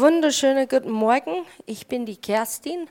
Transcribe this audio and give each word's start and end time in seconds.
Wunderschönen 0.00 0.66
guten 0.66 0.92
Morgen. 0.92 1.44
Ich 1.66 1.86
bin 1.86 2.06
die 2.06 2.16
Kerstin 2.16 2.88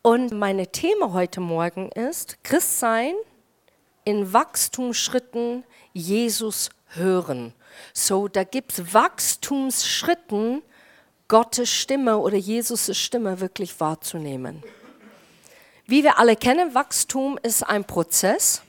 und 0.00 0.30
meine 0.30 0.68
Thema 0.68 1.12
heute 1.12 1.40
Morgen 1.40 1.90
ist 1.90 2.44
Christsein 2.44 3.14
in 4.04 4.32
Wachstumsschritten 4.32 5.64
Jesus 5.92 6.70
hören. 6.90 7.52
So, 7.92 8.28
da 8.28 8.44
gibt 8.44 8.78
es 8.78 8.94
Wachstumsschritten, 8.94 10.62
Gottes 11.26 11.68
Stimme 11.68 12.18
oder 12.18 12.36
Jesus' 12.36 12.96
Stimme 12.96 13.40
wirklich 13.40 13.80
wahrzunehmen. 13.80 14.62
Wie 15.86 16.04
wir 16.04 16.20
alle 16.20 16.36
kennen, 16.36 16.76
Wachstum 16.76 17.40
ist 17.42 17.64
ein 17.64 17.84
Prozess. 17.84 18.62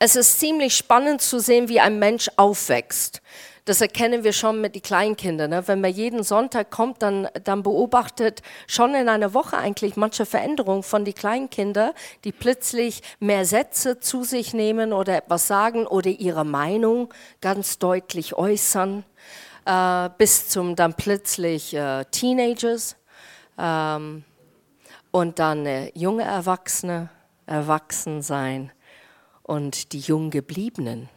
Es 0.00 0.16
ist 0.16 0.40
ziemlich 0.40 0.76
spannend 0.76 1.22
zu 1.22 1.38
sehen, 1.38 1.68
wie 1.68 1.78
ein 1.78 2.00
Mensch 2.00 2.28
aufwächst. 2.36 3.22
Das 3.64 3.80
erkennen 3.80 4.24
wir 4.24 4.32
schon 4.32 4.60
mit 4.60 4.74
den 4.74 4.82
Kleinkindern. 4.82 5.50
Ne? 5.50 5.68
Wenn 5.68 5.80
man 5.80 5.92
jeden 5.92 6.22
Sonntag 6.22 6.70
kommt, 6.70 7.02
dann, 7.02 7.28
dann 7.44 7.62
beobachtet 7.62 8.42
schon 8.66 8.94
in 8.94 9.08
einer 9.08 9.34
Woche 9.34 9.58
eigentlich 9.58 9.96
manche 9.96 10.26
Veränderungen 10.26 10.82
von 10.82 11.04
den 11.04 11.14
Kleinkindern, 11.14 11.92
die 12.24 12.32
plötzlich 12.32 13.02
mehr 13.18 13.44
Sätze 13.44 14.00
zu 14.00 14.24
sich 14.24 14.54
nehmen 14.54 14.92
oder 14.92 15.16
etwas 15.16 15.46
sagen 15.46 15.86
oder 15.86 16.10
ihre 16.10 16.44
Meinung 16.44 17.12
ganz 17.40 17.78
deutlich 17.78 18.34
äußern, 18.34 19.04
äh, 19.66 20.08
bis 20.16 20.48
zum 20.48 20.76
dann 20.76 20.94
plötzlich 20.94 21.74
äh, 21.74 22.04
Teenagers 22.10 22.96
ähm, 23.58 24.24
und 25.10 25.38
dann 25.38 25.66
äh, 25.66 25.90
junge 25.94 26.22
Erwachsene, 26.22 27.10
Erwachsensein 27.46 28.72
und 29.42 29.92
die 29.92 30.00
jung 30.00 30.30
gebliebenen. 30.30 31.08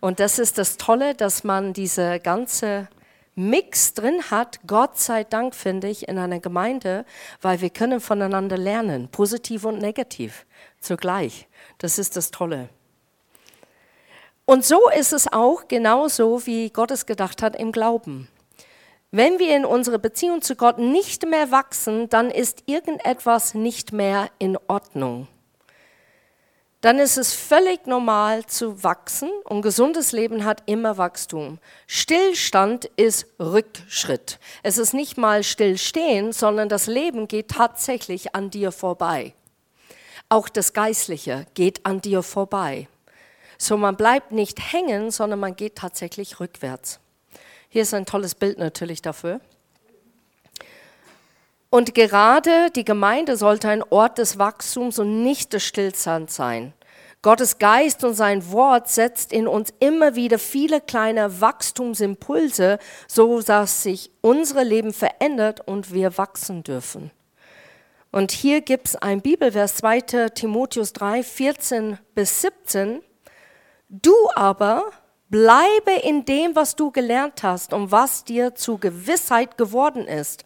Und 0.00 0.20
das 0.20 0.38
ist 0.38 0.58
das 0.58 0.76
Tolle, 0.76 1.14
dass 1.14 1.44
man 1.44 1.72
diese 1.72 2.20
ganze 2.20 2.88
Mix 3.34 3.92
drin 3.92 4.30
hat, 4.30 4.60
Gott 4.66 4.98
sei 4.98 5.22
Dank, 5.24 5.54
finde 5.54 5.88
ich, 5.88 6.08
in 6.08 6.18
einer 6.18 6.40
Gemeinde, 6.40 7.04
weil 7.42 7.60
wir 7.60 7.70
können 7.70 8.00
voneinander 8.00 8.56
lernen, 8.56 9.08
positiv 9.08 9.64
und 9.64 9.78
negativ 9.78 10.46
zugleich. 10.80 11.46
Das 11.78 11.98
ist 11.98 12.16
das 12.16 12.30
Tolle. 12.30 12.70
Und 14.46 14.64
so 14.64 14.88
ist 14.90 15.12
es 15.12 15.30
auch 15.30 15.68
genauso, 15.68 16.46
wie 16.46 16.70
Gott 16.70 16.90
es 16.90 17.04
gedacht 17.04 17.42
hat 17.42 17.56
im 17.56 17.72
Glauben. 17.72 18.28
Wenn 19.10 19.38
wir 19.38 19.54
in 19.54 19.64
unserer 19.64 19.98
Beziehung 19.98 20.40
zu 20.40 20.56
Gott 20.56 20.78
nicht 20.78 21.26
mehr 21.26 21.50
wachsen, 21.50 22.08
dann 22.08 22.30
ist 22.30 22.62
irgendetwas 22.66 23.54
nicht 23.54 23.92
mehr 23.92 24.30
in 24.38 24.56
Ordnung 24.66 25.28
dann 26.82 26.98
ist 26.98 27.16
es 27.16 27.32
völlig 27.32 27.86
normal 27.86 28.46
zu 28.46 28.82
wachsen 28.84 29.30
und 29.44 29.62
gesundes 29.62 30.12
Leben 30.12 30.44
hat 30.44 30.62
immer 30.66 30.98
Wachstum. 30.98 31.58
Stillstand 31.86 32.84
ist 32.96 33.26
Rückschritt. 33.40 34.38
Es 34.62 34.78
ist 34.78 34.92
nicht 34.92 35.16
mal 35.16 35.42
stillstehen, 35.42 36.32
sondern 36.32 36.68
das 36.68 36.86
Leben 36.86 37.28
geht 37.28 37.48
tatsächlich 37.48 38.34
an 38.34 38.50
dir 38.50 38.72
vorbei. 38.72 39.34
Auch 40.28 40.48
das 40.48 40.72
Geistliche 40.72 41.46
geht 41.54 41.86
an 41.86 42.00
dir 42.00 42.22
vorbei. 42.22 42.88
So 43.58 43.76
man 43.76 43.96
bleibt 43.96 44.32
nicht 44.32 44.72
hängen, 44.72 45.10
sondern 45.10 45.40
man 45.40 45.56
geht 45.56 45.76
tatsächlich 45.76 46.40
rückwärts. 46.40 47.00
Hier 47.68 47.82
ist 47.82 47.94
ein 47.94 48.06
tolles 48.06 48.34
Bild 48.34 48.58
natürlich 48.58 49.02
dafür. 49.02 49.40
Und 51.70 51.94
gerade 51.94 52.70
die 52.74 52.84
Gemeinde 52.84 53.36
sollte 53.36 53.68
ein 53.68 53.82
Ort 53.82 54.18
des 54.18 54.38
Wachstums 54.38 54.98
und 54.98 55.22
nicht 55.22 55.52
des 55.52 55.64
Stillstands 55.64 56.36
sein. 56.36 56.72
Gottes 57.22 57.58
Geist 57.58 58.04
und 58.04 58.14
sein 58.14 58.52
Wort 58.52 58.88
setzt 58.88 59.32
in 59.32 59.48
uns 59.48 59.74
immer 59.80 60.14
wieder 60.14 60.38
viele 60.38 60.80
kleine 60.80 61.40
Wachstumsimpulse, 61.40 62.78
so 63.08 63.40
dass 63.40 63.82
sich 63.82 64.12
unser 64.20 64.62
Leben 64.62 64.92
verändert 64.92 65.60
und 65.66 65.92
wir 65.92 66.16
wachsen 66.18 66.62
dürfen. 66.62 67.10
Und 68.12 68.30
hier 68.30 68.60
gibt 68.60 68.88
es 68.88 68.96
ein 68.96 69.20
Bibelvers 69.20 69.74
2. 69.74 70.30
Timotheus 70.30 70.92
3, 70.92 71.22
14 71.22 71.98
bis 72.14 72.42
17. 72.42 73.02
Du 73.88 74.14
aber 74.34 74.84
bleibe 75.28 75.90
in 76.02 76.24
dem, 76.24 76.56
was 76.56 76.76
du 76.76 76.90
gelernt 76.90 77.42
hast 77.42 77.74
und 77.74 77.90
was 77.90 78.24
dir 78.24 78.54
zu 78.54 78.78
Gewissheit 78.78 79.58
geworden 79.58 80.06
ist, 80.08 80.45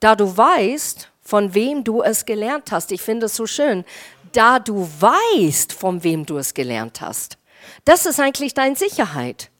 da 0.00 0.14
du 0.14 0.36
weißt, 0.36 1.10
von 1.20 1.54
wem 1.54 1.84
du 1.84 2.02
es 2.02 2.24
gelernt 2.24 2.72
hast. 2.72 2.92
Ich 2.92 3.02
finde 3.02 3.26
es 3.26 3.36
so 3.36 3.46
schön 3.46 3.84
da 4.32 4.58
du 4.58 4.88
weißt, 5.00 5.72
von 5.72 6.02
wem 6.04 6.26
du 6.26 6.38
es 6.38 6.54
gelernt 6.54 7.00
hast. 7.00 7.38
Das 7.84 8.06
ist 8.06 8.20
eigentlich 8.20 8.54
deine 8.54 8.76
Sicherheit. 8.76 9.50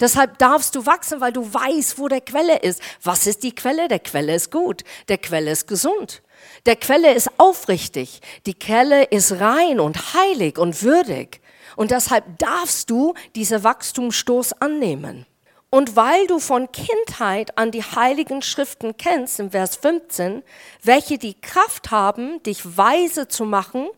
Deshalb 0.00 0.38
darfst 0.38 0.74
du 0.76 0.86
wachsen, 0.86 1.20
weil 1.20 1.32
du 1.32 1.52
weißt, 1.52 1.98
wo 1.98 2.06
der 2.08 2.20
Quelle 2.20 2.58
ist. 2.60 2.80
Was 3.02 3.26
ist 3.26 3.42
die 3.42 3.54
Quelle? 3.54 3.88
Der 3.88 3.98
Quelle 3.98 4.34
ist 4.34 4.52
gut. 4.52 4.84
Der 5.08 5.18
Quelle 5.18 5.50
ist 5.50 5.66
gesund. 5.66 6.22
Der 6.66 6.76
Quelle 6.76 7.12
ist 7.14 7.30
aufrichtig. 7.38 8.20
Die 8.46 8.54
Quelle 8.54 9.04
ist 9.04 9.40
rein 9.40 9.80
und 9.80 10.14
heilig 10.14 10.56
und 10.58 10.82
würdig. 10.82 11.40
Und 11.74 11.90
deshalb 11.90 12.38
darfst 12.38 12.90
du 12.90 13.14
diese 13.34 13.64
Wachstumsstoß 13.64 14.60
annehmen. 14.60 15.26
Und 15.70 15.96
weil 15.96 16.26
du 16.26 16.38
von 16.38 16.72
Kindheit 16.72 17.58
an 17.58 17.70
die 17.70 17.82
heiligen 17.82 18.40
Schriften 18.40 18.96
kennst, 18.96 19.38
im 19.38 19.50
Vers 19.50 19.76
15, 19.76 20.42
welche 20.82 21.18
die 21.18 21.38
Kraft 21.38 21.90
haben, 21.90 22.42
dich 22.42 22.76
weise 22.78 23.28
zu 23.28 23.44
machen 23.44 23.88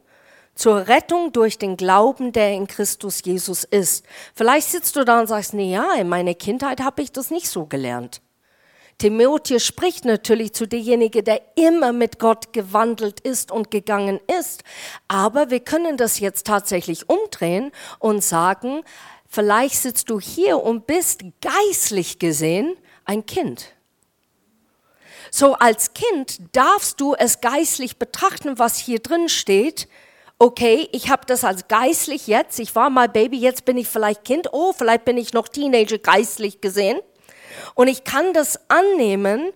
zur 0.57 0.89
Rettung 0.89 1.33
durch 1.33 1.59
den 1.59 1.77
Glauben, 1.77 2.33
der 2.33 2.53
in 2.53 2.67
Christus 2.67 3.23
Jesus 3.25 3.65
ist. 3.65 4.05
Vielleicht 4.35 4.69
sitzt 4.69 4.97
du 4.97 5.05
da 5.05 5.21
und 5.21 5.29
sagst, 5.29 5.55
nee, 5.55 5.73
ja, 5.73 5.95
in 5.95 6.09
meiner 6.09 6.35
Kindheit 6.35 6.83
habe 6.83 7.03
ich 7.03 7.13
das 7.13 7.31
nicht 7.31 7.49
so 7.49 7.67
gelernt. 7.67 8.21
Timotheus 9.01 9.65
spricht 9.65 10.05
natürlich 10.05 10.53
zu 10.53 10.67
demjenigen, 10.67 11.25
der 11.25 11.41
immer 11.57 11.95
mit 11.95 12.19
Gott 12.19 12.53
gewandelt 12.53 13.21
ist 13.21 13.51
und 13.51 13.71
gegangen 13.71 14.21
ist. 14.39 14.63
Aber 15.09 15.49
wir 15.49 15.61
können 15.61 15.97
das 15.97 16.21
jetzt 16.21 16.47
tatsächlich 16.47 17.09
umdrehen 17.09 17.73
und 17.99 18.23
sagen, 18.23 18.83
vielleicht 19.31 19.77
sitzt 19.77 20.11
du 20.11 20.21
hier 20.21 20.63
und 20.63 20.87
bist 20.87 21.23
geistlich 21.41 22.19
gesehen 22.19 22.77
ein 23.07 23.25
Kind. 23.25 23.73
So 25.31 25.55
als 25.55 25.95
Kind 25.95 26.41
darfst 26.53 27.01
du 27.01 27.15
es 27.15 27.41
geistlich 27.41 27.97
betrachten, 27.97 28.59
was 28.59 28.77
hier 28.77 28.99
drin 28.99 29.29
steht, 29.29 29.89
okay, 30.39 30.89
ich 30.93 31.11
habe 31.11 31.23
das 31.27 31.45
als 31.45 31.69
geistlich 31.69 32.27
jetzt, 32.27 32.59
ich 32.59 32.75
war 32.75 32.91
mal 32.91 33.09
Baby, 33.09 33.39
jetzt 33.39 33.65
bin 33.65 33.77
ich 33.77 33.89
vielleicht 33.89 34.25
Kind, 34.25 34.49
oh, 34.53 34.73
vielleicht 34.73 35.05
bin 35.05 35.17
ich 35.17 35.33
noch 35.33 35.49
Teenager 35.49 35.99
geistlich 35.99 36.61
gesehen. 36.61 36.99
Und 37.75 37.89
ich 37.89 38.05
kann 38.05 38.33
das 38.33 38.59
annehmen, 38.69 39.53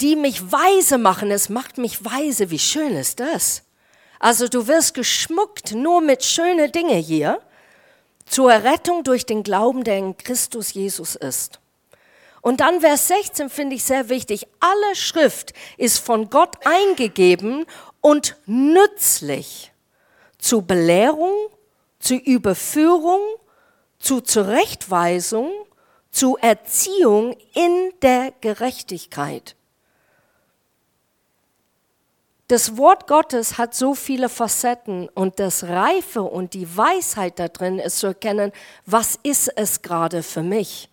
die 0.00 0.16
mich 0.16 0.52
weise 0.52 0.98
machen. 0.98 1.30
Es 1.30 1.48
macht 1.48 1.78
mich 1.78 2.04
weise. 2.04 2.50
Wie 2.50 2.58
schön 2.58 2.94
ist 2.96 3.20
das? 3.20 3.62
Also 4.18 4.48
du 4.48 4.66
wirst 4.66 4.94
geschmuckt 4.94 5.72
nur 5.72 6.00
mit 6.00 6.24
schönen 6.24 6.72
Dingen 6.72 7.02
hier 7.02 7.40
zur 8.26 8.52
Errettung 8.52 9.04
durch 9.04 9.26
den 9.26 9.42
Glauben, 9.42 9.84
der 9.84 9.98
in 9.98 10.16
Christus 10.16 10.74
Jesus 10.74 11.14
ist. 11.14 11.60
Und 12.42 12.60
dann 12.60 12.80
Vers 12.80 13.08
16 13.08 13.50
finde 13.50 13.76
ich 13.76 13.84
sehr 13.84 14.08
wichtig. 14.08 14.46
Alle 14.60 14.94
Schrift 14.94 15.52
ist 15.78 15.98
von 15.98 16.30
Gott 16.30 16.56
eingegeben 16.64 17.66
und 18.00 18.36
nützlich 18.46 19.72
zu 20.38 20.62
Belehrung, 20.62 21.34
zu 21.98 22.14
Überführung, 22.14 23.20
zu 23.98 24.20
Zurechtweisung, 24.20 25.50
zu 26.10 26.36
Erziehung 26.36 27.36
in 27.52 27.92
der 28.02 28.32
Gerechtigkeit. 28.40 29.56
Das 32.48 32.76
Wort 32.76 33.08
Gottes 33.08 33.58
hat 33.58 33.74
so 33.74 33.94
viele 33.94 34.28
Facetten 34.28 35.08
und 35.08 35.40
das 35.40 35.64
Reife 35.64 36.22
und 36.22 36.54
die 36.54 36.76
Weisheit 36.76 37.40
da 37.40 37.48
drin 37.48 37.80
ist 37.80 37.98
zu 37.98 38.06
erkennen, 38.06 38.52
was 38.84 39.18
ist 39.24 39.50
es 39.56 39.82
gerade 39.82 40.22
für 40.22 40.44
mich? 40.44 40.88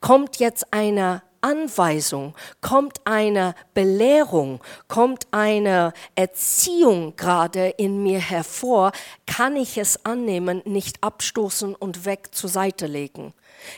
Kommt 0.00 0.36
jetzt 0.36 0.72
eine 0.72 1.22
Anweisung, 1.44 2.34
kommt 2.62 3.02
eine 3.04 3.54
Belehrung, 3.74 4.62
kommt 4.88 5.26
eine 5.30 5.92
Erziehung 6.14 7.16
gerade 7.16 7.68
in 7.68 8.02
mir 8.02 8.18
hervor, 8.18 8.92
kann 9.26 9.54
ich 9.54 9.76
es 9.76 10.06
annehmen, 10.06 10.62
nicht 10.64 11.02
abstoßen 11.02 11.74
und 11.74 12.06
weg 12.06 12.34
zur 12.34 12.48
Seite 12.48 12.86
legen. 12.86 13.34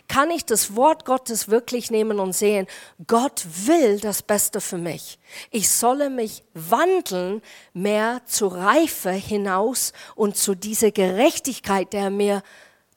Kann 0.06 0.30
ich 0.30 0.44
das 0.44 0.76
Wort 0.76 1.04
Gottes 1.04 1.48
wirklich 1.48 1.90
nehmen 1.90 2.20
und 2.20 2.34
sehen, 2.34 2.68
Gott 3.08 3.44
will 3.64 3.98
das 3.98 4.22
Beste 4.22 4.60
für 4.60 4.78
mich. 4.78 5.19
Ich 5.50 5.69
solle 5.69 6.08
mich 6.08 6.44
wandeln 6.54 7.42
mehr 7.72 8.20
zur 8.26 8.54
Reife 8.54 9.10
hinaus 9.10 9.92
und 10.14 10.36
zu 10.36 10.54
dieser 10.54 10.92
Gerechtigkeit, 10.92 11.92
der 11.92 12.10
mir 12.10 12.44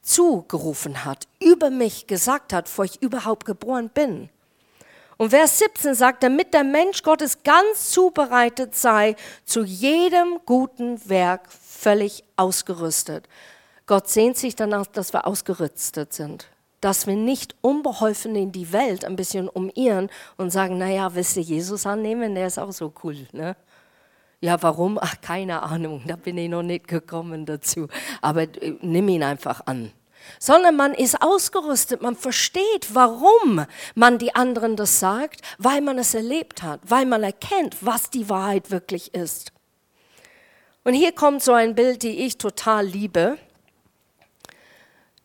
zugerufen 0.04 1.06
hat, 1.06 1.28
über 1.40 1.72
mich 1.72 2.06
gesagt 2.06 2.54
hat, 2.54 2.70
vor 2.70 2.86
ich 2.86 3.02
überhaupt 3.02 3.46
geboren 3.46 3.90
bin. 3.90 4.30
Und 5.20 5.32
Vers 5.32 5.60
17 5.60 5.96
sagt, 5.96 6.24
damit 6.24 6.54
der 6.54 6.64
Mensch 6.64 7.04
Gottes 7.04 7.44
ganz 7.44 7.92
zubereitet 7.92 8.74
sei, 8.74 9.18
zu 9.44 9.66
jedem 9.66 10.40
guten 10.46 11.10
Werk 11.10 11.52
völlig 11.52 12.24
ausgerüstet. 12.38 13.28
Gott 13.86 14.08
sehnt 14.08 14.38
sich 14.38 14.56
danach, 14.56 14.86
dass 14.86 15.12
wir 15.12 15.28
ausgerüstet 15.28 16.14
sind. 16.14 16.48
dass 16.82 17.06
wir 17.06 17.18
nicht 17.18 17.54
unbeholfen 17.60 18.38
in 18.38 18.54
die 18.54 18.72
Welt 18.72 19.04
ein 19.04 19.18
bisschen 19.18 19.50
umirren 19.50 20.10
und 20.38 20.52
sagen, 20.52 20.78
naja, 20.78 21.14
willst 21.14 21.36
du 21.36 21.42
Jesus 21.42 21.86
annehmen? 21.86 22.36
Der 22.36 22.48
ist 22.48 22.58
auch 22.58 22.72
so 22.72 22.94
cool. 23.04 23.28
Ne? 23.34 23.58
Ja, 24.40 24.64
warum? 24.64 24.98
Ach, 25.02 25.20
keine 25.20 25.62
Ahnung, 25.62 26.02
da 26.08 26.16
bin 26.16 26.38
ich 26.38 26.48
noch 26.48 26.64
nicht 26.64 26.88
gekommen 26.88 27.46
dazu. 27.46 27.90
Aber 28.22 28.44
äh, 28.44 28.78
nimm 28.80 29.10
ihn 29.10 29.24
einfach 29.24 29.66
an. 29.66 29.92
Sondern 30.38 30.76
man 30.76 30.94
ist 30.94 31.22
ausgerüstet, 31.22 32.02
man 32.02 32.16
versteht, 32.16 32.94
warum 32.94 33.66
man 33.96 34.18
die 34.18 34.36
anderen 34.36 34.76
das 34.76 35.00
sagt, 35.00 35.42
weil 35.58 35.82
man 35.82 35.98
es 35.98 36.14
erlebt 36.14 36.62
hat, 36.62 36.82
weil 36.84 37.06
man 37.06 37.24
erkennt, 37.24 37.78
was 37.82 38.10
die 38.10 38.30
Wahrheit 38.30 38.70
wirklich 38.70 39.14
ist. 39.14 39.52
Und 40.84 40.94
hier 40.94 41.12
kommt 41.12 41.44
so 41.44 41.54
ein 41.54 41.76
Bild, 41.76 42.04
die 42.04 42.26
ich 42.26 42.38
total 42.38 42.86
liebe. 42.86 43.38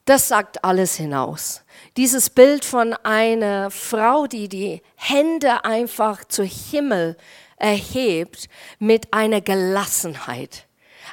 Das 0.04 0.28
sagt 0.28 0.64
alles 0.64 0.96
hinaus. 0.96 1.62
Dieses 1.96 2.28
Bild 2.28 2.64
von 2.64 2.92
einer 2.92 3.70
Frau, 3.70 4.26
die 4.26 4.48
die 4.48 4.82
Hände 4.96 5.64
einfach 5.64 6.24
zu 6.24 6.42
Himmel 6.42 7.16
erhebt 7.56 8.48
mit 8.78 9.14
einer 9.14 9.40
Gelassenheit, 9.40 10.66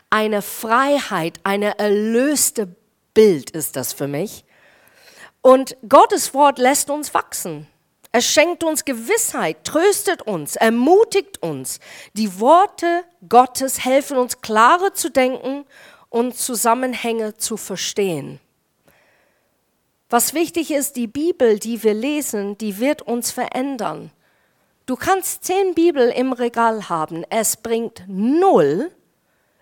eine 0.10 0.42
Freiheit, 0.42 1.40
eine 1.44 1.80
erlöste 1.80 2.76
Bild 3.14 3.52
ist 3.52 3.76
das 3.76 3.94
für 3.94 4.08
mich. 4.08 4.46
Und 5.42 5.76
Gottes 5.88 6.34
Wort 6.34 6.60
lässt 6.60 6.90
uns 6.90 7.14
wachsen. 7.14 7.68
Es 8.12 8.26
schenkt 8.26 8.64
uns 8.64 8.84
Gewissheit, 8.84 9.64
tröstet 9.64 10.22
uns, 10.24 10.58
ermutigt 10.58 11.42
uns. 11.42 11.80
Die 12.14 12.40
Worte 12.40 13.04
Gottes 13.28 13.86
helfen 13.86 14.18
uns 14.18 14.42
klarer 14.42 14.94
zu 14.94 15.10
denken 15.10 15.66
und 16.10 16.36
Zusammenhänge 16.38 17.38
zu 17.38 17.56
verstehen. 17.56 18.40
Was 20.10 20.34
wichtig 20.34 20.72
ist, 20.72 20.98
die 20.98 21.08
Bibel, 21.08 21.58
die 21.58 21.84
wir 21.84 21.94
lesen, 21.94 22.58
die 22.58 22.80
wird 22.80 23.02
uns 23.02 23.32
verändern. 23.32 24.12
Du 24.86 24.98
kannst 24.98 25.46
zehn 25.46 25.74
Bibel 25.74 26.10
im 26.10 26.34
Regal 26.34 26.90
haben. 26.90 27.24
Es 27.30 27.56
bringt 27.56 28.04
null, 28.08 28.92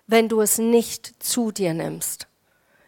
wenn 0.08 0.28
du 0.28 0.40
es 0.40 0.58
nicht 0.58 1.22
zu 1.22 1.52
dir 1.52 1.72
nimmst. 1.72 2.26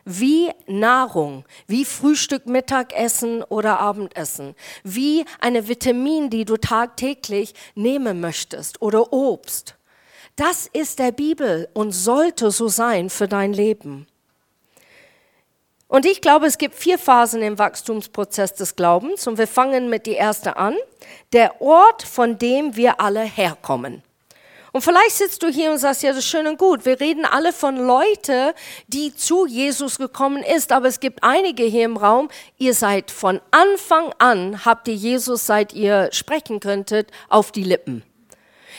Wie 0.05 0.51
Nahrung, 0.67 1.45
wie 1.67 1.85
Frühstück, 1.85 2.47
Mittagessen 2.47 3.43
oder 3.45 3.79
Abendessen, 3.79 4.57
wie 4.83 5.25
eine 5.41 5.69
Vitamin, 5.69 6.29
die 6.29 6.45
du 6.45 6.57
tagtäglich 6.57 7.55
nehmen 7.75 8.21
möchtest 8.21 8.83
oder 8.83 9.13
Obst. 9.13 9.77
Das 10.37 10.67
ist 10.67 10.99
der 10.99 11.13
Bibel 11.13 11.69
und 11.75 11.93
sollte 11.93 12.51
so 12.51 12.69
sein 12.69 13.11
für 13.11 13.29
dein 13.29 13.53
Leben. 13.53 14.07
Und 15.93 16.07
ich 16.07 16.23
glaube, 16.23 16.47
es 16.47 16.57
gibt 16.57 16.75
vier 16.75 16.99
Phasen 16.99 17.43
im 17.43 17.59
Wachstumsprozess 17.59 18.55
des 18.55 18.77
Glaubens 18.77 19.27
und 19.27 19.37
wir 19.37 19.47
fangen 19.47 19.91
mit 19.91 20.07
die 20.07 20.15
erste 20.15 20.57
an, 20.57 20.75
der 21.35 21.61
Ort, 21.61 22.03
von 22.03 22.39
dem 22.39 22.77
wir 22.77 22.99
alle 22.99 23.21
herkommen. 23.21 24.03
Und 24.73 24.81
vielleicht 24.81 25.17
sitzt 25.17 25.43
du 25.43 25.49
hier 25.49 25.71
und 25.71 25.79
sagst, 25.79 26.03
ja, 26.03 26.11
das 26.11 26.21
ist 26.21 26.29
schön 26.29 26.47
und 26.47 26.59
gut. 26.59 26.87
Wir 26.87 26.99
reden 26.99 27.27
alle 27.27 27.53
von 27.53 27.77
Leuten, 27.77 28.53
die 28.87 29.15
zu 29.15 29.47
Jesus 29.47 29.99
gekommen 29.99 30.43
ist, 30.43 30.73
aber 30.73 30.89
es 30.89 30.99
gibt 30.99 31.23
einige 31.23 31.65
hier 31.65 31.85
im 31.85 31.99
Raum, 31.99 32.31
ihr 32.57 32.73
seid 32.73 33.11
von 33.11 33.41
Anfang 33.51 34.15
an, 34.19 34.65
habt 34.65 34.89
ihr 34.89 34.95
Jesus, 34.95 35.47
seit 35.47 35.75
ihr 35.75 36.09
sprechen 36.13 36.59
könntet, 36.59 37.11
auf 37.29 37.53
die 37.53 37.65
Lippen. 37.65 38.03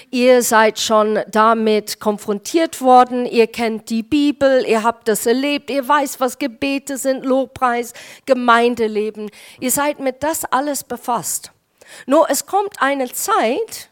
Ihr 0.10 0.42
seid 0.42 0.80
schon 0.80 1.20
damit 1.30 2.00
konfrontiert 2.00 2.82
worden, 2.82 3.26
ihr 3.28 3.48
kennt 3.48 3.90
die 3.90 4.04
Bibel, 4.04 4.66
ihr 4.68 4.84
habt 4.84 5.08
das 5.08 5.28
erlebt, 5.28 5.70
ihr 5.70 5.88
weißt, 5.88 6.20
was 6.20 6.40
Gebete 6.40 6.98
sind, 6.98 7.24
Lobpreis, 7.24 7.94
Gemeindeleben. 8.26 9.30
Ihr 9.60 9.72
seid 9.72 10.00
mit 10.00 10.24
das 10.24 10.46
alles 10.46 10.84
befasst. 10.84 11.52
Nur 12.08 12.30
es 12.30 12.46
kommt 12.48 12.82
eine 12.82 13.12
Zeit 13.12 13.90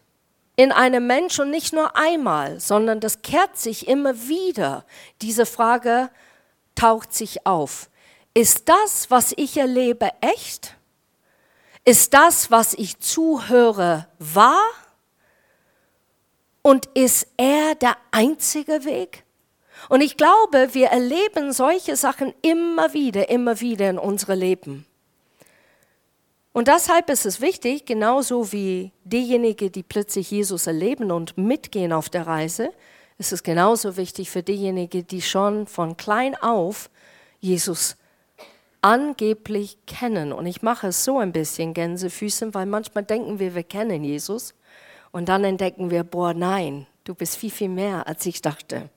in 0.61 0.71
einem 0.71 1.07
Menschen 1.07 1.45
und 1.45 1.49
nicht 1.49 1.73
nur 1.73 1.95
einmal, 1.95 2.59
sondern 2.59 2.99
das 2.99 3.23
kehrt 3.23 3.57
sich 3.57 3.87
immer 3.87 4.27
wieder. 4.27 4.85
Diese 5.23 5.47
Frage 5.47 6.11
taucht 6.75 7.15
sich 7.15 7.47
auf. 7.47 7.89
Ist 8.35 8.69
das, 8.69 9.09
was 9.09 9.33
ich 9.37 9.57
erlebe, 9.57 10.11
echt? 10.21 10.75
Ist 11.83 12.13
das, 12.13 12.51
was 12.51 12.75
ich 12.75 12.99
zuhöre, 12.99 14.07
wahr? 14.19 14.69
Und 16.61 16.85
ist 16.93 17.25
er 17.37 17.73
der 17.73 17.97
einzige 18.11 18.85
Weg? 18.85 19.23
Und 19.89 20.01
ich 20.01 20.15
glaube, 20.15 20.75
wir 20.75 20.89
erleben 20.89 21.53
solche 21.53 21.95
Sachen 21.95 22.35
immer 22.43 22.93
wieder, 22.93 23.29
immer 23.29 23.61
wieder 23.61 23.89
in 23.89 23.97
unserem 23.97 24.37
Leben. 24.37 24.85
Und 26.53 26.67
deshalb 26.67 27.09
ist 27.09 27.25
es 27.25 27.39
wichtig, 27.39 27.85
genauso 27.85 28.51
wie 28.51 28.91
diejenigen, 29.05 29.71
die 29.71 29.83
plötzlich 29.83 30.31
Jesus 30.31 30.67
erleben 30.67 31.11
und 31.11 31.37
mitgehen 31.37 31.93
auf 31.93 32.09
der 32.09 32.27
Reise, 32.27 32.71
ist 33.17 33.31
es 33.31 33.43
genauso 33.43 33.95
wichtig 33.95 34.29
für 34.29 34.43
diejenigen, 34.43 35.07
die 35.07 35.21
schon 35.21 35.65
von 35.65 35.95
klein 35.95 36.35
auf 36.35 36.89
Jesus 37.39 37.95
angeblich 38.81 39.77
kennen. 39.85 40.33
Und 40.33 40.45
ich 40.45 40.61
mache 40.61 40.87
es 40.87 41.05
so 41.05 41.19
ein 41.19 41.31
bisschen 41.31 41.73
Gänsefüßen, 41.73 42.53
weil 42.53 42.65
manchmal 42.65 43.03
denken 43.03 43.39
wir, 43.39 43.55
wir 43.55 43.63
kennen 43.63 44.03
Jesus. 44.03 44.53
Und 45.11 45.29
dann 45.29 45.43
entdecken 45.43 45.91
wir, 45.91 46.03
boah, 46.03 46.33
nein, 46.33 46.87
du 47.03 47.13
bist 47.13 47.37
viel, 47.37 47.51
viel 47.51 47.69
mehr, 47.69 48.07
als 48.07 48.25
ich 48.25 48.41
dachte. 48.41 48.89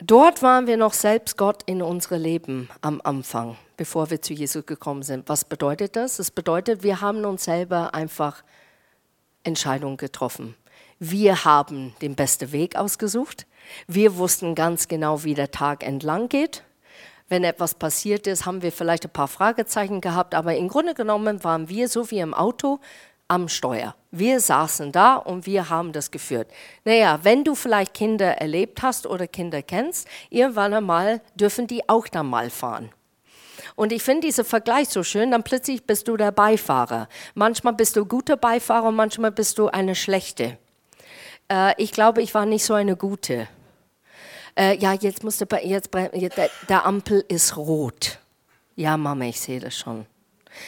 Dort 0.00 0.42
waren 0.42 0.68
wir 0.68 0.76
noch 0.76 0.92
selbst 0.92 1.36
Gott 1.36 1.64
in 1.66 1.82
unsere 1.82 2.18
Leben 2.18 2.68
am 2.82 3.00
Anfang, 3.02 3.56
bevor 3.76 4.10
wir 4.10 4.22
zu 4.22 4.32
Jesus 4.32 4.64
gekommen 4.64 5.02
sind. 5.02 5.28
Was 5.28 5.44
bedeutet 5.44 5.96
das? 5.96 6.18
Das 6.18 6.30
bedeutet, 6.30 6.84
wir 6.84 7.00
haben 7.00 7.24
uns 7.24 7.44
selber 7.44 7.94
einfach 7.94 8.44
Entscheidungen 9.42 9.96
getroffen. 9.96 10.54
Wir 11.00 11.44
haben 11.44 11.94
den 12.00 12.14
besten 12.14 12.52
Weg 12.52 12.76
ausgesucht. 12.76 13.46
Wir 13.88 14.16
wussten 14.16 14.54
ganz 14.54 14.86
genau, 14.86 15.24
wie 15.24 15.34
der 15.34 15.50
Tag 15.50 15.84
entlang 15.84 16.28
geht 16.28 16.62
wenn 17.28 17.44
etwas 17.44 17.74
passiert 17.74 18.26
ist, 18.26 18.46
haben 18.46 18.62
wir 18.62 18.72
vielleicht 18.72 19.04
ein 19.04 19.10
paar 19.12 19.28
Fragezeichen 19.28 20.00
gehabt, 20.00 20.34
aber 20.34 20.56
im 20.56 20.68
Grunde 20.68 20.94
genommen 20.94 21.44
waren 21.44 21.68
wir 21.68 21.88
so 21.88 22.10
wie 22.10 22.20
im 22.20 22.34
Auto 22.34 22.80
am 23.28 23.48
Steuer. 23.48 23.94
Wir 24.10 24.40
saßen 24.40 24.90
da 24.90 25.16
und 25.16 25.46
wir 25.46 25.68
haben 25.68 25.92
das 25.92 26.10
geführt. 26.10 26.50
Naja, 26.84 27.20
wenn 27.22 27.44
du 27.44 27.54
vielleicht 27.54 27.94
Kinder 27.94 28.38
erlebt 28.38 28.82
hast 28.82 29.06
oder 29.06 29.26
Kinder 29.26 29.62
kennst, 29.62 30.08
irgendwann 30.30 30.74
einmal 30.74 31.20
dürfen 31.34 31.66
die 31.66 31.88
auch 31.88 32.08
dann 32.08 32.26
mal 32.26 32.50
fahren. 32.50 32.90
Und 33.76 33.92
ich 33.92 34.02
finde 34.02 34.26
diesen 34.26 34.44
Vergleich 34.44 34.88
so 34.88 35.02
schön, 35.02 35.30
dann 35.30 35.44
plötzlich 35.44 35.84
bist 35.84 36.08
du 36.08 36.16
der 36.16 36.32
Beifahrer. 36.32 37.08
Manchmal 37.34 37.74
bist 37.74 37.96
du 37.96 38.06
guter 38.06 38.36
Beifahrer 38.36 38.90
manchmal 38.90 39.30
bist 39.30 39.58
du 39.58 39.68
eine 39.68 39.94
schlechte. 39.94 40.58
Äh, 41.48 41.74
ich 41.76 41.92
glaube, 41.92 42.22
ich 42.22 42.34
war 42.34 42.46
nicht 42.46 42.64
so 42.64 42.74
eine 42.74 42.96
gute 42.96 43.46
äh, 44.58 44.76
ja, 44.76 44.92
jetzt 44.92 45.22
musste 45.22 45.46
jetzt, 45.62 45.90
jetzt 46.12 46.36
der, 46.36 46.50
der 46.68 46.84
Ampel 46.84 47.24
ist 47.28 47.56
rot. 47.56 48.18
Ja, 48.74 48.96
Mama, 48.96 49.26
ich 49.26 49.40
sehe 49.40 49.60
das 49.60 49.76
schon. 49.76 50.04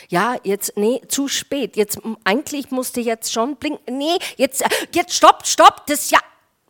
Ja, 0.09 0.37
jetzt, 0.45 0.77
nee, 0.77 1.01
zu 1.09 1.29
spät. 1.29 1.77
Jetzt, 1.77 1.99
eigentlich 2.25 2.71
musste 2.71 3.01
jetzt 3.01 3.33
schon 3.33 3.57
blinken. 3.57 3.99
Nee, 3.99 4.19
jetzt, 4.37 4.63
äh, 4.63 4.69
jetzt 4.95 5.15
stopp, 5.15 5.47
stopp, 5.47 5.87
das 5.87 6.11
ja. 6.11 6.19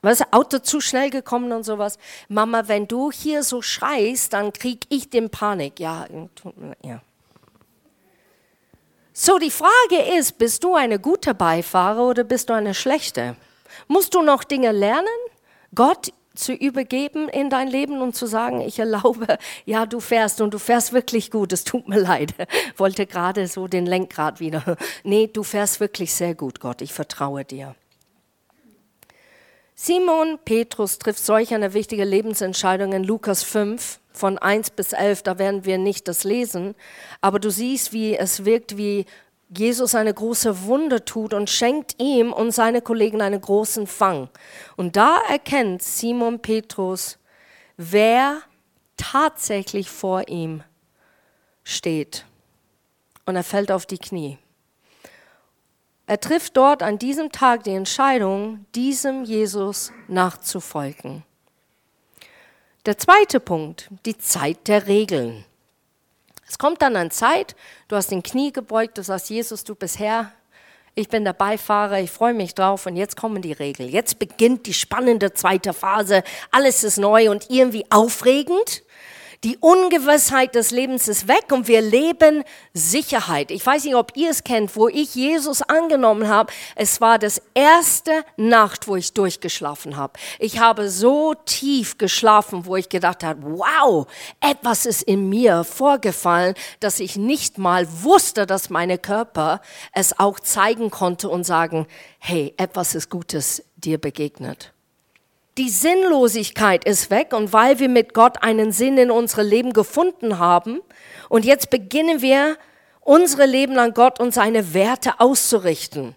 Was, 0.02 0.22
Auto 0.32 0.60
zu 0.60 0.80
schnell 0.80 1.10
gekommen 1.10 1.52
und 1.52 1.64
sowas. 1.64 1.98
Mama, 2.28 2.68
wenn 2.68 2.88
du 2.88 3.10
hier 3.12 3.42
so 3.42 3.60
schreist, 3.60 4.32
dann 4.32 4.52
krieg 4.52 4.86
ich 4.88 5.10
den 5.10 5.28
Panik. 5.28 5.78
Ja, 5.78 6.06
ja. 6.82 7.02
So, 9.12 9.38
die 9.38 9.50
Frage 9.50 10.16
ist, 10.16 10.38
bist 10.38 10.64
du 10.64 10.74
eine 10.74 10.98
gute 10.98 11.34
Beifahrer 11.34 12.08
oder 12.08 12.24
bist 12.24 12.48
du 12.48 12.54
eine 12.54 12.72
schlechte? 12.72 13.36
Musst 13.88 14.14
du 14.14 14.22
noch 14.22 14.44
Dinge 14.44 14.72
lernen? 14.72 15.06
Gott 15.74 16.12
zu 16.40 16.52
übergeben 16.52 17.28
in 17.28 17.50
dein 17.50 17.68
Leben 17.68 18.00
und 18.00 18.14
zu 18.16 18.26
sagen, 18.26 18.60
ich 18.60 18.78
erlaube, 18.78 19.38
ja, 19.64 19.86
du 19.86 20.00
fährst 20.00 20.40
und 20.40 20.54
du 20.54 20.58
fährst 20.58 20.92
wirklich 20.92 21.30
gut, 21.30 21.52
es 21.52 21.64
tut 21.64 21.88
mir 21.88 22.00
leid. 22.00 22.34
Wollte 22.76 23.06
gerade 23.06 23.46
so 23.46 23.68
den 23.68 23.86
Lenkrad 23.86 24.40
wieder. 24.40 24.76
Nee, 25.04 25.28
du 25.32 25.42
fährst 25.42 25.80
wirklich 25.80 26.12
sehr 26.14 26.34
gut, 26.34 26.60
Gott, 26.60 26.82
ich 26.82 26.92
vertraue 26.92 27.44
dir. 27.44 27.74
Simon 29.74 30.38
Petrus 30.44 30.98
trifft 30.98 31.24
solch 31.24 31.54
eine 31.54 31.72
wichtige 31.72 32.04
Lebensentscheidung 32.04 32.92
in 32.92 33.04
Lukas 33.04 33.42
5 33.42 33.98
von 34.12 34.36
1 34.36 34.70
bis 34.70 34.92
11, 34.92 35.22
da 35.22 35.38
werden 35.38 35.64
wir 35.64 35.78
nicht 35.78 36.08
das 36.08 36.24
lesen, 36.24 36.74
aber 37.20 37.38
du 37.38 37.50
siehst, 37.50 37.92
wie 37.92 38.16
es 38.16 38.44
wirkt 38.44 38.76
wie 38.76 39.06
Jesus 39.52 39.96
eine 39.96 40.14
große 40.14 40.64
Wunde 40.64 41.04
tut 41.04 41.34
und 41.34 41.50
schenkt 41.50 42.00
ihm 42.00 42.32
und 42.32 42.52
seine 42.52 42.82
Kollegen 42.82 43.20
einen 43.20 43.40
großen 43.40 43.86
Fang. 43.86 44.28
Und 44.76 44.96
da 44.96 45.20
erkennt 45.28 45.82
Simon 45.82 46.40
Petrus, 46.40 47.18
wer 47.76 48.42
tatsächlich 48.96 49.90
vor 49.90 50.28
ihm 50.28 50.62
steht. 51.64 52.24
Und 53.26 53.36
er 53.36 53.44
fällt 53.44 53.72
auf 53.72 53.86
die 53.86 53.98
Knie. 53.98 54.38
Er 56.06 56.20
trifft 56.20 56.56
dort 56.56 56.82
an 56.82 56.98
diesem 56.98 57.30
Tag 57.30 57.64
die 57.64 57.74
Entscheidung, 57.74 58.66
diesem 58.74 59.24
Jesus 59.24 59.92
nachzufolgen. 60.08 61.24
Der 62.86 62.98
zweite 62.98 63.40
Punkt, 63.40 63.88
die 64.06 64.18
Zeit 64.18 64.66
der 64.66 64.86
Regeln. 64.86 65.44
Es 66.50 66.58
kommt 66.58 66.82
dann 66.82 66.96
eine 66.96 67.10
Zeit, 67.10 67.54
du 67.86 67.94
hast 67.94 68.10
den 68.10 68.24
Knie 68.24 68.52
gebeugt, 68.52 68.98
du 68.98 69.04
sagst, 69.04 69.30
Jesus, 69.30 69.62
du 69.62 69.76
bist 69.76 70.00
Herr, 70.00 70.32
ich 70.96 71.08
bin 71.08 71.22
der 71.24 71.32
Beifahrer, 71.32 72.00
ich 72.00 72.10
freue 72.10 72.34
mich 72.34 72.56
drauf 72.56 72.86
und 72.86 72.96
jetzt 72.96 73.16
kommen 73.16 73.40
die 73.40 73.52
Regeln. 73.52 73.88
Jetzt 73.88 74.18
beginnt 74.18 74.66
die 74.66 74.74
spannende 74.74 75.32
zweite 75.32 75.72
Phase, 75.72 76.24
alles 76.50 76.82
ist 76.82 76.98
neu 76.98 77.30
und 77.30 77.50
irgendwie 77.50 77.86
aufregend. 77.88 78.82
Die 79.42 79.56
Ungewissheit 79.56 80.54
des 80.54 80.70
Lebens 80.70 81.08
ist 81.08 81.26
weg 81.26 81.46
und 81.50 81.66
wir 81.66 81.80
leben 81.80 82.44
Sicherheit. 82.74 83.50
Ich 83.50 83.64
weiß 83.64 83.84
nicht, 83.84 83.94
ob 83.94 84.14
ihr 84.14 84.28
es 84.28 84.44
kennt, 84.44 84.76
wo 84.76 84.86
ich 84.86 85.14
Jesus 85.14 85.62
angenommen 85.62 86.28
habe. 86.28 86.52
Es 86.76 87.00
war 87.00 87.18
das 87.18 87.40
erste 87.54 88.22
Nacht, 88.36 88.86
wo 88.86 88.96
ich 88.96 89.14
durchgeschlafen 89.14 89.96
habe. 89.96 90.12
Ich 90.40 90.60
habe 90.60 90.90
so 90.90 91.32
tief 91.32 91.96
geschlafen, 91.96 92.66
wo 92.66 92.76
ich 92.76 92.90
gedacht 92.90 93.24
habe, 93.24 93.40
wow, 93.42 94.06
etwas 94.40 94.84
ist 94.84 95.04
in 95.04 95.30
mir 95.30 95.64
vorgefallen, 95.64 96.54
dass 96.80 97.00
ich 97.00 97.16
nicht 97.16 97.56
mal 97.56 97.88
wusste, 98.02 98.44
dass 98.44 98.68
meine 98.68 98.98
Körper 98.98 99.62
es 99.94 100.18
auch 100.18 100.38
zeigen 100.38 100.90
konnte 100.90 101.30
und 101.30 101.44
sagen, 101.44 101.86
hey, 102.18 102.52
etwas 102.58 102.94
ist 102.94 103.08
Gutes 103.08 103.64
dir 103.78 103.96
begegnet. 103.96 104.74
Die 105.58 105.68
Sinnlosigkeit 105.68 106.84
ist 106.84 107.10
weg 107.10 107.32
und 107.32 107.52
weil 107.52 107.80
wir 107.80 107.88
mit 107.88 108.14
Gott 108.14 108.42
einen 108.42 108.70
Sinn 108.70 108.96
in 108.98 109.10
unserem 109.10 109.48
Leben 109.48 109.72
gefunden 109.72 110.38
haben 110.38 110.80
und 111.28 111.44
jetzt 111.44 111.70
beginnen 111.70 112.22
wir 112.22 112.56
unsere 113.00 113.46
Leben 113.46 113.78
an 113.78 113.92
Gott 113.92 114.20
und 114.20 114.32
seine 114.32 114.74
Werte 114.74 115.18
auszurichten. 115.18 116.14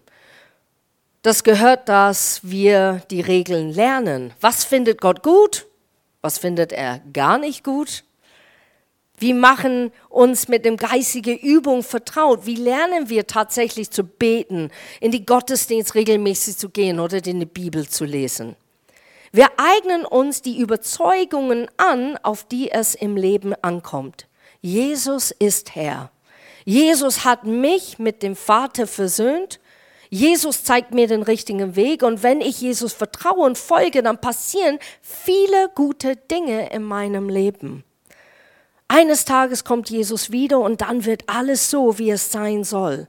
Das 1.22 1.42
gehört, 1.42 1.88
dass 1.88 2.40
wir 2.42 3.02
die 3.10 3.22
Regeln 3.22 3.72
lernen. 3.72 4.32
Was 4.40 4.64
findet 4.64 5.00
Gott 5.00 5.22
gut? 5.22 5.66
Was 6.20 6.38
findet 6.38 6.72
er 6.72 7.00
gar 7.12 7.38
nicht 7.38 7.64
gut? 7.64 8.04
Wie 9.16 9.32
machen 9.32 9.92
uns 10.08 10.48
mit 10.48 10.64
dem 10.64 10.76
geistige 10.76 11.32
Übung 11.32 11.82
vertraut? 11.82 12.46
Wie 12.46 12.56
lernen 12.56 13.08
wir 13.08 13.26
tatsächlich 13.26 13.90
zu 13.90 14.04
beten, 14.04 14.70
in 15.00 15.12
die 15.12 15.24
Gottesdienst 15.24 15.94
regelmäßig 15.94 16.56
zu 16.56 16.68
gehen 16.68 17.00
oder 17.00 17.24
in 17.24 17.40
die 17.40 17.46
Bibel 17.46 17.88
zu 17.88 18.04
lesen? 18.04 18.56
Wir 19.34 19.48
eignen 19.56 20.06
uns 20.06 20.42
die 20.42 20.60
Überzeugungen 20.60 21.66
an, 21.76 22.16
auf 22.22 22.44
die 22.44 22.70
es 22.70 22.94
im 22.94 23.16
Leben 23.16 23.52
ankommt. 23.62 24.28
Jesus 24.60 25.32
ist 25.32 25.74
Herr. 25.74 26.12
Jesus 26.64 27.24
hat 27.24 27.42
mich 27.42 27.98
mit 27.98 28.22
dem 28.22 28.36
Vater 28.36 28.86
versöhnt. 28.86 29.58
Jesus 30.08 30.62
zeigt 30.62 30.94
mir 30.94 31.08
den 31.08 31.24
richtigen 31.24 31.74
Weg 31.74 32.04
und 32.04 32.22
wenn 32.22 32.40
ich 32.40 32.60
Jesus 32.60 32.92
vertraue 32.92 33.44
und 33.44 33.58
folge, 33.58 34.04
dann 34.04 34.20
passieren 34.20 34.78
viele 35.02 35.68
gute 35.74 36.14
Dinge 36.14 36.70
in 36.70 36.84
meinem 36.84 37.28
Leben. 37.28 37.82
Eines 38.86 39.24
Tages 39.24 39.64
kommt 39.64 39.90
Jesus 39.90 40.30
wieder 40.30 40.60
und 40.60 40.80
dann 40.80 41.06
wird 41.06 41.24
alles 41.28 41.72
so, 41.72 41.98
wie 41.98 42.12
es 42.12 42.30
sein 42.30 42.62
soll. 42.62 43.08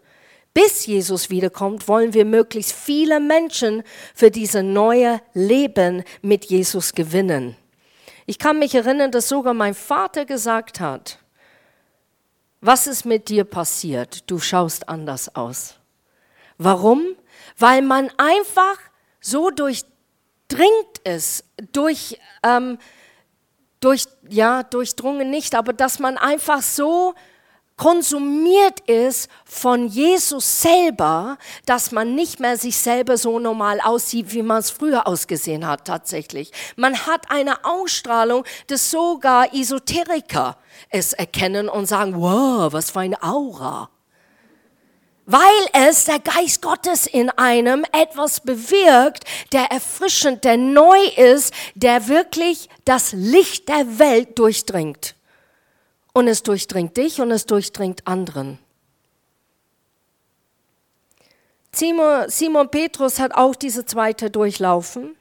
Bis 0.55 0.85
Jesus 0.85 1.29
wiederkommt, 1.29 1.89
wollen 1.89 2.13
wir 2.13 2.23
möglichst 2.23 2.71
viele 2.71 3.19
Menschen 3.19 3.83
für 4.13 4.31
diese 4.31 4.63
neue 4.63 5.19
Leben 5.33 6.05
mit 6.21 6.45
Jesus 6.45 6.93
gewinnen. 6.93 7.57
Ich 8.25 8.39
kann 8.39 8.57
mich 8.57 8.73
erinnern, 8.73 9.11
dass 9.11 9.27
sogar 9.27 9.53
mein 9.53 9.73
Vater 9.75 10.23
gesagt 10.23 10.79
hat, 10.79 11.19
was 12.61 12.87
ist 12.87 13.03
mit 13.03 13.27
dir 13.27 13.43
passiert? 13.43 14.23
Du 14.31 14.39
schaust 14.39 14.87
anders 14.87 15.35
aus. 15.35 15.75
Warum? 16.57 17.03
Weil 17.57 17.81
man 17.81 18.09
einfach 18.15 18.77
so 19.19 19.49
durchdringt 19.49 19.89
ist, 21.03 21.43
durch, 21.73 22.17
ähm, 22.43 22.77
durch, 23.81 24.05
ja, 24.29 24.63
durchdrungen 24.63 25.29
nicht, 25.29 25.53
aber 25.53 25.73
dass 25.73 25.99
man 25.99 26.17
einfach 26.17 26.61
so 26.61 27.13
konsumiert 27.77 28.79
ist 28.81 29.29
von 29.43 29.87
Jesus 29.87 30.61
selber, 30.61 31.37
dass 31.65 31.91
man 31.91 32.15
nicht 32.15 32.39
mehr 32.39 32.57
sich 32.57 32.77
selber 32.77 33.17
so 33.17 33.39
normal 33.39 33.81
aussieht, 33.81 34.33
wie 34.33 34.43
man 34.43 34.59
es 34.59 34.69
früher 34.69 35.07
ausgesehen 35.07 35.67
hat 35.67 35.85
tatsächlich. 35.85 36.51
Man 36.75 37.05
hat 37.05 37.29
eine 37.29 37.65
Ausstrahlung, 37.65 38.45
dass 38.67 38.91
sogar 38.91 39.53
Esoteriker 39.53 40.57
es 40.89 41.13
erkennen 41.13 41.67
und 41.69 41.85
sagen, 41.85 42.13
wow, 42.15 42.71
was 42.71 42.91
für 42.91 43.01
eine 43.01 43.21
Aura. 43.21 43.89
Weil 45.27 45.41
es 45.73 46.05
der 46.05 46.19
Geist 46.19 46.61
Gottes 46.61 47.07
in 47.07 47.31
einem 47.31 47.83
etwas 47.91 48.41
bewirkt, 48.41 49.23
der 49.53 49.71
erfrischend, 49.71 50.43
der 50.43 50.55
neu 50.55 50.99
ist, 51.17 51.51
der 51.73 52.07
wirklich 52.07 52.69
das 52.85 53.11
Licht 53.11 53.67
der 53.67 53.97
Welt 53.97 54.37
durchdringt. 54.37 55.15
Und 56.15 56.29
es 56.29 56.43
durchdringt 56.43 56.95
dich 56.95 57.19
und 57.19 57.29
es 57.29 57.45
durchdringt 57.45 58.07
anderen. 58.07 58.57
Simon, 61.73 62.29
Simon 62.29 62.71
Petrus 62.71 63.19
hat 63.19 63.35
auch 63.35 63.53
diese 63.53 63.85
zweite 63.85 64.31
durchlaufen. 64.31 65.17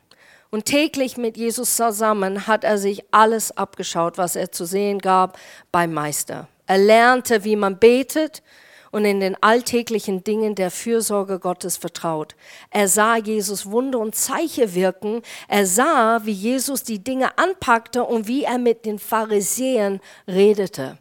Und 0.53 0.67
täglich 0.67 1.17
mit 1.17 1.37
Jesus 1.37 1.75
zusammen 1.75 2.47
hat 2.47 2.63
er 2.63 2.79
sich 2.79 3.03
alles 3.11 3.57
abgeschaut, 3.57 4.19
was 4.19 4.37
er 4.37 4.53
zu 4.53 4.67
sehen 4.67 5.01
gab 5.01 5.37
beim 5.73 5.93
Meister. 5.93 6.47
Er 6.69 6.79
lernte, 6.79 7.43
wie 7.43 7.57
man 7.57 7.81
betet, 7.81 8.45
und 8.95 9.05
in 9.05 9.19
den 9.19 9.37
alltäglichen 9.43 10.23
Dingen 10.23 10.55
der 10.55 10.71
Fürsorge 10.71 11.41
Gottes 11.41 11.77
vertraut. 11.77 12.37
Er 12.71 12.87
sah 12.87 13.17
Jesus 13.17 13.69
Wunder 13.69 13.99
und 13.99 14.15
Zeichen 14.15 14.73
wirken. 14.73 15.23
Er 15.49 15.67
sah, 15.67 16.21
wie 16.25 16.31
Jesus 16.31 16.85
die 16.85 17.03
Dinge 17.03 17.37
anpackte 17.37 18.05
und 18.05 18.29
wie 18.29 18.45
er 18.45 18.59
mit 18.59 18.87
den 18.87 19.01
Pharisäern 19.01 20.01
redete. 20.29 20.97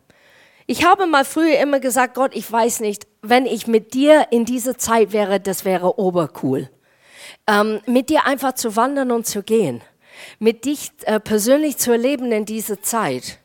Ich 0.65 0.83
habe 0.85 1.05
mal 1.05 1.23
früher 1.23 1.59
immer 1.59 1.79
gesagt, 1.79 2.15
Gott, 2.15 2.31
ich 2.33 2.51
weiß 2.51 2.79
nicht, 2.79 3.05
wenn 3.21 3.45
ich 3.45 3.67
mit 3.67 3.93
dir 3.93 4.25
in 4.31 4.45
dieser 4.45 4.75
Zeit 4.75 5.11
wäre, 5.11 5.39
das 5.39 5.63
wäre 5.63 5.99
obercool. 5.99 6.71
Ähm, 7.45 7.79
mit 7.85 8.09
dir 8.09 8.25
einfach 8.25 8.53
zu 8.55 8.75
wandern 8.75 9.11
und 9.11 9.27
zu 9.27 9.43
gehen. 9.43 9.81
Mit 10.39 10.65
dich 10.65 10.89
äh, 11.03 11.19
persönlich 11.19 11.77
zu 11.77 11.91
erleben 11.91 12.31
in 12.31 12.45
dieser 12.45 12.81
Zeit. 12.81 13.37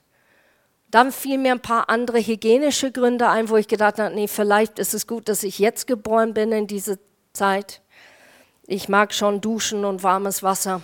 Dann 0.91 1.13
fielen 1.13 1.43
mir 1.43 1.53
ein 1.53 1.61
paar 1.61 1.91
andere 1.91 2.19
hygienische 2.19 2.91
Gründe 2.91 3.29
ein, 3.29 3.51
wo 3.51 3.57
ich 3.57 3.69
gedacht 3.69 3.99
habe, 3.99 4.15
nee, 4.15 4.29
vielleicht 4.29 4.79
ist 4.79 4.95
es 4.95 5.07
gut, 5.07 5.29
dass 5.29 5.43
ich 5.43 5.59
jetzt 5.59 5.87
geboren 5.87 6.33
bin 6.33 6.51
in 6.53 6.67
dieser 6.67 6.97
Zeit. 7.35 7.83
Ich 8.67 8.89
mag 8.89 9.13
schon 9.13 9.41
duschen 9.41 9.85
und 9.85 10.03
warmes 10.03 10.43
Wasser. 10.43 10.81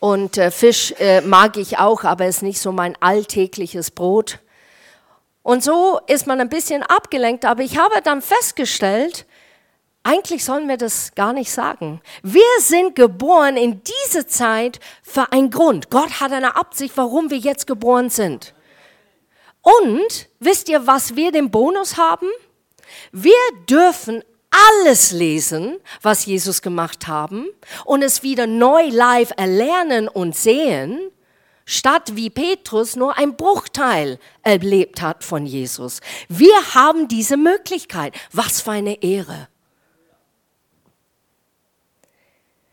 Und 0.00 0.36
äh, 0.36 0.50
Fisch 0.50 0.92
äh, 0.98 1.20
mag 1.20 1.56
ich 1.56 1.78
auch, 1.78 2.04
aber 2.04 2.26
ist 2.26 2.42
nicht 2.42 2.60
so 2.60 2.72
mein 2.72 2.96
alltägliches 3.00 3.90
Brot. 3.90 4.40
Und 5.42 5.64
so 5.64 6.00
ist 6.06 6.26
man 6.26 6.40
ein 6.40 6.48
bisschen 6.48 6.82
abgelenkt, 6.82 7.44
aber 7.44 7.62
ich 7.62 7.78
habe 7.78 8.02
dann 8.02 8.20
festgestellt, 8.20 9.26
eigentlich 10.04 10.44
sollen 10.44 10.68
wir 10.68 10.76
das 10.76 11.14
gar 11.14 11.32
nicht 11.32 11.50
sagen. 11.50 12.00
Wir 12.22 12.42
sind 12.58 12.96
geboren 12.96 13.56
in 13.56 13.82
diese 13.84 14.26
Zeit 14.26 14.80
für 15.02 15.32
einen 15.32 15.50
Grund. 15.50 15.90
Gott 15.90 16.20
hat 16.20 16.32
eine 16.32 16.56
Absicht, 16.56 16.96
warum 16.96 17.30
wir 17.30 17.38
jetzt 17.38 17.66
geboren 17.66 18.10
sind. 18.10 18.54
Und 19.60 20.28
wisst 20.40 20.68
ihr, 20.68 20.86
was 20.86 21.14
wir 21.14 21.30
den 21.30 21.50
Bonus 21.50 21.96
haben? 21.96 22.26
Wir 23.12 23.32
dürfen 23.70 24.24
alles 24.76 25.12
lesen, 25.12 25.78
was 26.02 26.26
Jesus 26.26 26.62
gemacht 26.62 27.06
haben 27.06 27.46
und 27.84 28.02
es 28.02 28.22
wieder 28.22 28.46
neu 28.46 28.88
live 28.88 29.32
erlernen 29.36 30.08
und 30.08 30.36
sehen, 30.36 31.10
statt 31.64 32.16
wie 32.16 32.28
Petrus 32.28 32.96
nur 32.96 33.16
ein 33.16 33.36
Bruchteil 33.36 34.18
erlebt 34.42 35.00
hat 35.00 35.22
von 35.22 35.46
Jesus. 35.46 36.00
Wir 36.28 36.74
haben 36.74 37.06
diese 37.06 37.36
Möglichkeit. 37.36 38.14
Was 38.32 38.60
für 38.60 38.72
eine 38.72 39.02
Ehre. 39.02 39.48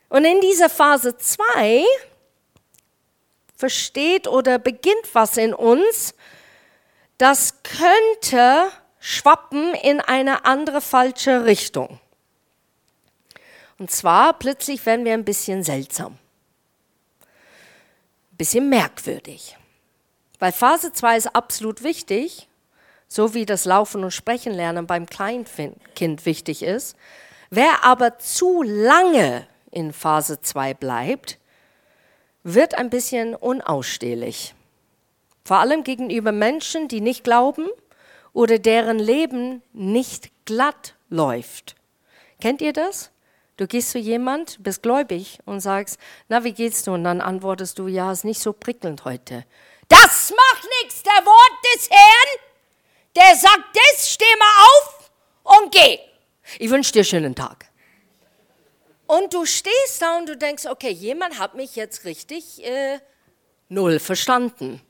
Und 0.10 0.26
in 0.26 0.42
dieser 0.42 0.70
Phase 0.70 1.18
2 1.18 1.86
versteht 3.56 4.28
oder 4.28 4.58
beginnt 4.58 5.14
was 5.14 5.38
in 5.38 5.54
uns, 5.54 6.14
das 7.18 7.62
könnte 7.64 8.70
schwappen 9.00 9.74
in 9.76 10.02
eine 10.02 10.46
andere 10.46 10.82
falsche 10.82 11.46
Richtung. 11.46 12.00
Und 13.78 13.92
zwar 13.92 14.34
plötzlich 14.34 14.86
werden 14.86 15.06
wir 15.06 15.14
ein 15.14 15.26
bisschen 15.26 15.64
seltsam, 15.64 16.18
ein 17.22 18.38
bisschen 18.38 18.68
merkwürdig. 18.68 19.58
Weil 20.40 20.52
Phase 20.52 20.92
2 20.92 21.18
ist 21.18 21.36
absolut 21.36 21.84
wichtig, 21.84 22.48
so 23.08 23.34
wie 23.34 23.46
das 23.46 23.66
Laufen 23.66 24.04
und 24.04 24.12
Sprechen 24.12 24.54
lernen 24.54 24.88
beim 24.88 25.06
Kleinkind 25.06 26.26
wichtig 26.26 26.64
ist. 26.64 26.96
Wer 27.50 27.84
aber 27.84 28.20
zu 28.20 28.64
lange 28.64 29.48
in 29.72 29.94
Phase 29.94 30.42
2 30.42 30.74
bleibt, 30.74 31.38
wird 32.44 32.76
ein 32.76 32.90
bisschen 32.90 33.36
unausstehlich. 33.36 34.54
Vor 35.46 35.58
allem 35.58 35.84
gegenüber 35.84 36.32
Menschen, 36.32 36.88
die 36.88 37.02
nicht 37.02 37.24
glauben 37.24 37.68
oder 38.34 38.60
deren 38.60 39.00
Leben 39.00 39.62
nicht 39.74 40.32
glatt 40.46 40.96
läuft. 41.10 41.76
Kennt 42.42 42.62
ihr 42.62 42.74
das? 42.74 43.12
Du 43.58 43.68
gehst 43.68 43.92
zu 43.92 44.00
jemand, 44.00 44.64
bist 44.64 44.84
gläubig 44.84 45.40
und 45.46 45.60
sagst, 45.60 46.00
na, 46.30 46.44
wie 46.44 46.54
geht's 46.54 46.84
du? 46.84 46.94
Und 46.94 47.04
dann 47.04 47.20
antwortest 47.20 47.78
du, 47.78 47.88
ja, 47.88 48.12
ist 48.12 48.24
nicht 48.24 48.40
so 48.40 48.54
prickelnd 48.54 49.04
heute. 49.04 49.46
Das 49.90 50.32
macht 50.32 50.66
nichts, 50.82 51.04
der 51.04 51.26
Wort 51.26 51.76
des 51.76 51.90
Herrn, 51.90 52.40
der 53.16 53.36
sagt 53.36 53.76
das, 53.76 54.10
steh 54.12 54.24
mal 54.38 54.66
auf 54.66 55.12
und 55.44 55.74
geh. 55.74 56.00
Ich 56.58 56.70
wünsche 56.70 56.94
dir 56.94 57.00
einen 57.00 57.06
schönen 57.06 57.36
Tag. 57.36 57.69
Und 59.10 59.34
du 59.34 59.44
stehst 59.44 60.04
da 60.04 60.20
und 60.20 60.30
du 60.30 60.38
denkst, 60.38 60.68
okay, 60.68 60.92
jemand 60.92 61.40
hat 61.40 61.56
mich 61.56 61.76
jetzt 61.76 62.06
richtig 62.06 62.64
äh, 62.64 63.00
null 63.68 63.98
verstanden. 63.98 64.84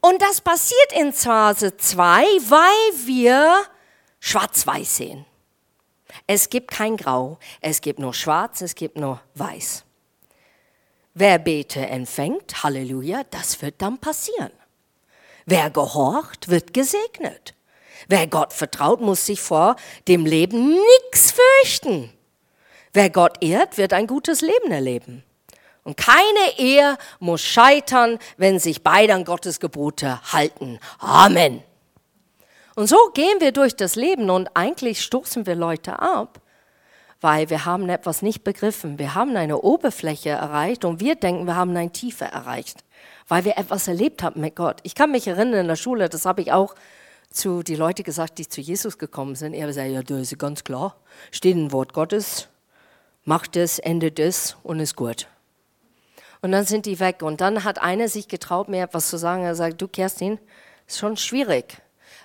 Und 0.00 0.20
das 0.20 0.40
passiert 0.40 0.92
in 0.96 1.12
Phase 1.12 1.76
2, 1.76 2.24
weil 2.24 3.06
wir 3.06 3.62
schwarz-weiß 4.18 4.96
sehen. 4.96 5.26
Es 6.26 6.50
gibt 6.50 6.72
kein 6.72 6.96
Grau, 6.96 7.38
es 7.60 7.80
gibt 7.80 8.00
nur 8.00 8.14
schwarz, 8.14 8.62
es 8.62 8.74
gibt 8.74 8.96
nur 8.96 9.20
weiß. 9.36 9.84
Wer 11.14 11.38
Bete 11.38 11.86
empfängt, 11.86 12.64
Halleluja, 12.64 13.22
das 13.30 13.62
wird 13.62 13.80
dann 13.80 13.98
passieren. 13.98 14.50
Wer 15.46 15.70
gehorcht, 15.70 16.48
wird 16.48 16.74
gesegnet. 16.74 17.54
Wer 18.08 18.26
Gott 18.26 18.54
vertraut, 18.54 19.00
muss 19.00 19.26
sich 19.26 19.40
vor 19.40 19.76
dem 20.08 20.26
Leben 20.26 20.70
nichts 20.70 21.32
fürchten. 21.32 22.10
Wer 22.94 23.10
Gott 23.10 23.42
ehrt, 23.42 23.76
wird 23.76 23.92
ein 23.92 24.06
gutes 24.06 24.40
Leben 24.40 24.72
erleben. 24.72 25.22
Und 25.84 25.96
keine 25.96 26.58
Ehe 26.58 26.96
muss 27.18 27.42
scheitern, 27.42 28.18
wenn 28.36 28.58
sich 28.58 28.82
beide 28.82 29.14
an 29.14 29.24
Gottes 29.24 29.60
Gebote 29.60 30.20
halten. 30.32 30.80
Amen. 30.98 31.62
Und 32.74 32.88
so 32.88 32.96
gehen 33.12 33.40
wir 33.40 33.52
durch 33.52 33.76
das 33.76 33.94
Leben 33.94 34.30
und 34.30 34.48
eigentlich 34.54 35.02
stoßen 35.02 35.46
wir 35.46 35.54
Leute 35.54 35.98
ab, 35.98 36.40
weil 37.20 37.50
wir 37.50 37.64
haben 37.64 37.88
etwas 37.88 38.22
nicht 38.22 38.44
begriffen. 38.44 38.98
Wir 38.98 39.14
haben 39.14 39.36
eine 39.36 39.60
Oberfläche 39.60 40.30
erreicht 40.30 40.84
und 40.84 41.00
wir 41.00 41.14
denken, 41.14 41.46
wir 41.46 41.56
haben 41.56 41.76
eine 41.76 41.90
Tiefe 41.90 42.24
erreicht, 42.24 42.84
weil 43.26 43.44
wir 43.44 43.58
etwas 43.58 43.88
erlebt 43.88 44.22
haben 44.22 44.40
mit 44.40 44.56
Gott. 44.56 44.80
Ich 44.82 44.94
kann 44.94 45.10
mich 45.10 45.26
erinnern 45.26 45.60
in 45.60 45.68
der 45.68 45.76
Schule, 45.76 46.08
das 46.08 46.24
habe 46.24 46.40
ich 46.40 46.52
auch 46.52 46.74
zu 47.30 47.62
die 47.62 47.76
Leute 47.76 48.02
gesagt, 48.02 48.38
die 48.38 48.48
zu 48.48 48.60
Jesus 48.60 48.98
gekommen 48.98 49.34
sind. 49.34 49.54
Er 49.54 49.72
sagt, 49.72 49.90
ja, 49.90 50.02
das 50.02 50.32
ist 50.32 50.38
ganz 50.38 50.64
klar. 50.64 50.96
Steht 51.30 51.56
ein 51.56 51.72
Wort 51.72 51.92
Gottes, 51.92 52.48
macht 53.24 53.56
es, 53.56 53.78
endet 53.78 54.18
es 54.18 54.56
und 54.62 54.80
ist 54.80 54.96
gut. 54.96 55.26
Und 56.40 56.52
dann 56.52 56.64
sind 56.64 56.86
die 56.86 57.00
weg. 57.00 57.22
Und 57.22 57.40
dann 57.40 57.64
hat 57.64 57.80
einer 57.80 58.08
sich 58.08 58.28
getraut, 58.28 58.68
mir 58.68 58.84
etwas 58.84 59.08
zu 59.08 59.18
sagen. 59.18 59.42
Er 59.42 59.54
sagt, 59.54 59.80
du 59.80 59.88
Kerstin, 59.88 60.38
ist 60.86 60.98
schon 60.98 61.16
schwierig. 61.16 61.82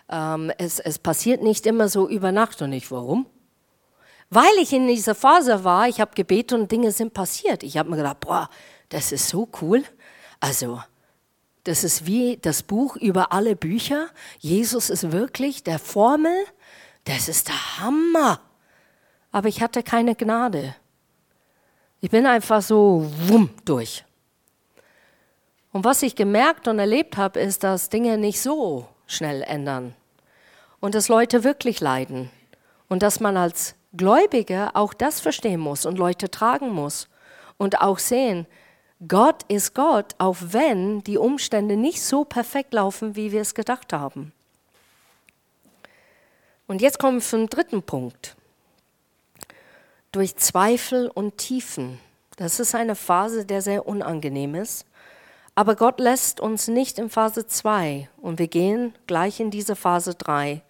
Ähm, 0.10 0.52
es, 0.58 0.80
es 0.80 1.00
passiert 1.00 1.42
nicht 1.42 1.66
immer 1.66 1.90
so 1.90 2.08
über 2.08 2.32
Nacht. 2.32 2.62
Und 2.62 2.74
ich, 2.74 2.92
warum? 2.92 3.26
Weil 4.30 4.54
ich 4.62 4.74
in 4.74 4.88
dieser 4.88 5.16
Phase 5.16 5.64
war, 5.64 5.88
ich 5.88 6.00
habe 6.00 6.16
gebetet 6.16 6.60
und 6.60 6.72
Dinge 6.72 6.92
sind 6.92 7.14
passiert. 7.14 7.64
Ich 7.64 7.78
habe 7.78 7.90
mir 7.90 7.98
gedacht, 7.98 8.20
boah, 8.20 8.50
das 8.90 9.12
ist 9.12 9.28
so 9.28 9.48
cool. 9.62 9.84
Also, 10.40 10.82
das 11.64 11.84
ist 11.84 12.06
wie 12.06 12.38
das 12.38 12.64
Buch 12.64 12.96
über 12.98 13.32
alle 13.32 13.56
Bücher. 13.56 14.08
Jesus 14.40 14.90
ist 14.90 15.12
wirklich 15.12 15.64
der 15.64 15.80
Formel. 15.80 16.36
Das 17.06 17.30
ist 17.30 17.48
der 17.48 17.80
Hammer. 17.80 18.42
Aber 19.32 19.48
ich 19.48 19.62
hatte 19.62 19.82
keine 19.82 20.16
Gnade. 20.16 20.76
Ich 22.02 22.10
bin 22.10 22.26
einfach 22.26 22.62
so 22.62 23.10
wumm 23.28 23.50
durch. 23.64 24.04
Und 25.72 25.86
was 25.86 26.04
ich 26.04 26.16
gemerkt 26.16 26.68
und 26.68 26.80
erlebt 26.80 27.18
habe, 27.18 27.40
ist, 27.40 27.64
dass 27.64 27.90
Dinge 27.90 28.18
nicht 28.18 28.42
so 28.42 28.88
schnell 29.08 29.42
ändern 29.42 29.96
und 30.82 30.96
dass 30.96 31.08
Leute 31.08 31.44
wirklich 31.44 31.80
leiden 31.80 32.30
und 32.90 33.02
dass 33.04 33.20
man 33.20 33.38
als 33.38 33.76
Gläubiger 33.96 34.72
auch 34.76 34.94
das 34.94 35.22
verstehen 35.22 35.62
muss 35.62 35.86
und 35.86 35.98
Leute 35.98 36.30
tragen 36.30 36.70
muss 36.72 37.08
und 37.58 37.82
auch 37.82 38.00
sehen, 38.00 38.48
Gott 39.08 39.44
ist 39.48 39.74
Gott, 39.74 40.16
auch 40.18 40.38
wenn 40.40 41.04
die 41.04 41.18
Umstände 41.18 41.76
nicht 41.76 42.02
so 42.02 42.24
perfekt 42.24 42.74
laufen, 42.74 43.16
wie 43.16 43.32
wir 43.32 43.42
es 43.42 43.56
gedacht 43.56 43.92
haben. 43.92 44.32
Und 46.68 46.82
jetzt 46.82 47.00
kommen 47.00 47.18
wir 47.18 47.26
zum 47.26 47.50
dritten 47.50 47.84
Punkt 47.84 48.36
durch 50.12 50.36
Zweifel 50.38 51.10
und 51.10 51.38
Tiefen. 51.38 52.00
Das 52.38 52.60
ist 52.60 52.76
eine 52.76 52.96
Phase, 52.96 53.46
der 53.46 53.62
sehr 53.62 53.88
unangenehm 53.88 54.56
ist. 54.56 54.86
Aber 55.56 55.76
Gott 55.76 56.00
lässt 56.00 56.40
uns 56.40 56.68
nicht 56.68 56.98
in 56.98 57.10
Phase 57.10 57.46
2 57.46 58.10
und 58.22 58.40
wir 58.40 58.48
gehen 58.48 58.94
gleich 59.06 59.40
in 59.40 59.52
diese 59.52 59.76
Phase 59.76 60.16
3. 60.16 60.62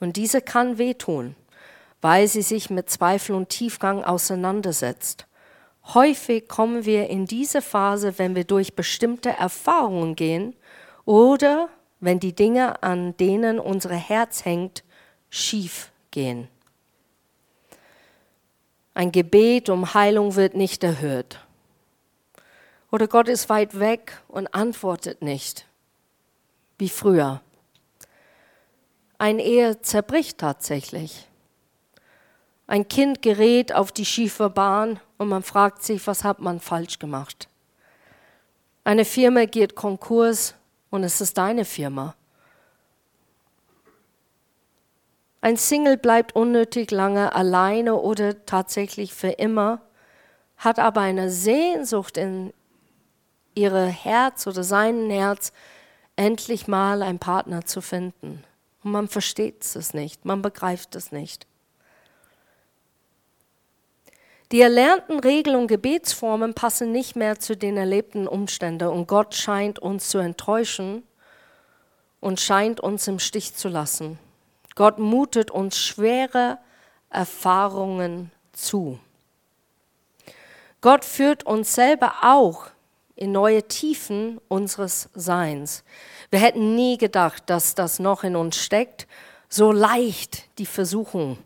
Und 0.00 0.16
diese 0.16 0.40
kann 0.40 0.78
wehtun, 0.78 1.34
weil 2.00 2.28
sie 2.28 2.42
sich 2.42 2.70
mit 2.70 2.90
Zweifel 2.90 3.34
und 3.34 3.48
Tiefgang 3.48 4.04
auseinandersetzt. 4.04 5.27
Häufig 5.94 6.48
kommen 6.48 6.84
wir 6.84 7.08
in 7.08 7.24
diese 7.24 7.62
Phase, 7.62 8.18
wenn 8.18 8.34
wir 8.34 8.44
durch 8.44 8.74
bestimmte 8.74 9.30
Erfahrungen 9.30 10.16
gehen 10.16 10.54
oder 11.06 11.70
wenn 12.00 12.20
die 12.20 12.34
Dinge, 12.34 12.82
an 12.82 13.16
denen 13.16 13.58
unser 13.58 13.94
Herz 13.94 14.44
hängt, 14.44 14.84
schief 15.30 15.90
gehen. 16.10 16.48
Ein 18.92 19.12
Gebet 19.12 19.70
um 19.70 19.94
Heilung 19.94 20.36
wird 20.36 20.54
nicht 20.54 20.84
erhört. 20.84 21.44
Oder 22.90 23.06
Gott 23.06 23.28
ist 23.28 23.48
weit 23.48 23.78
weg 23.78 24.20
und 24.28 24.54
antwortet 24.54 25.22
nicht, 25.22 25.66
wie 26.78 26.88
früher. 26.88 27.40
Ein 29.18 29.38
Ehe 29.38 29.80
zerbricht 29.82 30.38
tatsächlich. 30.38 31.26
Ein 32.68 32.86
Kind 32.86 33.22
gerät 33.22 33.74
auf 33.74 33.92
die 33.92 34.04
schiefe 34.04 34.50
Bahn 34.50 35.00
und 35.16 35.28
man 35.28 35.42
fragt 35.42 35.82
sich, 35.82 36.06
was 36.06 36.22
hat 36.22 36.38
man 36.40 36.60
falsch 36.60 36.98
gemacht. 36.98 37.48
Eine 38.84 39.06
Firma 39.06 39.46
geht 39.46 39.74
Konkurs 39.74 40.54
und 40.90 41.02
es 41.02 41.22
ist 41.22 41.38
deine 41.38 41.64
Firma. 41.64 42.14
Ein 45.40 45.56
Single 45.56 45.96
bleibt 45.96 46.36
unnötig 46.36 46.90
lange 46.90 47.34
alleine 47.34 47.94
oder 47.94 48.44
tatsächlich 48.44 49.14
für 49.14 49.30
immer, 49.30 49.80
hat 50.58 50.78
aber 50.78 51.00
eine 51.00 51.30
Sehnsucht 51.30 52.18
in 52.18 52.52
ihre 53.54 53.86
Herz 53.86 54.46
oder 54.46 54.62
sein 54.62 55.08
Herz, 55.08 55.54
endlich 56.16 56.68
mal 56.68 57.00
einen 57.00 57.18
Partner 57.18 57.64
zu 57.64 57.80
finden. 57.80 58.44
Und 58.84 58.90
man 58.90 59.08
versteht 59.08 59.64
es 59.64 59.94
nicht, 59.94 60.26
man 60.26 60.42
begreift 60.42 60.94
es 60.96 61.12
nicht. 61.12 61.46
Die 64.50 64.62
erlernten 64.62 65.20
Regeln 65.20 65.56
und 65.56 65.66
Gebetsformen 65.66 66.54
passen 66.54 66.90
nicht 66.90 67.16
mehr 67.16 67.38
zu 67.38 67.54
den 67.54 67.76
erlebten 67.76 68.26
Umständen 68.26 68.88
und 68.88 69.06
Gott 69.06 69.34
scheint 69.34 69.78
uns 69.78 70.08
zu 70.08 70.16
enttäuschen 70.18 71.02
und 72.20 72.40
scheint 72.40 72.80
uns 72.80 73.06
im 73.08 73.18
Stich 73.18 73.54
zu 73.54 73.68
lassen. 73.68 74.18
Gott 74.74 74.98
mutet 74.98 75.50
uns 75.50 75.76
schwere 75.78 76.56
Erfahrungen 77.10 78.32
zu. 78.52 78.98
Gott 80.80 81.04
führt 81.04 81.44
uns 81.44 81.74
selber 81.74 82.14
auch 82.22 82.68
in 83.16 83.32
neue 83.32 83.64
Tiefen 83.64 84.40
unseres 84.48 85.10
Seins. 85.14 85.84
Wir 86.30 86.38
hätten 86.38 86.74
nie 86.74 86.96
gedacht, 86.96 87.42
dass 87.50 87.74
das 87.74 87.98
noch 87.98 88.24
in 88.24 88.34
uns 88.34 88.56
steckt, 88.56 89.08
so 89.50 89.72
leicht 89.72 90.44
die 90.58 90.66
Versuchung 90.66 91.36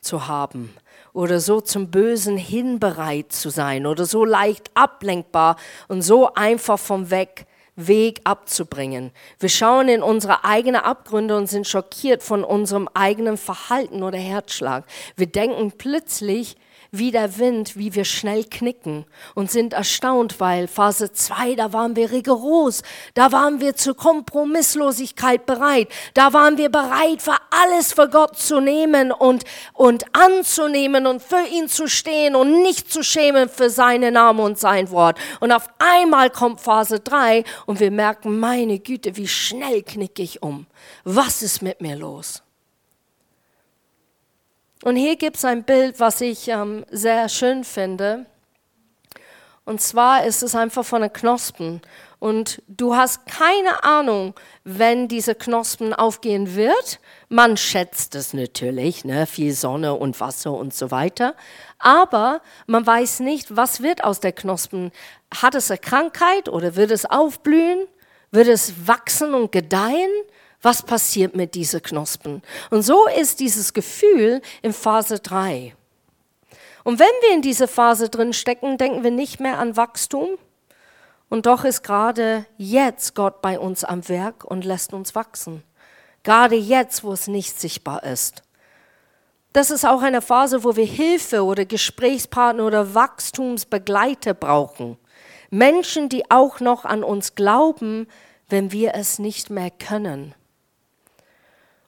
zu 0.00 0.26
haben 0.26 0.74
oder 1.12 1.40
so 1.40 1.60
zum 1.60 1.90
Bösen 1.90 2.36
hinbereit 2.36 3.32
zu 3.32 3.50
sein 3.50 3.86
oder 3.86 4.06
so 4.06 4.24
leicht 4.24 4.70
ablenkbar 4.74 5.56
und 5.88 6.02
so 6.02 6.34
einfach 6.34 6.78
vom 6.78 7.10
Weg 7.10 7.46
Weg 7.76 8.20
abzubringen. 8.24 9.10
Wir 9.38 9.48
schauen 9.48 9.88
in 9.88 10.02
unsere 10.02 10.44
eigenen 10.44 10.82
Abgründe 10.82 11.36
und 11.36 11.46
sind 11.46 11.66
schockiert 11.66 12.22
von 12.22 12.44
unserem 12.44 12.88
eigenen 12.94 13.38
Verhalten 13.38 14.02
oder 14.02 14.18
Herzschlag. 14.18 14.84
Wir 15.16 15.26
denken 15.26 15.72
plötzlich, 15.72 16.56
wie 16.92 17.10
der 17.10 17.38
Wind, 17.38 17.76
wie 17.76 17.94
wir 17.94 18.04
schnell 18.04 18.44
knicken 18.44 19.04
und 19.34 19.50
sind 19.50 19.72
erstaunt, 19.72 20.40
weil 20.40 20.66
Phase 20.66 21.12
2, 21.12 21.54
da 21.54 21.72
waren 21.72 21.96
wir 21.96 22.10
rigoros, 22.10 22.82
da 23.14 23.32
waren 23.32 23.60
wir 23.60 23.76
zur 23.76 23.96
Kompromisslosigkeit 23.96 25.46
bereit, 25.46 25.88
da 26.14 26.32
waren 26.32 26.58
wir 26.58 26.70
bereit, 26.70 27.22
für 27.22 27.36
alles 27.50 27.92
für 27.92 28.08
Gott 28.08 28.36
zu 28.36 28.60
nehmen 28.60 29.12
und, 29.12 29.44
und 29.72 30.04
anzunehmen 30.14 31.06
und 31.06 31.22
für 31.22 31.46
ihn 31.52 31.68
zu 31.68 31.86
stehen 31.86 32.34
und 32.34 32.62
nicht 32.62 32.92
zu 32.92 33.02
schämen 33.02 33.48
für 33.48 33.70
seinen 33.70 34.14
Namen 34.14 34.40
und 34.40 34.58
sein 34.58 34.90
Wort. 34.90 35.18
Und 35.40 35.52
auf 35.52 35.68
einmal 35.78 36.30
kommt 36.30 36.60
Phase 36.60 37.00
3 37.00 37.44
und 37.66 37.80
wir 37.80 37.90
merken, 37.90 38.38
meine 38.38 38.78
Güte, 38.78 39.16
wie 39.16 39.28
schnell 39.28 39.82
knicke 39.82 40.22
ich 40.22 40.42
um. 40.42 40.66
Was 41.04 41.42
ist 41.42 41.62
mit 41.62 41.80
mir 41.80 41.96
los? 41.96 42.42
Und 44.82 44.96
hier 44.96 45.16
gibt 45.16 45.36
es 45.36 45.44
ein 45.44 45.64
Bild, 45.64 46.00
was 46.00 46.20
ich 46.20 46.48
ähm, 46.48 46.84
sehr 46.90 47.28
schön 47.28 47.64
finde. 47.64 48.26
Und 49.64 49.80
zwar 49.80 50.24
ist 50.24 50.42
es 50.42 50.54
einfach 50.54 50.84
von 50.84 51.02
den 51.02 51.12
Knospen. 51.12 51.82
Und 52.18 52.62
du 52.66 52.96
hast 52.96 53.26
keine 53.26 53.84
Ahnung, 53.84 54.34
wenn 54.64 55.06
diese 55.06 55.34
Knospen 55.34 55.94
aufgehen 55.94 56.54
wird. 56.54 56.98
Man 57.28 57.56
schätzt 57.56 58.14
es 58.14 58.34
natürlich, 58.34 59.04
ne? 59.04 59.26
viel 59.26 59.52
Sonne 59.52 59.94
und 59.94 60.18
Wasser 60.18 60.52
und 60.52 60.74
so 60.74 60.90
weiter. 60.90 61.34
Aber 61.78 62.40
man 62.66 62.86
weiß 62.86 63.20
nicht, 63.20 63.56
was 63.56 63.82
wird 63.82 64.02
aus 64.02 64.20
der 64.20 64.32
Knospen. 64.32 64.92
Hat 65.34 65.54
es 65.54 65.70
eine 65.70 65.78
Krankheit 65.78 66.48
oder 66.48 66.74
wird 66.74 66.90
es 66.90 67.06
aufblühen? 67.06 67.86
Wird 68.32 68.48
es 68.48 68.86
wachsen 68.86 69.34
und 69.34 69.52
gedeihen? 69.52 70.10
Was 70.62 70.82
passiert 70.82 71.34
mit 71.34 71.54
diesen 71.54 71.82
Knospen? 71.82 72.42
Und 72.70 72.82
so 72.82 73.06
ist 73.08 73.40
dieses 73.40 73.72
Gefühl 73.72 74.42
in 74.62 74.72
Phase 74.72 75.18
3. 75.18 75.74
Und 76.84 76.98
wenn 76.98 77.06
wir 77.22 77.34
in 77.34 77.42
dieser 77.42 77.68
Phase 77.68 78.08
drin 78.08 78.32
stecken, 78.32 78.78
denken 78.78 79.02
wir 79.02 79.10
nicht 79.10 79.40
mehr 79.40 79.58
an 79.58 79.76
Wachstum, 79.76 80.38
und 81.30 81.46
doch 81.46 81.64
ist 81.64 81.82
gerade 81.82 82.44
jetzt 82.58 83.14
Gott 83.14 83.40
bei 83.40 83.58
uns 83.58 83.84
am 83.84 84.08
Werk 84.08 84.44
und 84.44 84.64
lässt 84.64 84.92
uns 84.92 85.14
wachsen. 85.14 85.62
Gerade 86.24 86.56
jetzt, 86.56 87.04
wo 87.04 87.12
es 87.12 87.28
nicht 87.28 87.58
sichtbar 87.58 88.02
ist. 88.02 88.42
Das 89.52 89.70
ist 89.70 89.86
auch 89.86 90.02
eine 90.02 90.22
Phase, 90.22 90.64
wo 90.64 90.74
wir 90.74 90.84
Hilfe 90.84 91.44
oder 91.44 91.64
Gesprächspartner 91.64 92.66
oder 92.66 92.94
Wachstumsbegleiter 92.94 94.34
brauchen. 94.34 94.98
Menschen, 95.50 96.08
die 96.08 96.30
auch 96.30 96.60
noch 96.60 96.84
an 96.84 97.04
uns 97.04 97.36
glauben, 97.36 98.08
wenn 98.48 98.72
wir 98.72 98.94
es 98.94 99.20
nicht 99.20 99.50
mehr 99.50 99.70
können. 99.70 100.34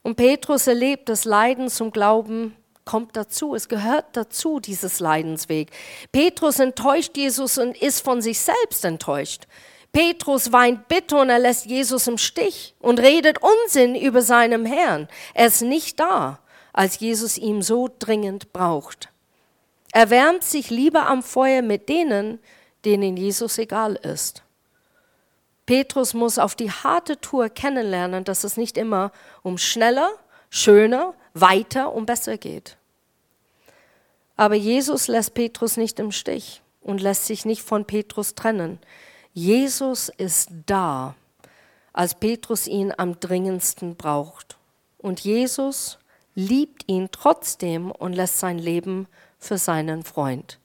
Und 0.02 0.16
Petrus 0.16 0.66
erlebt 0.66 1.08
das 1.08 1.24
Leiden 1.24 1.68
zum 1.68 1.92
Glauben 1.92 2.56
kommt 2.84 3.16
dazu, 3.16 3.54
es 3.54 3.68
gehört 3.68 4.06
dazu, 4.12 4.58
dieses 4.58 5.00
Leidensweg. 5.00 5.70
Petrus 6.10 6.58
enttäuscht 6.58 7.16
Jesus 7.16 7.58
und 7.58 7.80
ist 7.80 8.04
von 8.04 8.20
sich 8.20 8.40
selbst 8.40 8.84
enttäuscht. 8.84 9.46
Petrus 9.92 10.52
weint 10.52 10.88
bitter 10.88 11.20
und 11.20 11.28
er 11.28 11.38
lässt 11.38 11.66
Jesus 11.66 12.06
im 12.06 12.18
Stich 12.18 12.74
und 12.80 12.98
redet 12.98 13.38
Unsinn 13.42 13.94
über 13.94 14.22
seinem 14.22 14.64
Herrn. 14.64 15.06
Er 15.34 15.46
ist 15.46 15.62
nicht 15.62 16.00
da, 16.00 16.38
als 16.72 16.98
Jesus 16.98 17.36
ihn 17.36 17.62
so 17.62 17.90
dringend 17.98 18.52
braucht. 18.52 19.10
Er 19.92 20.08
wärmt 20.08 20.42
sich 20.42 20.70
lieber 20.70 21.06
am 21.06 21.22
Feuer 21.22 21.60
mit 21.60 21.90
denen, 21.90 22.38
denen 22.86 23.16
Jesus 23.18 23.58
egal 23.58 23.96
ist. 23.96 24.42
Petrus 25.72 26.12
muss 26.12 26.38
auf 26.38 26.54
die 26.54 26.70
harte 26.70 27.18
Tour 27.18 27.48
kennenlernen, 27.48 28.24
dass 28.24 28.44
es 28.44 28.58
nicht 28.58 28.76
immer 28.76 29.10
um 29.42 29.56
schneller, 29.56 30.10
schöner, 30.50 31.14
weiter 31.32 31.94
und 31.94 32.04
besser 32.04 32.36
geht. 32.36 32.76
Aber 34.36 34.54
Jesus 34.54 35.08
lässt 35.08 35.32
Petrus 35.32 35.78
nicht 35.78 35.98
im 35.98 36.12
Stich 36.12 36.60
und 36.82 37.00
lässt 37.00 37.24
sich 37.24 37.46
nicht 37.46 37.62
von 37.62 37.86
Petrus 37.86 38.34
trennen. 38.34 38.80
Jesus 39.32 40.10
ist 40.10 40.50
da, 40.66 41.14
als 41.94 42.16
Petrus 42.16 42.66
ihn 42.66 42.92
am 42.94 43.18
dringendsten 43.18 43.96
braucht. 43.96 44.58
Und 44.98 45.20
Jesus 45.20 45.98
liebt 46.34 46.84
ihn 46.86 47.08
trotzdem 47.12 47.90
und 47.90 48.12
lässt 48.12 48.40
sein 48.40 48.58
Leben 48.58 49.08
für 49.38 49.56
seinen 49.56 50.02
Freund. 50.02 50.58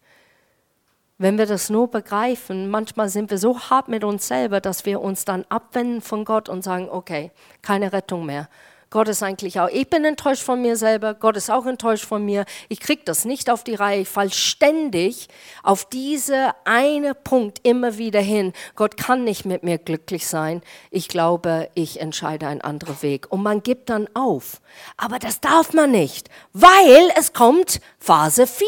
Wenn 1.19 1.39
wir 1.39 1.47
das 1.47 1.71
nur 1.71 1.89
begreifen, 1.89 2.69
manchmal 2.69 3.09
sind 3.09 3.31
wir 3.31 3.39
so 3.39 3.59
hart 3.59 3.87
mit 3.87 4.03
uns 4.03 4.27
selber, 4.27 4.61
dass 4.61 4.85
wir 4.85 5.01
uns 5.01 5.25
dann 5.25 5.45
abwenden 5.49 6.01
von 6.01 6.25
Gott 6.25 6.47
und 6.47 6.63
sagen, 6.63 6.89
okay, 6.91 7.31
keine 7.63 7.91
Rettung 7.91 8.27
mehr. 8.27 8.47
Gott 8.91 9.09
ist 9.09 9.21
eigentlich 9.23 9.59
auch, 9.59 9.67
ich 9.67 9.89
bin 9.89 10.05
enttäuscht 10.05 10.43
von 10.43 10.61
mir 10.61 10.77
selber, 10.77 11.13
Gott 11.13 11.35
ist 11.35 11.49
auch 11.49 11.65
enttäuscht 11.65 12.05
von 12.05 12.23
mir. 12.23 12.45
Ich 12.69 12.79
kriege 12.79 13.01
das 13.03 13.25
nicht 13.25 13.49
auf 13.49 13.63
die 13.63 13.75
Reihe, 13.75 14.01
ich 14.01 14.07
falle 14.07 14.29
ständig 14.29 15.27
auf 15.63 15.85
diese 15.85 16.51
eine 16.63 17.13
Punkt 17.13 17.67
immer 17.67 17.97
wieder 17.97 18.21
hin. 18.21 18.53
Gott 18.75 18.95
kann 18.95 19.23
nicht 19.23 19.43
mit 19.43 19.63
mir 19.63 19.77
glücklich 19.77 20.27
sein. 20.27 20.61
Ich 20.89 21.09
glaube, 21.09 21.69
ich 21.73 21.99
entscheide 21.99 22.47
einen 22.47 22.61
anderen 22.61 23.01
Weg. 23.01 23.25
Und 23.29 23.43
man 23.43 23.61
gibt 23.61 23.89
dann 23.89 24.07
auf. 24.13 24.61
Aber 24.95 25.19
das 25.19 25.41
darf 25.41 25.73
man 25.73 25.91
nicht, 25.91 26.29
weil 26.53 27.11
es 27.17 27.33
kommt 27.33 27.81
Phase 27.99 28.47
4. 28.47 28.67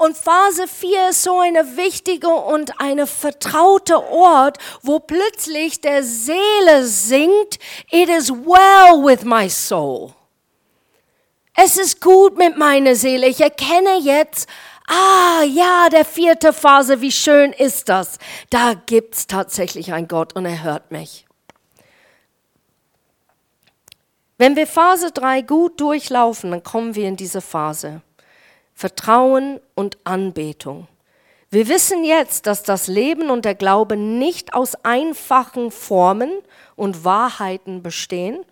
Und 0.00 0.16
Phase 0.16 0.66
4 0.66 1.10
ist 1.10 1.24
so 1.24 1.40
eine 1.40 1.76
wichtige 1.76 2.28
und 2.28 2.80
eine 2.80 3.06
vertraute 3.06 4.02
Ort, 4.10 4.56
wo 4.80 4.98
plötzlich 4.98 5.82
der 5.82 6.02
Seele 6.02 6.86
singt, 6.86 7.58
it 7.90 8.08
is 8.08 8.30
well 8.30 9.04
with 9.04 9.24
my 9.24 9.50
soul. 9.50 10.14
Es 11.54 11.76
ist 11.76 12.00
gut 12.00 12.38
mit 12.38 12.56
meiner 12.56 12.94
Seele. 12.94 13.26
Ich 13.26 13.42
erkenne 13.42 13.98
jetzt, 14.00 14.48
ah 14.86 15.42
ja, 15.42 15.90
der 15.90 16.06
vierte 16.06 16.54
Phase, 16.54 17.02
wie 17.02 17.12
schön 17.12 17.52
ist 17.52 17.90
das. 17.90 18.16
Da 18.48 18.72
gibt's 18.72 19.26
tatsächlich 19.26 19.92
einen 19.92 20.08
Gott 20.08 20.34
und 20.34 20.46
er 20.46 20.62
hört 20.62 20.90
mich. 20.90 21.26
Wenn 24.38 24.56
wir 24.56 24.66
Phase 24.66 25.12
3 25.12 25.42
gut 25.42 25.78
durchlaufen, 25.78 26.52
dann 26.52 26.62
kommen 26.62 26.94
wir 26.94 27.06
in 27.06 27.16
diese 27.16 27.42
Phase. 27.42 28.00
Vertrauen 28.80 29.60
und 29.74 29.98
Anbetung. 30.04 30.88
Wir 31.50 31.68
wissen 31.68 32.02
jetzt, 32.02 32.46
dass 32.46 32.62
das 32.62 32.86
Leben 32.86 33.28
und 33.28 33.44
der 33.44 33.54
Glaube 33.54 33.94
nicht 33.94 34.54
aus 34.54 34.74
einfachen 34.86 35.70
Formen 35.70 36.32
und 36.76 37.04
Wahrheiten 37.04 37.82
bestehen, 37.82 38.42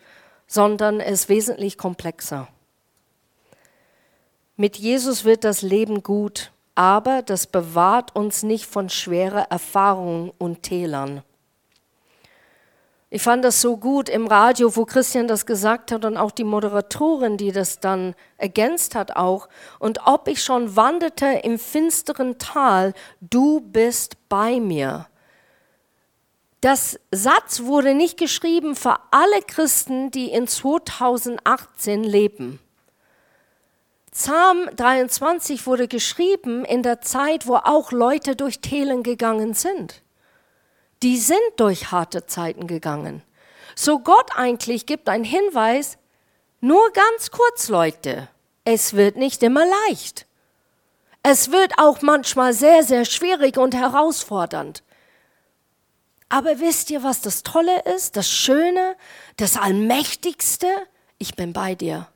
sondern 0.47 1.01
es 1.01 1.31
wesentlich 1.31 1.79
komplexer. 1.79 2.47
Mit 4.57 4.77
Jesus 4.77 5.25
wird 5.25 5.45
das 5.45 5.63
Leben 5.63 6.03
gut, 6.03 6.53
aber 6.75 7.23
das 7.23 7.47
bewahrt 7.47 8.15
uns 8.15 8.43
nicht 8.43 8.67
von 8.67 8.91
schweren 8.91 9.47
Erfahrungen 9.49 10.31
und 10.37 10.63
Tälern. 10.63 11.23
Ich 13.11 13.23
fand 13.23 13.43
das 13.43 13.63
so 13.63 13.79
gut 13.79 14.11
im 14.11 14.27
Radio, 14.27 14.77
wo 14.77 14.85
Christian 14.85 15.29
das 15.29 15.47
gesagt 15.47 15.93
hat 15.93 16.05
und 16.05 16.19
auch 16.19 16.31
die 16.31 16.45
Moderatorin, 16.45 17.39
die 17.39 17.53
das 17.53 17.81
dann 17.81 18.15
ergänzt 18.37 18.95
hat 18.95 19.17
auch. 19.17 19.49
Und 19.79 20.07
ob 20.07 20.29
ich 20.29 20.43
schon 20.43 20.77
wanderte 20.77 21.27
im 21.43 21.59
finsteren 21.59 22.37
Tal, 22.39 22.93
du 23.23 23.61
bist 23.61 24.29
bei 24.29 24.61
mir. 24.61 25.07
Das 26.61 27.01
Satz 27.11 27.63
wurde 27.63 27.95
nicht 27.95 28.19
geschrieben 28.19 28.77
für 28.77 28.99
alle 29.11 29.41
Christen, 29.47 30.11
die 30.11 30.31
in 30.31 30.47
2018 30.47 32.05
leben. 32.05 32.59
Psalm 34.11 34.69
23 34.77 35.67
wurde 35.67 35.89
geschrieben 35.89 36.65
in 36.65 36.83
der 36.83 37.01
Zeit, 37.01 37.47
wo 37.47 37.55
auch 37.55 37.91
Leute 37.91 38.37
durch 38.37 38.61
Tälen 38.61 39.03
gegangen 39.03 39.55
sind 39.55 40.03
die 41.03 41.19
sind 41.19 41.39
durch 41.57 41.91
harte 41.91 42.27
Zeiten 42.27 42.67
gegangen. 42.67 43.23
So 43.75 44.01
Gott 44.01 44.31
eigentlich 44.35 44.87
gibt 44.87 45.09
einen 45.09 45.25
Hinweis, 45.25 45.99
nur 46.61 46.91
ganz 46.93 47.31
kurz, 47.31 47.69
Leute, 47.69 48.29
es 48.65 48.95
wird 48.95 49.17
nicht 49.17 49.43
immer 49.43 49.65
leicht. 49.89 50.27
Es 51.23 51.53
wird 51.53 51.79
auch 51.79 52.03
manchmal 52.03 52.53
sehr, 52.53 52.83
sehr 52.83 53.05
schwierig 53.05 53.57
und 53.59 53.75
herausfordernd. 53.75 54.83
Aber 56.29 56.61
wisst 56.61 56.91
ihr, 56.91 57.03
was 57.03 57.21
das 57.21 57.43
Tolle 57.43 57.83
ist, 57.95 58.17
das 58.17 58.31
Schöne, 58.31 58.97
das 59.37 59.57
Allmächtigste? 59.57 60.67
Ich 61.19 61.35
bin 61.37 61.53
bei 61.53 61.75
dir. 61.75 62.09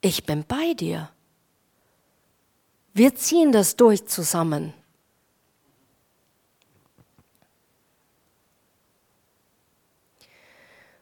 Ich 0.00 0.24
bin 0.24 0.44
bei 0.46 0.74
dir. 0.74 1.10
Wir 2.92 3.14
ziehen 3.14 3.52
das 3.52 3.76
durch 3.76 4.06
zusammen. 4.06 4.74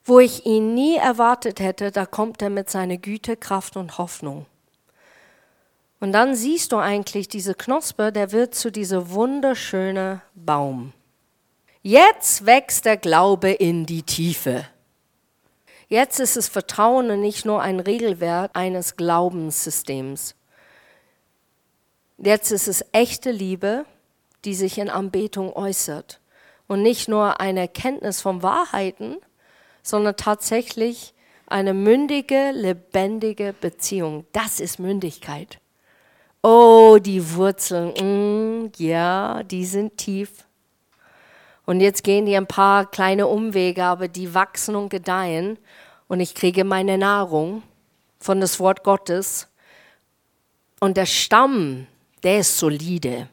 Wo 0.09 0.21
ich 0.21 0.47
ihn 0.47 0.73
nie 0.73 0.97
erwartet 0.97 1.61
hätte, 1.61 1.90
da 1.90 2.07
kommt 2.07 2.40
er 2.40 2.49
mit 2.49 2.71
seiner 2.71 2.97
Güte, 2.97 3.37
Kraft 3.37 3.77
und 3.77 3.99
Hoffnung. 3.99 4.47
Und 6.01 6.12
dann 6.12 6.35
siehst 6.35 6.73
du 6.73 6.79
eigentlich 6.79 7.29
diese 7.29 7.55
Knospe, 7.55 8.11
der 8.11 8.33
wird 8.33 8.55
zu 8.55 8.73
diesem 8.73 9.11
wunderschönen 9.11 10.23
Baum. 10.35 10.94
Jetzt 11.83 12.47
wächst 12.47 12.87
der 12.87 12.97
Glaube 12.97 13.51
in 13.51 13.85
die 13.85 14.03
Tiefe. 14.03 14.64
Jetzt 15.88 16.21
ist 16.21 16.38
es 16.38 16.49
Vertrauen 16.49 17.11
und 17.11 17.21
nicht 17.21 17.44
nur 17.44 17.61
ein 17.61 17.79
Regelwerk 17.79 18.53
eines 18.55 18.97
Glaubenssystems. 18.97 20.35
Jetzt 22.16 22.51
ist 22.51 22.66
es 22.66 22.83
echte 22.92 23.31
Liebe, 23.31 23.85
die 24.47 24.55
sich 24.55 24.79
in 24.79 24.88
Anbetung 24.88 25.53
äußert. 25.53 26.18
Und 26.66 26.81
nicht 26.81 27.09
nur 27.09 27.40
eine 27.42 27.61
Erkenntnis 27.61 28.23
von 28.23 28.42
Wahrheiten, 28.42 29.18
sondern 29.88 30.16
tatsächlich 30.16 31.14
eine 31.46 31.72
mündige, 31.72 32.51
lebendige 32.53 33.55
Beziehung. 33.59 34.27
Das 34.33 34.61
ist 34.61 34.79
Mündigkeit. 34.79 35.59
Oh, 36.42 36.98
die 37.01 37.35
Wurzeln, 37.35 37.94
mm, 37.94 38.72
ja, 38.77 39.42
die 39.44 39.64
sind 39.64 39.96
tief. 39.96 40.44
Und 41.64 41.81
jetzt 41.81 42.05
gehen 42.05 42.27
die 42.27 42.37
ein 42.37 42.46
paar 42.46 42.85
kleine 42.90 43.27
Umwege, 43.29 43.85
aber 43.85 44.09
die 44.09 44.35
wachsen 44.35 44.77
und 44.77 44.90
gedeihen. 44.90 45.59
Und 46.07 46.20
ich 46.20 46.35
kriege 46.35 46.64
meine 46.64 46.98
Nahrung 46.98 47.62
von 48.18 48.40
das 48.42 48.61
Wort 48.61 48.85
Gottes. 48.85 49.48
Und 50.81 50.98
der 50.98 51.07
Stamm, 51.07 51.87
der 52.22 52.40
ist 52.40 52.59
solide. 52.59 53.29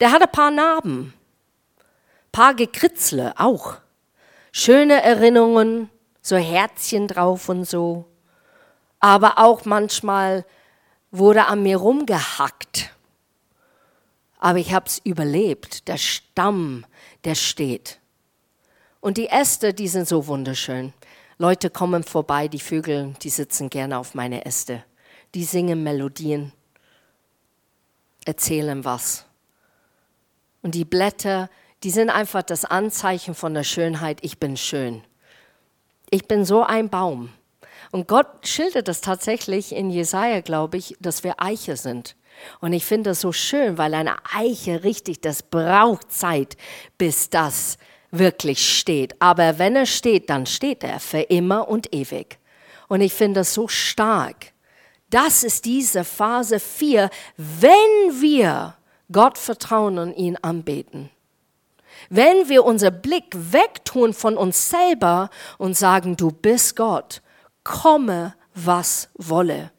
Der 0.00 0.12
hat 0.12 0.20
ein 0.20 0.32
paar 0.32 0.50
Narben, 0.50 1.14
paar 2.30 2.52
Gekritzle 2.52 3.32
auch. 3.38 3.78
Schöne 4.52 5.02
Erinnerungen, 5.02 5.90
so 6.22 6.36
Herzchen 6.36 7.08
drauf 7.08 7.48
und 7.48 7.64
so. 7.64 8.06
Aber 9.00 9.38
auch 9.38 9.64
manchmal 9.64 10.44
wurde 11.10 11.46
an 11.46 11.62
mir 11.62 11.76
rumgehackt. 11.76 12.90
Aber 14.38 14.58
ich 14.58 14.72
habe 14.72 14.86
es 14.86 14.98
überlebt. 15.04 15.88
Der 15.88 15.96
Stamm, 15.96 16.84
der 17.24 17.34
steht. 17.34 17.98
Und 19.00 19.16
die 19.16 19.28
Äste, 19.28 19.74
die 19.74 19.88
sind 19.88 20.08
so 20.08 20.26
wunderschön. 20.26 20.92
Leute 21.38 21.70
kommen 21.70 22.02
vorbei, 22.02 22.48
die 22.48 22.58
Vögel, 22.58 23.14
die 23.22 23.30
sitzen 23.30 23.70
gerne 23.70 23.98
auf 23.98 24.14
meine 24.14 24.44
Äste. 24.44 24.84
Die 25.34 25.44
singen 25.44 25.84
Melodien, 25.84 26.52
erzählen 28.24 28.84
was. 28.84 29.24
Und 30.62 30.74
die 30.74 30.84
Blätter, 30.84 31.48
die 31.84 31.90
sind 31.90 32.10
einfach 32.10 32.42
das 32.42 32.64
Anzeichen 32.64 33.34
von 33.34 33.54
der 33.54 33.64
Schönheit, 33.64 34.18
ich 34.22 34.38
bin 34.38 34.56
schön. 34.56 35.02
Ich 36.10 36.26
bin 36.26 36.44
so 36.44 36.62
ein 36.62 36.88
Baum. 36.88 37.30
Und 37.90 38.08
Gott 38.08 38.46
schildert 38.46 38.88
das 38.88 39.00
tatsächlich 39.00 39.72
in 39.72 39.90
Jesaja, 39.90 40.40
glaube 40.40 40.76
ich, 40.76 40.96
dass 41.00 41.24
wir 41.24 41.40
Eiche 41.40 41.76
sind. 41.76 42.16
Und 42.60 42.72
ich 42.72 42.84
finde 42.84 43.10
das 43.10 43.20
so 43.20 43.32
schön, 43.32 43.78
weil 43.78 43.94
eine 43.94 44.16
Eiche 44.34 44.84
richtig, 44.84 45.20
das 45.20 45.42
braucht 45.42 46.12
Zeit, 46.12 46.56
bis 46.98 47.30
das 47.30 47.78
wirklich 48.10 48.78
steht. 48.78 49.20
Aber 49.20 49.58
wenn 49.58 49.76
er 49.76 49.86
steht, 49.86 50.30
dann 50.30 50.46
steht 50.46 50.84
er 50.84 51.00
für 51.00 51.20
immer 51.20 51.68
und 51.68 51.94
ewig. 51.94 52.38
Und 52.88 53.00
ich 53.00 53.12
finde 53.12 53.40
das 53.40 53.54
so 53.54 53.68
stark. 53.68 54.52
Das 55.10 55.42
ist 55.42 55.64
diese 55.64 56.04
Phase 56.04 56.60
4, 56.60 57.10
wenn 57.36 57.70
wir 58.20 58.76
Gott 59.10 59.38
vertrauen 59.38 59.98
und 59.98 60.14
ihn 60.14 60.36
anbeten. 60.36 61.10
Wenn 62.10 62.48
wir 62.48 62.64
unser 62.64 62.90
Blick 62.90 63.34
wegtun 63.34 64.14
von 64.14 64.36
uns 64.36 64.70
selber 64.70 65.30
und 65.58 65.76
sagen, 65.76 66.16
du 66.16 66.30
bist 66.30 66.76
Gott, 66.76 67.22
komme, 67.64 68.34
was 68.54 69.10
wolle. 69.14 69.70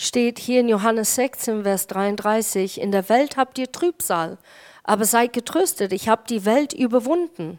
steht 0.00 0.38
hier 0.38 0.60
in 0.60 0.68
Johannes 0.68 1.16
16, 1.16 1.64
Vers 1.64 1.88
33, 1.88 2.80
in 2.80 2.92
der 2.92 3.08
Welt 3.08 3.36
habt 3.36 3.58
ihr 3.58 3.72
Trübsal, 3.72 4.38
aber 4.84 5.04
seid 5.04 5.32
getröstet, 5.32 5.92
ich 5.92 6.08
habe 6.08 6.22
die 6.28 6.44
Welt 6.44 6.72
überwunden. 6.72 7.58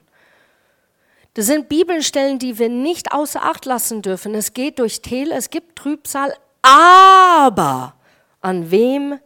Das 1.34 1.47
sind 1.47 1.67
Bibelstellen, 1.67 2.39
die 2.39 2.58
wir 2.58 2.69
nicht 2.69 3.12
außer 3.12 3.43
Acht 3.43 3.65
lassen 3.65 4.01
dürfen. 4.01 4.34
Es 4.36 4.53
geht 4.53 4.79
durch 4.79 5.01
Täler, 5.01 5.36
es 5.36 5.49
gibt 5.49 5.77
Trübsal, 5.77 6.34
aber 6.62 7.93
an 8.39 8.71
wem 8.71 9.19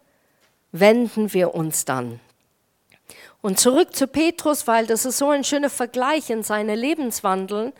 wenden 0.73 1.31
wir 1.33 1.55
uns 1.55 1.85
dann? 1.85 2.19
Und 3.41 3.59
zurück 3.59 3.95
zu 3.95 4.07
Petrus, 4.07 4.67
weil 4.67 4.85
das 4.87 5.05
ist 5.05 5.17
so 5.17 5.29
ein 5.29 5.43
schöner 5.43 5.69
Vergleich 5.69 6.29
in 6.29 6.43
seine 6.43 6.75
Lebenswandeln. 6.75 7.71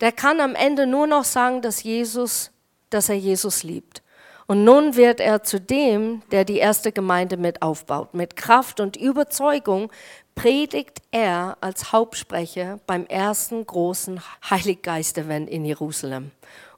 Der 0.00 0.12
kann 0.12 0.40
am 0.40 0.54
Ende 0.54 0.86
nur 0.86 1.06
noch 1.06 1.24
sagen, 1.24 1.62
dass 1.62 1.82
Jesus, 1.82 2.50
dass 2.90 3.08
er 3.08 3.16
Jesus 3.16 3.62
liebt. 3.62 4.02
Und 4.46 4.64
nun 4.64 4.96
wird 4.96 5.20
er 5.20 5.42
zu 5.42 5.60
dem, 5.60 6.22
der 6.30 6.44
die 6.44 6.58
erste 6.58 6.92
Gemeinde 6.92 7.36
mit 7.36 7.62
aufbaut. 7.62 8.14
Mit 8.14 8.36
Kraft 8.36 8.80
und 8.80 8.96
Überzeugung 8.96 9.90
predigt 10.34 11.02
er 11.10 11.56
als 11.60 11.92
Hauptsprecher 11.92 12.78
beim 12.86 13.06
ersten 13.06 13.66
großen 13.66 14.20
Heiliggeist-Event 14.50 15.48
in 15.48 15.64
Jerusalem. 15.64 16.30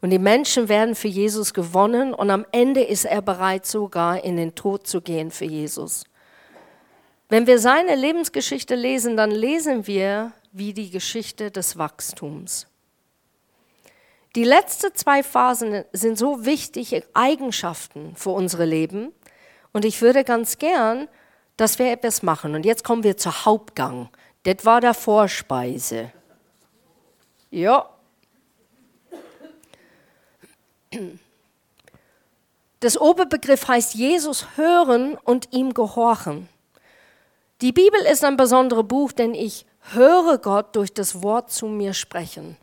Und 0.04 0.10
die 0.10 0.18
Menschen 0.18 0.68
werden 0.68 0.94
für 0.94 1.08
Jesus 1.08 1.54
gewonnen 1.54 2.12
und 2.12 2.30
am 2.30 2.44
Ende 2.52 2.82
ist 2.82 3.06
er 3.06 3.22
bereit, 3.22 3.64
sogar 3.64 4.22
in 4.22 4.36
den 4.36 4.54
Tod 4.54 4.86
zu 4.86 5.00
gehen 5.00 5.30
für 5.30 5.46
Jesus. 5.46 6.04
Wenn 7.30 7.46
wir 7.46 7.58
seine 7.58 7.94
Lebensgeschichte 7.94 8.74
lesen, 8.74 9.16
dann 9.16 9.30
lesen 9.30 9.86
wir 9.86 10.32
wie 10.52 10.74
die 10.74 10.90
Geschichte 10.90 11.50
des 11.50 11.78
Wachstums. 11.78 12.66
Die 14.36 14.44
letzten 14.44 14.94
zwei 14.94 15.22
Phasen 15.22 15.86
sind 15.94 16.18
so 16.18 16.44
wichtige 16.44 17.02
Eigenschaften 17.14 18.14
für 18.14 18.32
unsere 18.32 18.66
Leben. 18.66 19.10
Und 19.72 19.86
ich 19.86 20.02
würde 20.02 20.22
ganz 20.22 20.58
gern, 20.58 21.08
dass 21.56 21.78
wir 21.78 21.90
etwas 21.90 22.22
machen. 22.22 22.54
Und 22.54 22.66
jetzt 22.66 22.84
kommen 22.84 23.04
wir 23.04 23.16
zur 23.16 23.46
Hauptgang. 23.46 24.10
Das 24.42 24.66
war 24.66 24.82
der 24.82 24.92
Vorspeise. 24.92 26.12
Ja. 27.50 27.88
Das 32.80 33.00
Oberbegriff 33.00 33.66
heißt 33.66 33.94
Jesus 33.94 34.56
hören 34.56 35.16
und 35.24 35.52
ihm 35.52 35.72
gehorchen. 35.72 36.48
Die 37.60 37.72
Bibel 37.72 38.00
ist 38.00 38.24
ein 38.24 38.36
besonderes 38.36 38.86
Buch, 38.86 39.12
denn 39.12 39.34
ich 39.34 39.64
höre 39.92 40.38
Gott 40.38 40.76
durch 40.76 40.92
das 40.92 41.22
Wort 41.22 41.50
zu 41.50 41.66
mir 41.66 41.94
sprechen. 41.94 42.56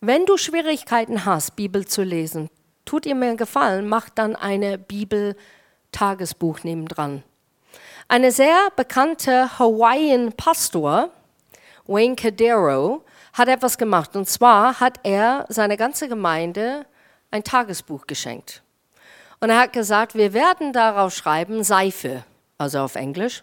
Wenn 0.00 0.24
du 0.24 0.38
Schwierigkeiten 0.38 1.26
hast, 1.26 1.56
Bibel 1.56 1.86
zu 1.86 2.02
lesen, 2.02 2.48
tut 2.86 3.04
ihr 3.04 3.14
mir 3.14 3.26
einen 3.26 3.36
Gefallen, 3.36 3.86
mach 3.86 4.08
dann 4.08 4.34
eine 4.34 4.78
Bibel-Tagesbuch 4.78 6.64
nebendran. 6.64 7.22
Eine 8.08 8.32
sehr 8.32 8.70
bekannte 8.76 9.58
Hawaiian 9.58 10.32
Pastor, 10.32 11.10
Wayne 11.86 12.16
Cadero, 12.16 13.04
hat 13.32 13.48
etwas 13.48 13.78
gemacht. 13.78 14.16
Und 14.16 14.28
zwar 14.28 14.80
hat 14.80 15.00
er 15.02 15.46
seiner 15.48 15.76
ganzen 15.76 16.08
Gemeinde 16.08 16.86
ein 17.30 17.44
Tagesbuch 17.44 18.06
geschenkt. 18.06 18.62
Und 19.40 19.50
er 19.50 19.60
hat 19.60 19.72
gesagt, 19.72 20.14
wir 20.14 20.32
werden 20.32 20.72
darauf 20.72 21.14
schreiben 21.14 21.64
Seife, 21.64 22.24
also 22.58 22.80
auf 22.80 22.94
Englisch. 22.94 23.42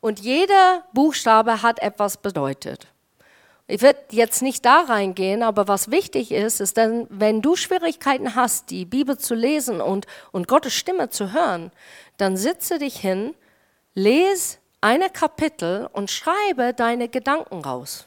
Und 0.00 0.20
jeder 0.20 0.84
Buchstabe 0.92 1.62
hat 1.62 1.80
etwas 1.80 2.16
bedeutet. 2.16 2.86
Ich 3.70 3.82
werde 3.82 4.00
jetzt 4.12 4.40
nicht 4.40 4.64
da 4.64 4.80
reingehen, 4.80 5.42
aber 5.42 5.68
was 5.68 5.90
wichtig 5.90 6.32
ist, 6.32 6.60
ist, 6.60 6.78
denn 6.78 7.06
wenn 7.10 7.42
du 7.42 7.54
Schwierigkeiten 7.54 8.34
hast, 8.34 8.70
die 8.70 8.86
Bibel 8.86 9.18
zu 9.18 9.34
lesen 9.34 9.82
und, 9.82 10.06
und 10.32 10.48
Gottes 10.48 10.72
Stimme 10.72 11.10
zu 11.10 11.34
hören, 11.34 11.70
dann 12.16 12.38
sitze 12.38 12.78
dich 12.78 12.96
hin, 12.98 13.34
lese 13.94 14.56
eine 14.80 15.10
Kapitel 15.10 15.86
und 15.92 16.10
schreibe 16.10 16.72
deine 16.72 17.08
Gedanken 17.08 17.60
raus. 17.60 18.06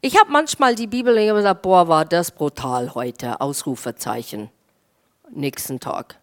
Ich 0.00 0.18
habe 0.20 0.30
manchmal 0.30 0.74
die 0.74 0.86
Bibel 0.86 1.14
gesagt, 1.14 1.62
boah, 1.62 1.88
war 1.88 2.04
das 2.04 2.30
brutal 2.30 2.94
heute, 2.94 3.40
Ausrufezeichen, 3.40 4.50
nächsten 5.30 5.80
Tag. 5.80 6.18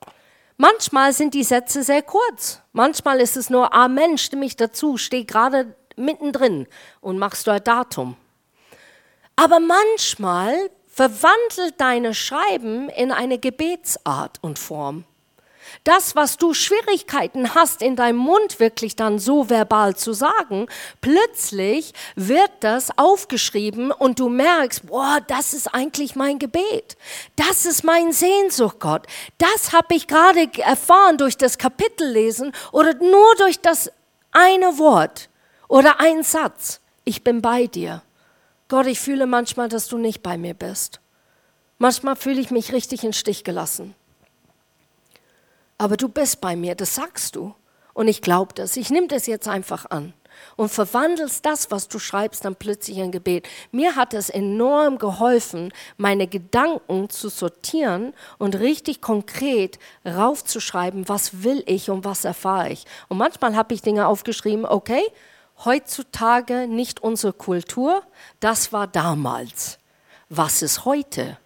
Manchmal 0.57 1.13
sind 1.13 1.33
die 1.33 1.43
Sätze 1.43 1.83
sehr 1.83 2.03
kurz. 2.03 2.61
Manchmal 2.71 3.19
ist 3.19 3.35
es 3.35 3.49
nur 3.49 3.73
Amen, 3.73 4.17
stimme 4.17 4.45
ich 4.45 4.55
dazu, 4.55 4.97
steh 4.97 5.23
gerade 5.23 5.75
mittendrin 5.95 6.67
und 7.01 7.17
machst 7.17 7.47
du 7.47 7.51
ein 7.51 7.63
Datum. 7.63 8.15
Aber 9.35 9.59
manchmal 9.59 10.69
verwandelt 10.87 11.79
deine 11.79 12.13
Schreiben 12.13 12.89
in 12.89 13.11
eine 13.11 13.39
Gebetsart 13.39 14.37
und 14.41 14.59
Form. 14.59 15.05
Das, 15.83 16.15
was 16.15 16.37
du 16.37 16.53
Schwierigkeiten 16.53 17.55
hast, 17.55 17.81
in 17.81 17.95
deinem 17.95 18.17
Mund 18.17 18.59
wirklich 18.59 18.95
dann 18.95 19.19
so 19.19 19.49
verbal 19.49 19.95
zu 19.95 20.13
sagen, 20.13 20.67
plötzlich 21.01 21.93
wird 22.15 22.51
das 22.61 22.97
aufgeschrieben 22.97 23.91
und 23.91 24.19
du 24.19 24.29
merkst, 24.29 24.87
boah, 24.87 25.19
das 25.27 25.53
ist 25.53 25.73
eigentlich 25.73 26.15
mein 26.15 26.39
Gebet. 26.39 26.97
Das 27.35 27.65
ist 27.65 27.83
mein 27.83 28.11
Sehnsucht, 28.11 28.79
Gott. 28.79 29.07
Das 29.37 29.73
habe 29.73 29.95
ich 29.95 30.07
gerade 30.07 30.49
erfahren 30.59 31.17
durch 31.17 31.37
das 31.37 31.57
Kapitellesen 31.57 32.53
oder 32.71 32.93
nur 32.95 33.35
durch 33.37 33.59
das 33.59 33.91
eine 34.31 34.77
Wort 34.77 35.29
oder 35.67 35.99
ein 35.99 36.23
Satz. 36.23 36.81
Ich 37.03 37.23
bin 37.23 37.41
bei 37.41 37.67
dir. 37.67 38.01
Gott, 38.69 38.87
ich 38.87 38.99
fühle 38.99 39.27
manchmal, 39.27 39.69
dass 39.69 39.87
du 39.87 39.97
nicht 39.97 40.23
bei 40.23 40.37
mir 40.37 40.53
bist. 40.53 40.99
Manchmal 41.77 42.15
fühle 42.15 42.39
ich 42.39 42.49
mich 42.49 42.71
richtig 42.71 43.03
in 43.03 43.13
Stich 43.13 43.43
gelassen. 43.43 43.93
Aber 45.77 45.97
du 45.97 46.07
bist 46.07 46.41
bei 46.41 46.55
mir, 46.55 46.75
das 46.75 46.95
sagst 46.95 47.35
du. 47.35 47.53
Und 47.93 48.07
ich 48.07 48.21
glaube 48.21 48.53
das. 48.53 48.77
Ich 48.77 48.89
nehme 48.89 49.07
das 49.07 49.27
jetzt 49.27 49.47
einfach 49.47 49.85
an 49.89 50.13
und 50.55 50.69
verwandelst 50.69 51.45
das, 51.45 51.71
was 51.71 51.87
du 51.87 51.99
schreibst, 51.99 52.45
dann 52.45 52.55
plötzlich 52.55 52.97
in 52.97 53.11
Gebet. 53.11 53.47
Mir 53.71 53.95
hat 53.95 54.13
es 54.13 54.29
enorm 54.29 54.97
geholfen, 54.97 55.73
meine 55.97 56.27
Gedanken 56.27 57.09
zu 57.09 57.29
sortieren 57.29 58.13
und 58.37 58.55
richtig 58.55 59.01
konkret 59.01 59.79
raufzuschreiben, 60.05 61.09
was 61.09 61.43
will 61.43 61.63
ich 61.65 61.89
und 61.89 62.05
was 62.05 62.25
erfahre 62.25 62.69
ich. 62.69 62.85
Und 63.09 63.17
manchmal 63.17 63.55
habe 63.55 63.73
ich 63.73 63.81
Dinge 63.81 64.07
aufgeschrieben, 64.07 64.65
okay, 64.65 65.03
heutzutage 65.65 66.67
nicht 66.67 67.01
unsere 67.01 67.33
Kultur, 67.33 68.03
das 68.39 68.73
war 68.73 68.87
damals. 68.87 69.79
Was 70.29 70.61
ist 70.61 70.85
heute? 70.85 71.37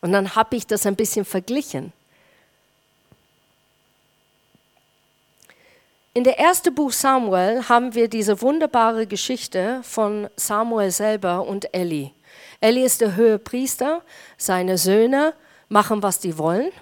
Und 0.00 0.12
dann 0.12 0.36
habe 0.36 0.56
ich 0.56 0.66
das 0.66 0.86
ein 0.86 0.96
bisschen 0.96 1.24
verglichen. 1.24 1.92
In 6.18 6.24
der 6.24 6.40
ersten 6.40 6.74
Buch 6.74 6.90
Samuel 6.90 7.68
haben 7.68 7.94
wir 7.94 8.08
diese 8.08 8.42
wunderbare 8.42 9.06
Geschichte 9.06 9.78
von 9.84 10.28
Samuel 10.34 10.90
selber 10.90 11.46
und 11.46 11.72
Eli. 11.72 12.12
Eli 12.60 12.82
ist 12.82 13.00
der 13.00 13.14
höhere 13.14 13.38
Priester, 13.38 14.02
seine 14.36 14.78
Söhne 14.78 15.32
machen, 15.68 16.02
was 16.02 16.18
die 16.18 16.36
wollen 16.36 16.72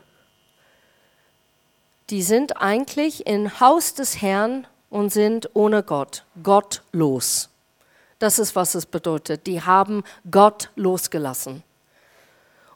die 2.11 2.23
sind 2.23 2.57
eigentlich 2.59 3.27
im 3.27 3.59
Haus 3.61 3.95
des 3.95 4.23
Herrn 4.23 4.67
und 4.91 5.13
sind 5.13 5.51
ohne 5.55 5.83
Gott, 5.83 6.25
gottlos. 6.43 7.49
Das 8.19 8.39
ist, 8.39 8.55
was 8.55 8.75
es 8.75 8.87
bedeutet. 8.87 9.47
Die 9.47 9.61
haben 9.61 10.05
Gott 10.31 10.71
losgelassen. 10.77 11.63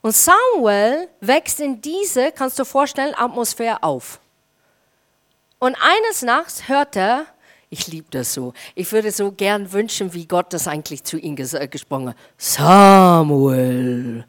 Und 0.02 0.14
Samuel 0.14 1.08
wächst 1.20 1.60
in 1.60 1.80
diese, 1.80 2.32
kannst 2.32 2.58
du 2.58 2.64
vorstellen, 2.64 3.14
Atmosphäre 3.14 3.82
auf. 3.82 4.20
Und 5.62 5.76
eines 5.76 6.22
Nachts 6.22 6.68
hört 6.68 6.96
er, 6.96 7.26
ich 7.68 7.86
liebe 7.86 8.06
das 8.10 8.32
so, 8.32 8.54
ich 8.74 8.90
würde 8.92 9.12
so 9.12 9.30
gern 9.30 9.72
wünschen, 9.72 10.14
wie 10.14 10.26
Gott 10.26 10.54
das 10.54 10.66
eigentlich 10.66 11.04
zu 11.04 11.18
ihm 11.18 11.36
ges 11.36 11.54
gesprochen 11.70 12.08
hat. 12.08 12.16
Samuel, 12.38 14.24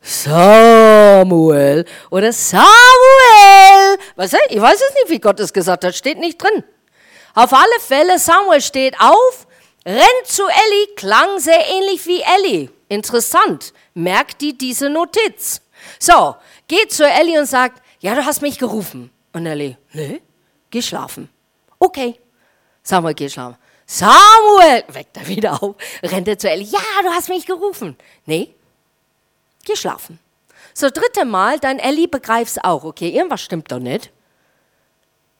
Samuel 0.00 1.84
oder 2.10 2.32
Samuel. 2.32 2.66
Was, 4.16 4.32
ich 4.48 4.60
weiß 4.60 4.74
es 4.74 4.94
nicht, 4.94 5.10
wie 5.10 5.20
Gott 5.20 5.38
es 5.38 5.52
gesagt 5.52 5.84
hat, 5.84 5.94
steht 5.94 6.18
nicht 6.18 6.42
drin. 6.42 6.64
Auf 7.34 7.52
alle 7.52 7.80
Fälle, 7.80 8.18
Samuel 8.18 8.60
steht 8.60 8.98
auf, 8.98 9.46
rennt 9.86 10.26
zu 10.26 10.42
Elli, 10.42 10.94
klang 10.96 11.38
sehr 11.38 11.64
ähnlich 11.70 12.04
wie 12.08 12.22
Elli. 12.22 12.70
Interessant, 12.88 13.72
merkt 13.94 14.40
die 14.40 14.58
diese 14.58 14.90
Notiz. 14.90 15.60
So, 16.00 16.34
geht 16.66 16.92
zu 16.92 17.08
Elli 17.08 17.38
und 17.38 17.46
sagt, 17.46 17.80
ja, 18.00 18.16
du 18.16 18.26
hast 18.26 18.42
mich 18.42 18.58
gerufen. 18.58 19.12
Und 19.32 19.46
Elli, 19.46 19.76
nee, 19.92 20.20
geh 20.72 20.82
schlafen. 20.82 21.28
Okay. 21.78 22.18
Samuel, 22.82 23.14
geh 23.14 23.28
schlafen. 23.28 23.56
Samuel, 23.86 24.84
weckt 24.88 25.16
er 25.16 25.28
wieder 25.28 25.62
auf, 25.62 25.76
rennt 26.02 26.26
er 26.26 26.38
zu 26.38 26.50
Elli, 26.50 26.64
ja, 26.64 26.80
du 27.02 27.10
hast 27.10 27.28
mich 27.28 27.46
gerufen. 27.46 27.96
Nee, 28.26 28.54
geh 29.64 29.76
schlafen. 29.76 30.18
So, 30.74 30.88
dritte 30.88 31.24
Mal, 31.24 31.58
dein 31.58 31.78
Elli 31.78 32.06
begreifst 32.06 32.64
auch, 32.64 32.84
okay, 32.84 33.10
irgendwas 33.10 33.42
stimmt 33.42 33.70
doch 33.70 33.78
nicht. 33.78 34.10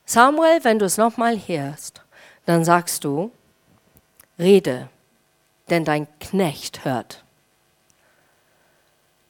Samuel, 0.04 0.62
wenn 0.64 0.78
du 0.78 0.84
es 0.84 0.98
nochmal 0.98 1.38
hörst, 1.38 2.02
dann 2.44 2.64
sagst 2.64 3.04
du, 3.04 3.32
rede, 4.38 4.88
denn 5.70 5.84
dein 5.84 6.06
Knecht 6.18 6.84
hört. 6.84 7.24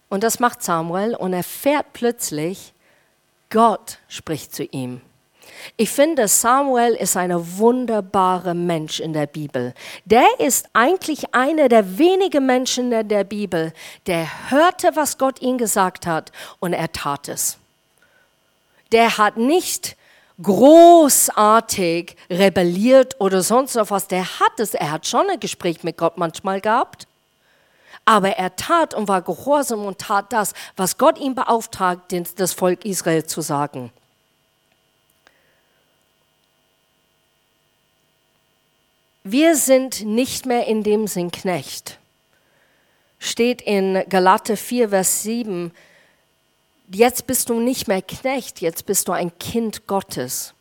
Und 0.08 0.24
das 0.24 0.40
macht 0.40 0.62
Samuel 0.62 1.14
und 1.14 1.32
er 1.32 1.44
fährt 1.44 1.92
plötzlich, 1.92 2.74
Gott 3.50 3.98
spricht 4.08 4.54
zu 4.54 4.64
ihm. 4.64 5.00
Ich 5.76 5.90
finde, 5.90 6.28
Samuel 6.28 6.94
ist 6.94 7.16
ein 7.16 7.32
wunderbarer 7.58 8.54
Mensch 8.54 9.00
in 9.00 9.12
der 9.12 9.26
Bibel. 9.26 9.74
Der 10.04 10.26
ist 10.38 10.68
eigentlich 10.72 11.34
einer 11.34 11.68
der 11.68 11.98
wenigen 11.98 12.46
Menschen 12.46 12.92
in 12.92 13.08
der 13.08 13.24
Bibel, 13.24 13.72
der 14.06 14.50
hörte, 14.50 14.90
was 14.94 15.18
Gott 15.18 15.40
ihm 15.40 15.58
gesagt 15.58 16.06
hat 16.06 16.32
und 16.60 16.72
er 16.72 16.90
tat 16.92 17.28
es. 17.28 17.58
Der 18.92 19.18
hat 19.18 19.36
nicht 19.36 19.96
großartig 20.42 22.16
rebelliert 22.30 23.16
oder 23.20 23.42
sonst 23.42 23.74
noch 23.74 23.90
was. 23.90 24.08
Der 24.08 24.40
hat 24.40 24.58
es. 24.58 24.74
Er 24.74 24.90
hat 24.90 25.06
schon 25.06 25.28
ein 25.30 25.40
Gespräch 25.40 25.82
mit 25.82 25.96
Gott 25.96 26.18
manchmal 26.18 26.60
gehabt. 26.60 27.06
Aber 28.04 28.30
er 28.30 28.56
tat 28.56 28.94
und 28.94 29.08
war 29.08 29.22
gehorsam 29.22 29.84
und 29.84 29.98
tat 29.98 30.32
das, 30.32 30.54
was 30.76 30.98
Gott 30.98 31.18
ihm 31.18 31.34
beauftragt, 31.34 32.12
das 32.36 32.52
Volk 32.52 32.84
Israel 32.84 33.24
zu 33.24 33.40
sagen. 33.40 33.92
Wir 39.24 39.54
sind 39.54 40.04
nicht 40.04 40.46
mehr 40.46 40.66
in 40.66 40.82
dem 40.82 41.06
Sinn 41.06 41.30
Knecht. 41.30 42.00
Steht 43.20 43.62
in 43.62 44.02
Galate 44.08 44.56
4, 44.56 44.88
Vers 44.88 45.22
7, 45.22 45.70
jetzt 46.92 47.28
bist 47.28 47.48
du 47.48 47.60
nicht 47.60 47.86
mehr 47.86 48.02
Knecht, 48.02 48.60
jetzt 48.60 48.84
bist 48.84 49.06
du 49.06 49.12
ein 49.12 49.38
Kind 49.38 49.86
Gottes. 49.86 50.54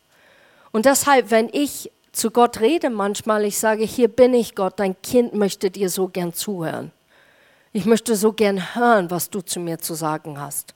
Und 0.70 0.86
deshalb, 0.86 1.32
wenn 1.32 1.48
ich 1.52 1.90
zu 2.12 2.30
Gott 2.30 2.60
rede 2.60 2.88
manchmal, 2.88 3.44
ich 3.44 3.58
sage, 3.58 3.82
hier 3.82 4.06
bin 4.06 4.32
ich 4.32 4.54
Gott, 4.54 4.74
dein 4.76 5.00
Kind 5.02 5.34
möchte 5.34 5.72
dir 5.72 5.90
so 5.90 6.06
gern 6.06 6.32
zuhören. 6.32 6.92
Ich 7.72 7.84
möchte 7.84 8.14
so 8.14 8.32
gern 8.32 8.76
hören, 8.76 9.10
was 9.10 9.28
du 9.28 9.40
zu 9.40 9.58
mir 9.58 9.80
zu 9.80 9.94
sagen 9.94 10.38
hast. 10.38 10.74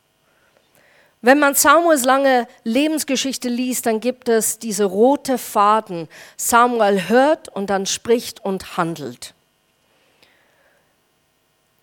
Wenn 1.27 1.41
man 1.41 1.57
Samuels 1.57 2.05
lange 2.05 2.47
Lebensgeschichte 2.63 3.49
liest, 3.49 3.87
dann 3.87 3.99
gibt 3.99 4.29
es 4.29 4.61
diese 4.61 4.85
rote 4.85 5.39
Faden. 5.39 6.07
Samuel 6.37 7.09
hört 7.09 7.49
und 7.49 7.69
dann 7.69 7.85
spricht 7.85 8.45
und 8.45 8.77
handelt. 8.77 9.35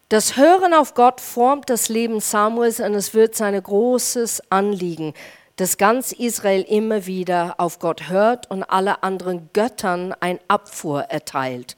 Das 0.08 0.38
Hören 0.38 0.74
auf 0.74 0.94
Gott 0.94 1.20
formt 1.20 1.70
das 1.70 1.90
Leben 1.90 2.22
Samuels 2.22 2.80
und 2.80 2.94
es 2.94 3.14
wird 3.14 3.36
sein 3.36 3.62
großes 3.62 4.50
Anliegen, 4.50 5.14
dass 5.58 5.78
ganz 5.78 6.14
Israel 6.14 6.62
immer 6.62 7.06
wieder 7.06 7.56
auf 7.58 7.80
Gott 7.80 8.08
hört 8.08 8.50
und 8.50 8.64
alle 8.64 9.04
anderen 9.04 9.50
Göttern 9.52 10.16
ein 10.22 10.40
Abfuhr 10.48 11.02
erteilt. 11.10 11.76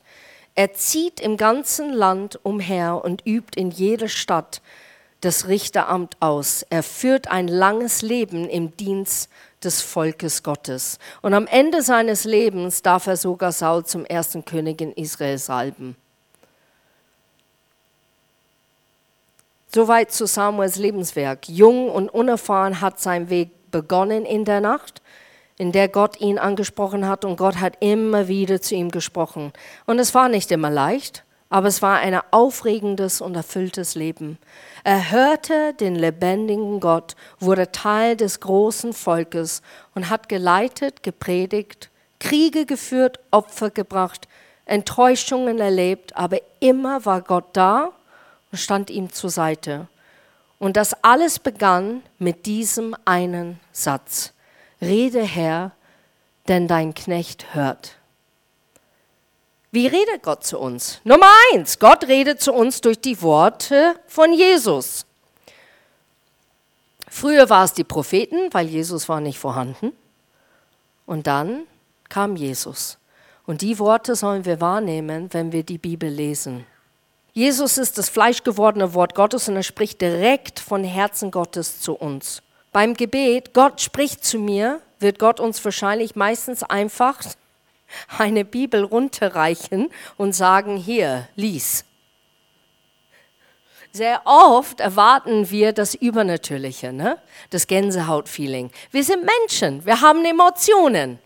Er 0.54 0.74
zieht 0.74 1.20
im 1.20 1.36
ganzen 1.36 1.92
Land 1.92 2.40
umher 2.44 3.04
und 3.04 3.26
übt 3.26 3.60
in 3.60 3.72
jeder 3.72 4.08
Stadt 4.08 4.62
das 5.22 5.48
Richteramt 5.48 6.18
aus. 6.20 6.66
Er 6.70 6.84
führt 6.84 7.30
ein 7.30 7.48
langes 7.48 8.02
Leben 8.02 8.48
im 8.48 8.76
Dienst 8.78 9.30
des 9.64 9.82
Volkes 9.82 10.44
Gottes. 10.44 11.00
Und 11.22 11.34
am 11.34 11.48
Ende 11.48 11.82
seines 11.82 12.24
Lebens 12.26 12.82
darf 12.82 13.08
er 13.08 13.18
sogar 13.18 13.52
Saul 13.52 13.86
zum 13.86 14.06
ersten 14.06 14.46
König 14.46 14.82
in 14.82 14.92
Israel 14.94 15.38
salben. 15.38 15.96
Soweit 19.74 20.12
zu 20.12 20.26
Samuels 20.26 20.78
Lebenswerk. 20.78 21.50
Jung 21.50 21.90
und 21.90 22.10
unerfahren 22.10 22.80
hat 22.82 23.00
sein 23.00 23.30
Weg 23.30 23.50
begonnen 23.72 24.26
in 24.26 24.46
der 24.46 24.62
Nacht 24.62 25.02
in 25.58 25.72
der 25.72 25.88
Gott 25.88 26.20
ihn 26.20 26.38
angesprochen 26.38 27.08
hat 27.08 27.24
und 27.24 27.38
Gott 27.38 27.58
hat 27.58 27.78
immer 27.80 28.28
wieder 28.28 28.62
zu 28.62 28.76
ihm 28.76 28.92
gesprochen. 28.92 29.54
Und 29.86 30.00
es 30.00 30.14
war 30.14 30.28
nicht 30.28 30.52
immer 30.52 30.70
leicht, 30.70 31.24
aber 31.50 31.68
es 31.68 31.82
war 31.82 32.00
ein 32.00 32.20
aufregendes 32.32 33.22
und 33.22 33.36
erfülltes 33.36 33.96
Leben. 33.96 34.38
Er 34.86 35.10
hörte 35.10 35.74
den 35.74 35.96
lebendigen 35.96 36.80
Gott, 36.80 37.16
wurde 37.40 37.72
Teil 37.72 38.16
des 38.16 38.40
großen 38.40 38.94
Volkes 38.94 39.64
und 39.96 40.12
hat 40.12 40.30
geleitet, 40.30 41.02
gepredigt, 41.02 41.90
Kriege 42.20 42.68
geführt, 42.68 43.20
Opfer 43.32 43.72
gebracht, 43.72 44.28
Enttäuschungen 44.66 45.58
erlebt, 45.58 46.16
aber 46.16 46.38
immer 46.60 47.04
war 47.04 47.22
Gott 47.22 47.46
da 47.54 47.94
und 48.52 48.60
stand 48.60 48.92
ihm 48.92 49.12
zur 49.12 49.32
Seite. 49.32 49.88
Und 50.60 50.78
das 50.78 51.04
alles 51.04 51.40
begann 51.40 52.04
mit 52.20 52.46
diesem 52.46 52.96
einen 53.06 53.60
Satz. 53.72 54.34
Rede 54.82 55.24
Herr, 55.24 55.72
denn 56.48 56.68
dein 56.68 56.94
Knecht 56.94 57.56
hört. 57.56 57.98
Wie 59.76 59.88
redet 59.88 60.24
Gott 60.24 60.46
zu 60.46 60.58
uns? 60.58 61.02
Nummer 61.04 61.28
eins, 61.52 61.80
Gott 61.80 62.06
redet 62.06 62.40
zu 62.40 62.54
uns 62.54 62.80
durch 62.80 62.98
die 62.98 63.22
Worte 63.22 64.00
von 64.08 64.32
Jesus. 64.32 65.06
Früher 67.10 67.50
war 67.50 67.66
es 67.66 67.74
die 67.74 67.84
Propheten, 67.84 68.54
weil 68.54 68.68
Jesus 68.68 69.10
war 69.10 69.20
nicht 69.20 69.38
vorhanden. 69.38 69.92
Und 71.06 71.28
dann 71.28 71.64
kam 72.08 72.38
Jesus. 72.38 72.98
Und 73.46 73.60
die 73.60 73.78
Worte 73.78 74.16
sollen 74.16 74.46
wir 74.46 74.62
wahrnehmen, 74.62 75.28
wenn 75.34 75.52
wir 75.52 75.64
die 75.64 75.78
Bibel 75.78 76.10
lesen. 76.10 76.66
Jesus 77.34 77.78
ist 77.78 77.98
das 77.98 78.08
fleischgewordene 78.08 78.94
Wort 78.94 79.14
Gottes 79.14 79.50
und 79.50 79.58
er 79.58 79.64
spricht 79.64 80.00
direkt 80.00 80.62
von 80.62 80.86
Herzen 80.86 81.32
Gottes 81.32 81.82
zu 81.82 81.96
uns. 81.96 82.42
Beim 82.72 82.94
Gebet, 82.94 83.54
Gott 83.54 83.82
spricht 83.82 84.24
zu 84.24 84.40
mir, 84.40 84.80
wird 85.00 85.20
Gott 85.20 85.42
uns 85.42 85.66
wahrscheinlich 85.66 86.16
meistens 86.16 86.64
einfach 86.64 87.22
eine 88.18 88.46
Bibel 88.46 88.84
runterreichen 88.84 89.90
und 90.18 90.34
sagen, 90.34 90.78
hier, 90.78 91.28
lies. 91.36 91.86
Sehr 93.96 94.22
oft 94.26 94.82
erwarten 94.82 95.50
wir 95.50 95.72
das 95.72 95.96
Übernatürliche, 95.96 96.92
ne? 96.92 97.18
das 97.50 97.68
Gänsehautfeeling. 97.68 98.70
Wir 98.92 99.04
sind 99.06 99.24
Menschen, 99.24 99.86
wir 99.86 100.02
haben 100.02 100.26
Emotionen. 100.26 101.18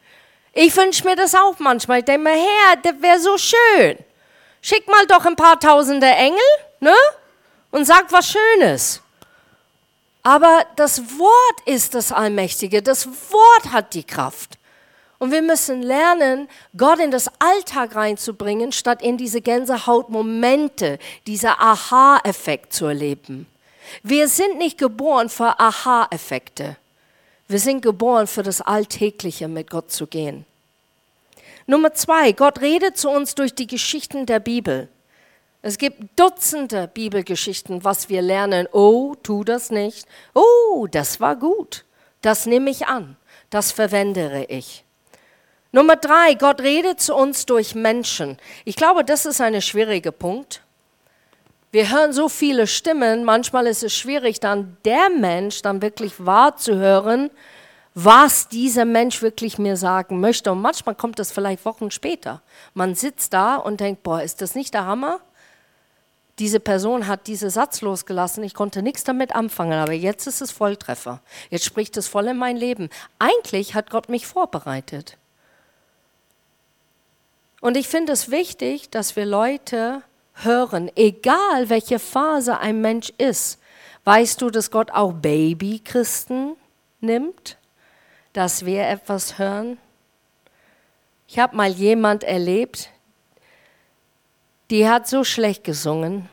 Ich 0.53 0.75
wünsche 0.75 1.03
mir 1.05 1.15
das 1.15 1.33
auch 1.33 1.57
manchmal. 1.57 1.99
Ich 1.99 2.05
denke 2.05 2.29
mir, 2.29 2.35
Herr, 2.35 2.75
das 2.83 3.01
wäre 3.01 3.19
so 3.19 3.37
schön. 3.39 3.97
Schick 4.61 4.87
mal 4.87 5.07
doch 5.07 5.25
ein 5.25 5.35
paar 5.35 5.59
tausende 5.59 6.05
Engel 6.05 6.39
ne? 6.79 6.93
und 7.71 7.85
sag 7.85 8.11
was 8.11 8.27
Schönes. 8.31 9.01
Aber 10.21 10.63
das 10.75 11.01
Wort 11.17 11.61
ist 11.65 11.95
das 11.95 12.11
Allmächtige. 12.11 12.83
Das 12.83 13.07
Wort 13.07 13.71
hat 13.71 13.95
die 13.95 14.03
Kraft. 14.03 14.58
Und 15.19 15.31
wir 15.31 15.41
müssen 15.41 15.83
lernen, 15.83 16.47
Gott 16.77 16.99
in 16.99 17.11
das 17.11 17.29
Alltag 17.39 17.95
reinzubringen, 17.95 18.71
statt 18.71 19.01
in 19.01 19.17
diese 19.17 19.41
Gänsehautmomente, 19.41 20.97
dieser 21.27 21.61
Aha-Effekt 21.61 22.73
zu 22.73 22.85
erleben. 22.85 23.45
Wir 24.01 24.29
sind 24.29 24.57
nicht 24.57 24.77
geboren 24.77 25.29
für 25.29 25.59
Aha-Effekte. 25.59 26.77
Wir 27.49 27.59
sind 27.59 27.81
geboren 27.81 28.27
für 28.27 28.43
das 28.43 28.61
Alltägliche 28.61 29.47
mit 29.47 29.69
Gott 29.69 29.91
zu 29.91 30.07
gehen. 30.07 30.45
Nummer 31.67 31.93
zwei, 31.93 32.31
Gott 32.31 32.61
redet 32.61 32.97
zu 32.97 33.09
uns 33.09 33.35
durch 33.35 33.53
die 33.53 33.67
Geschichten 33.67 34.25
der 34.25 34.39
Bibel. 34.39 34.87
Es 35.61 35.77
gibt 35.77 36.17
Dutzende 36.17 36.87
Bibelgeschichten, 36.87 37.83
was 37.83 38.07
wir 38.07 38.21
lernen. 38.21 38.67
Oh, 38.71 39.15
tu 39.21 39.43
das 39.43 39.69
nicht. 39.69 40.07
Oh, 40.33 40.87
das 40.89 41.19
war 41.19 41.35
gut. 41.35 41.83
Das 42.21 42.45
nehme 42.45 42.69
ich 42.69 42.87
an. 42.87 43.17
Das 43.49 43.71
verwendere 43.71 44.45
ich. 44.45 44.85
Nummer 45.71 45.97
drei, 45.97 46.33
Gott 46.33 46.61
redet 46.61 46.99
zu 46.99 47.15
uns 47.15 47.45
durch 47.45 47.75
Menschen. 47.75 48.37
Ich 48.65 48.75
glaube, 48.75 49.05
das 49.05 49.27
ist 49.27 49.39
ein 49.39 49.61
schwieriger 49.61 50.11
Punkt. 50.11 50.63
Wir 51.71 51.91
hören 51.91 52.11
so 52.11 52.27
viele 52.27 52.65
Stimmen, 52.65 53.23
manchmal 53.23 53.67
ist 53.67 53.83
es 53.83 53.93
schwierig, 53.93 54.39
dann 54.39 54.77
der 54.83 55.11
Mensch 55.11 55.61
dann 55.61 55.83
wirklich 55.83 56.25
wahrzuhören, 56.25 57.29
was 57.93 58.47
dieser 58.47 58.85
Mensch 58.85 59.21
wirklich 59.21 59.59
mir 59.59 59.77
sagen 59.77 60.19
möchte. 60.19 60.51
Und 60.51 60.61
manchmal 60.61 60.95
kommt 60.95 61.19
das 61.19 61.31
vielleicht 61.31 61.65
Wochen 61.65 61.91
später. 61.91 62.41
Man 62.73 62.95
sitzt 62.95 63.33
da 63.33 63.57
und 63.57 63.79
denkt, 63.79 64.01
boah, 64.01 64.23
ist 64.23 64.41
das 64.41 64.55
nicht 64.55 64.73
der 64.73 64.85
Hammer? 64.87 65.19
Diese 66.39 66.59
Person 66.59 67.05
hat 67.05 67.27
diesen 67.27 67.51
Satz 67.51 67.81
losgelassen, 67.81 68.43
ich 68.43 68.55
konnte 68.55 68.81
nichts 68.81 69.03
damit 69.03 69.35
anfangen, 69.35 69.73
aber 69.77 69.93
jetzt 69.93 70.25
ist 70.25 70.41
es 70.41 70.49
Volltreffer. 70.51 71.21
Jetzt 71.51 71.65
spricht 71.65 71.95
es 71.97 72.07
voll 72.07 72.27
in 72.27 72.37
mein 72.37 72.57
Leben. 72.57 72.89
Eigentlich 73.19 73.75
hat 73.75 73.91
Gott 73.91 74.09
mich 74.09 74.25
vorbereitet. 74.25 75.18
Und 77.61 77.77
ich 77.77 77.87
finde 77.87 78.13
es 78.13 78.31
wichtig, 78.31 78.89
dass 78.89 79.15
wir 79.15 79.25
Leute 79.25 80.01
hören, 80.33 80.89
egal 80.95 81.69
welche 81.69 81.99
Phase 81.99 82.59
ein 82.59 82.81
Mensch 82.81 83.11
ist. 83.17 83.59
Weißt 84.05 84.41
du, 84.41 84.49
dass 84.49 84.71
Gott 84.71 84.91
auch 84.91 85.13
Babychristen 85.13 86.55
nimmt, 87.01 87.57
dass 88.33 88.65
wir 88.65 88.87
etwas 88.87 89.37
hören? 89.37 89.77
Ich 91.27 91.37
habe 91.37 91.55
mal 91.55 91.69
jemand 91.69 92.23
erlebt, 92.23 92.89
die 94.69 94.87
hat 94.87 95.07
so 95.07 95.23
schlecht 95.23 95.63
gesungen 95.63 96.29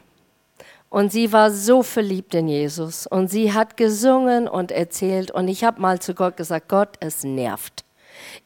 und 0.88 1.10
sie 1.10 1.32
war 1.32 1.50
so 1.50 1.82
verliebt 1.82 2.34
in 2.34 2.48
Jesus 2.48 3.06
und 3.06 3.28
sie 3.28 3.52
hat 3.52 3.76
gesungen 3.76 4.48
und 4.48 4.70
erzählt 4.70 5.30
und 5.30 5.48
ich 5.48 5.64
habe 5.64 5.80
mal 5.80 6.00
zu 6.00 6.14
Gott 6.14 6.36
gesagt, 6.36 6.68
Gott, 6.68 6.96
es 7.00 7.24
nervt. 7.24 7.84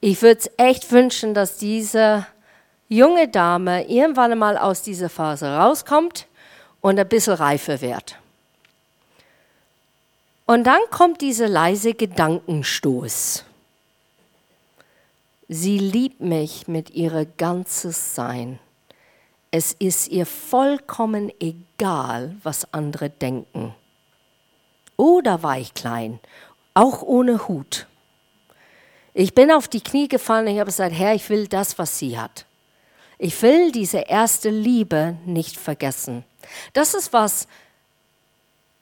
Ich 0.01 0.23
würde 0.23 0.41
es 0.41 0.51
echt 0.57 0.91
wünschen, 0.91 1.35
dass 1.35 1.59
diese 1.59 2.27
junge 2.91 3.29
Dame 3.29 3.89
irgendwann 3.89 4.37
mal 4.37 4.59
aus 4.59 4.83
dieser 4.83 5.09
Phase 5.09 5.47
rauskommt 5.47 6.27
und 6.83 6.99
ein 6.99 7.09
bisschen 7.09 7.35
reifer 7.35 7.81
wird. 7.81 8.19
Und 10.45 10.65
dann 10.65 10.81
kommt 10.91 11.21
dieser 11.21 11.49
leise 11.49 11.95
Gedankenstoß. 11.95 13.45
Sie 15.49 15.79
liebt 15.79 16.21
mich 16.21 16.67
mit 16.67 16.91
ihrem 16.91 17.27
ganzes 17.37 18.15
Sein. 18.15 18.59
Es 19.53 19.73
ist 19.73 20.09
ihr 20.09 20.27
vollkommen 20.27 21.33
egal, 21.41 22.37
was 22.43 22.73
andere 22.75 23.09
denken. 23.09 23.75
Da 25.23 25.43
war 25.43 25.59
ich 25.59 25.75
klein, 25.75 26.19
auch 26.75 27.03
ohne 27.03 27.47
Hut. 27.47 27.87
Ich 29.15 29.35
bin 29.35 29.51
auf 29.51 29.69
die 29.69 29.81
Knie 29.81 30.09
gefallen 30.09 30.47
und 30.47 30.55
ich 30.55 30.59
habe 30.59 30.71
gesagt, 30.71 30.95
Herr, 30.95 31.15
ich 31.15 31.29
will 31.31 31.47
das, 31.47 31.79
was 31.79 31.99
sie 31.99 32.19
hat. 32.19 32.47
Ich 33.23 33.43
will 33.43 33.71
diese 33.71 33.99
erste 33.99 34.49
Liebe 34.49 35.15
nicht 35.27 35.59
vergessen. 35.59 36.25
Das 36.73 36.95
ist 36.95 37.13
was 37.13 37.47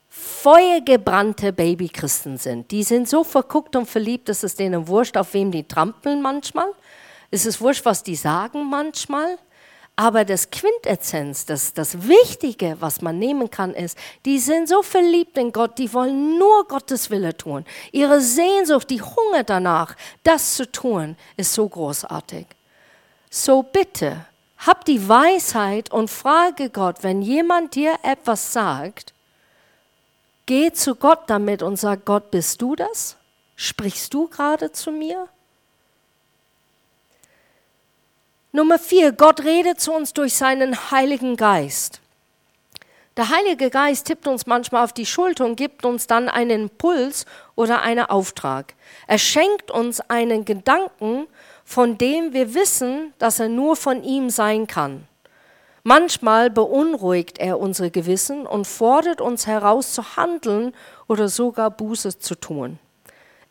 feuergebrannte 0.07 1.51
Babychristen 1.51 2.37
sind. 2.37 2.71
Die 2.71 2.83
sind 2.83 3.09
so 3.09 3.25
verguckt 3.25 3.75
und 3.75 3.85
verliebt, 3.85 4.29
dass 4.29 4.43
es 4.43 4.55
denen 4.55 4.87
wurscht, 4.87 5.17
auf 5.17 5.33
wem 5.33 5.51
die 5.51 5.67
trampeln 5.67 6.21
manchmal. 6.21 6.71
Es 7.31 7.45
ist 7.45 7.59
wurscht, 7.59 7.83
was 7.83 8.01
die 8.01 8.15
sagen 8.15 8.69
manchmal. 8.69 9.37
Aber 9.97 10.23
das 10.23 10.49
Quintessenz, 10.49 11.45
das, 11.45 11.73
das 11.73 12.07
Wichtige, 12.07 12.77
was 12.79 13.01
man 13.01 13.19
nehmen 13.19 13.49
kann, 13.49 13.73
ist, 13.73 13.97
die 14.25 14.39
sind 14.39 14.69
so 14.69 14.83
verliebt 14.83 15.37
in 15.37 15.51
Gott, 15.51 15.77
die 15.77 15.93
wollen 15.93 16.39
nur 16.39 16.65
Gottes 16.69 17.09
Wille 17.09 17.35
tun. 17.35 17.65
Ihre 17.91 18.21
Sehnsucht, 18.21 18.89
die 18.89 19.01
Hunger 19.01 19.43
danach, 19.43 19.97
das 20.23 20.55
zu 20.55 20.71
tun, 20.71 21.17
ist 21.35 21.53
so 21.53 21.67
großartig. 21.67 22.45
So 23.29 23.61
bitte, 23.61 24.25
hab 24.59 24.85
die 24.85 25.07
Weisheit 25.07 25.91
und 25.91 26.09
frage 26.09 26.69
Gott, 26.69 26.97
wenn 27.01 27.21
jemand 27.21 27.75
dir 27.75 27.95
etwas 28.03 28.51
sagt, 28.51 29.13
geh 30.45 30.71
zu 30.71 30.95
Gott 30.95 31.21
damit 31.27 31.63
und 31.63 31.77
sag, 31.77 32.05
Gott, 32.05 32.29
bist 32.31 32.61
du 32.61 32.75
das? 32.75 33.15
Sprichst 33.55 34.13
du 34.13 34.27
gerade 34.27 34.71
zu 34.71 34.91
mir? 34.91 35.27
Nummer 38.51 38.79
vier, 38.79 39.11
Gott 39.11 39.43
redet 39.43 39.79
zu 39.79 39.93
uns 39.93 40.11
durch 40.11 40.33
seinen 40.33 40.91
Heiligen 40.91 41.37
Geist. 41.37 42.01
Der 43.15 43.29
Heilige 43.29 43.69
Geist 43.69 44.07
tippt 44.07 44.27
uns 44.27 44.45
manchmal 44.45 44.83
auf 44.83 44.93
die 44.93 45.05
Schulter 45.05 45.45
und 45.45 45.55
gibt 45.55 45.85
uns 45.85 46.07
dann 46.07 46.29
einen 46.29 46.63
Impuls 46.63 47.25
oder 47.55 47.81
einen 47.81 48.05
Auftrag. 48.05 48.73
Er 49.07 49.17
schenkt 49.17 49.71
uns 49.71 50.01
einen 50.01 50.45
Gedanken 50.45 51.27
von 51.69 51.99
dem 51.99 52.33
wir 52.33 52.55
wissen, 52.55 53.13
dass 53.19 53.39
er 53.39 53.47
nur 53.47 53.75
von 53.75 54.03
ihm 54.03 54.31
sein 54.31 54.65
kann. 54.65 55.07
Manchmal 55.83 56.49
beunruhigt 56.49 57.37
er 57.37 57.59
unsere 57.59 57.91
Gewissen 57.91 58.47
und 58.47 58.65
fordert 58.65 59.21
uns 59.21 59.45
heraus 59.45 59.93
zu 59.93 60.15
handeln 60.17 60.73
oder 61.07 61.27
sogar 61.27 61.69
Buße 61.69 62.17
zu 62.17 62.33
tun. 62.33 62.79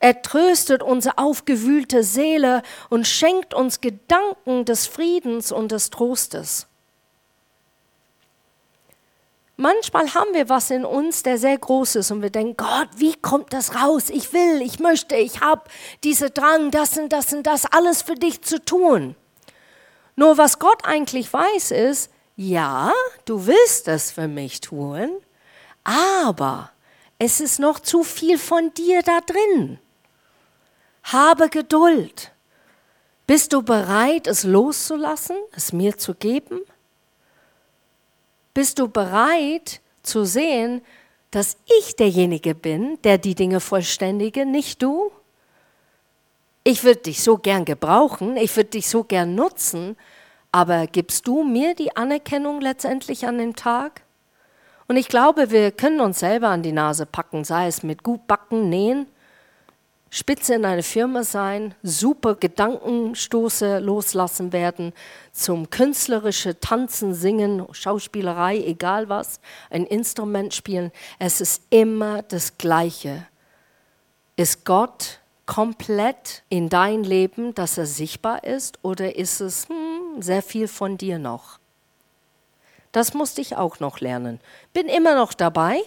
Er 0.01 0.21
tröstet 0.21 0.83
unsere 0.83 1.17
aufgewühlte 1.17 2.03
Seele 2.03 2.63
und 2.91 3.07
schenkt 3.07 3.55
uns 3.55 3.81
Gedanken 3.81 4.65
des 4.65 4.89
Friedens 4.89 5.53
und 5.53 5.71
des 5.71 5.91
Trostes. 5.91 6.67
Manchmal 9.61 10.15
haben 10.15 10.35
wir 10.35 10.49
was 10.49 10.71
in 10.71 10.85
uns, 10.85 11.25
der 11.25 11.37
sehr 11.37 11.59
groß 11.59 11.97
ist 11.97 12.13
und 12.13 12.23
wir 12.23 12.31
denken, 12.31 12.57
Gott, 12.57 12.91
wie 12.95 13.15
kommt 13.15 13.53
das 13.53 13.75
raus? 13.75 14.09
Ich 14.09 14.33
will, 14.33 14.63
ich 14.63 14.79
möchte, 14.79 15.17
ich 15.17 15.41
habe 15.41 15.63
diese 16.05 16.31
Drang, 16.31 16.71
das 16.71 16.97
und 16.97 17.09
das 17.09 17.33
und 17.33 17.43
das, 17.43 17.67
alles 17.67 18.03
für 18.03 18.15
dich 18.15 18.41
zu 18.43 18.65
tun. 18.65 19.17
Nur 20.15 20.39
was 20.39 20.61
Gott 20.61 20.85
eigentlich 20.85 21.33
weiß 21.33 21.73
ist, 21.73 22.13
ja, 22.37 22.93
du 23.25 23.49
willst 23.49 23.89
das 23.89 24.13
für 24.13 24.29
mich 24.29 24.61
tun, 24.61 25.11
aber 25.83 26.71
es 27.19 27.41
ist 27.41 27.59
noch 27.59 27.81
zu 27.81 28.05
viel 28.05 28.39
von 28.39 28.73
dir 28.75 29.03
da 29.03 29.19
drin. 29.23 29.81
Habe 31.03 31.49
Geduld. 31.49 32.31
Bist 33.27 33.53
du 33.53 33.63
bereit, 33.63 34.29
es 34.29 34.45
loszulassen, 34.45 35.37
es 35.51 35.73
mir 35.73 35.99
zu 35.99 36.15
geben? 36.15 36.61
Bist 38.59 38.81
du 38.81 38.89
bereit 38.89 39.81
zu 40.03 40.25
sehen, 40.25 40.83
dass 41.31 41.59
ich 41.79 41.95
derjenige 41.95 42.57
bin, 42.57 42.99
der 43.05 43.17
die 43.17 43.37
Dinge 43.37 43.61
vollständige, 43.61 44.45
nicht 44.47 44.83
du? 44.83 45.13
Ich 46.65 46.83
würde 46.83 47.03
dich 47.03 47.23
so 47.23 47.39
gern 47.39 47.65
gebrauchen, 47.65 48.37
ich 48.37 48.57
würde 48.57 48.71
dich 48.71 48.89
so 48.89 49.05
gern 49.05 49.37
nutzen, 49.37 49.97
aber 50.51 50.89
gibst 50.89 51.29
du 51.29 51.45
mir 51.45 51.77
die 51.77 51.95
Anerkennung 51.95 52.61
letztendlich 52.61 53.29
an 53.29 53.39
dem 53.39 53.55
Tag? 53.55 54.03
Und 54.89 54.97
ich 54.97 55.07
glaube, 55.07 55.53
wir 55.53 55.71
können 55.71 56.01
uns 56.01 56.19
selber 56.19 56.49
an 56.49 56.65
die 56.65 56.73
Nase 56.73 57.07
packen, 57.07 57.45
sei 57.45 57.69
es 57.69 57.85
mit 57.85 58.03
gut 58.03 58.27
backen, 58.27 58.69
nähen 58.69 59.07
Spitze 60.11 60.55
in 60.55 60.65
einer 60.65 60.83
Firma 60.83 61.23
sein, 61.23 61.75
super 61.83 62.35
Gedankenstoße 62.35 63.79
loslassen 63.79 64.53
werden, 64.55 64.95
zum 65.33 65.69
künstlerischen 65.69 66.59
Tanzen, 66.61 67.13
Singen, 67.13 67.67
Schauspielerei, 67.73 68.57
egal 68.57 69.11
was, 69.11 69.39
ein 69.69 69.85
Instrument 69.85 70.55
spielen. 70.55 70.93
Es 71.19 71.43
ist 71.43 71.63
immer 71.69 72.23
das 72.23 72.57
Gleiche. 72.57 73.27
Ist 74.37 74.65
Gott 74.65 75.21
komplett 75.45 76.43
in 76.49 76.71
dein 76.71 77.05
Leben, 77.05 77.55
dass 77.55 77.77
er 77.77 77.87
sichtbar 77.87 78.45
ist, 78.45 78.79
oder 78.83 79.17
ist 79.17 79.41
es 79.41 79.69
hm, 79.69 80.23
sehr 80.23 80.43
viel 80.43 80.69
von 80.69 80.97
dir 80.97 81.19
noch? 81.19 81.59
Das 82.93 83.13
musste 83.13 83.43
ich 83.43 83.57
auch 83.57 83.81
noch 83.81 84.01
lernen. 84.01 84.41
Bin 84.73 84.87
immer 84.87 85.15
noch 85.15 85.35
dabei, 85.35 85.81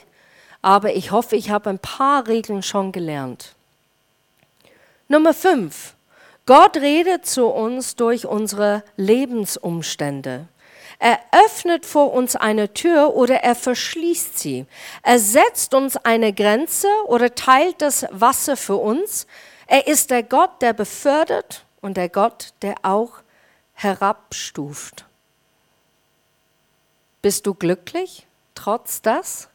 aber 0.62 0.96
ich 0.96 1.12
hoffe, 1.12 1.36
ich 1.36 1.50
habe 1.50 1.72
ein 1.72 1.80
paar 1.80 2.28
Regeln 2.28 2.62
schon 2.62 2.92
gelernt. 2.92 3.56
Nummer 5.12 5.34
fünf. 5.34 5.97
Gott 6.45 6.78
redet 6.78 7.26
zu 7.26 7.47
uns 7.47 7.97
durch 7.97 8.26
unsere 8.26 8.82
Lebensumstände. 8.95 10.47
Er 10.99 11.20
öffnet 11.45 11.86
vor 11.86 12.14
uns 12.14 12.38
eine 12.38 12.74
Tür 12.74 13.14
oder 13.14 13.43
er 13.43 13.55
verschließt 13.55 14.39
sie. 14.39 14.66
Er 15.03 15.20
setzt 15.20 15.74
uns 15.74 15.97
eine 15.97 16.32
Grenze 16.32 16.88
oder 17.07 17.36
teilt 17.36 17.82
das 17.82 18.05
Wasser 18.12 18.55
für 18.55 18.78
uns. 18.78 19.28
Er 19.68 19.86
ist 19.88 20.12
der 20.12 20.24
Gott, 20.24 20.62
der 20.62 20.72
befördert 20.72 21.66
und 21.82 21.97
der 21.97 22.07
Gott, 22.07 22.53
der 22.62 22.76
auch 22.84 23.16
herabstuft. 23.74 25.05
Bist 27.22 27.45
du 27.47 27.53
glücklich 27.53 28.28
trotz 28.55 29.01
das? 29.01 29.49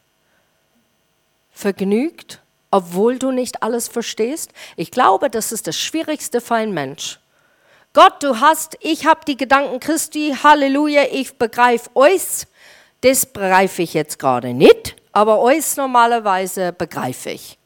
Vergnügt? 1.49 2.43
Obwohl 2.71 3.19
du 3.19 3.31
nicht 3.31 3.63
alles 3.63 3.87
verstehst? 3.87 4.51
Ich 4.75 4.91
glaube, 4.91 5.29
das 5.29 5.51
ist 5.51 5.67
das 5.67 5.77
Schwierigste 5.77 6.41
für 6.41 6.55
einen 6.55 6.73
Mensch. 6.73 7.19
Gott, 7.93 8.21
du 8.21 8.39
hast, 8.39 8.77
ich 8.81 9.05
habe 9.05 9.21
die 9.27 9.37
Gedanken 9.37 9.79
Christi, 9.79 10.35
Halleluja, 10.43 11.05
ich 11.11 11.37
begreife 11.37 11.89
euch. 11.95 12.45
Das 13.01 13.25
begreife 13.25 13.81
ich 13.81 13.93
jetzt 13.93 14.19
gerade 14.19 14.53
nicht, 14.53 14.95
aber 15.11 15.39
euch 15.39 15.77
normalerweise 15.77 16.73
begreife 16.73 17.31
ich. 17.31 17.57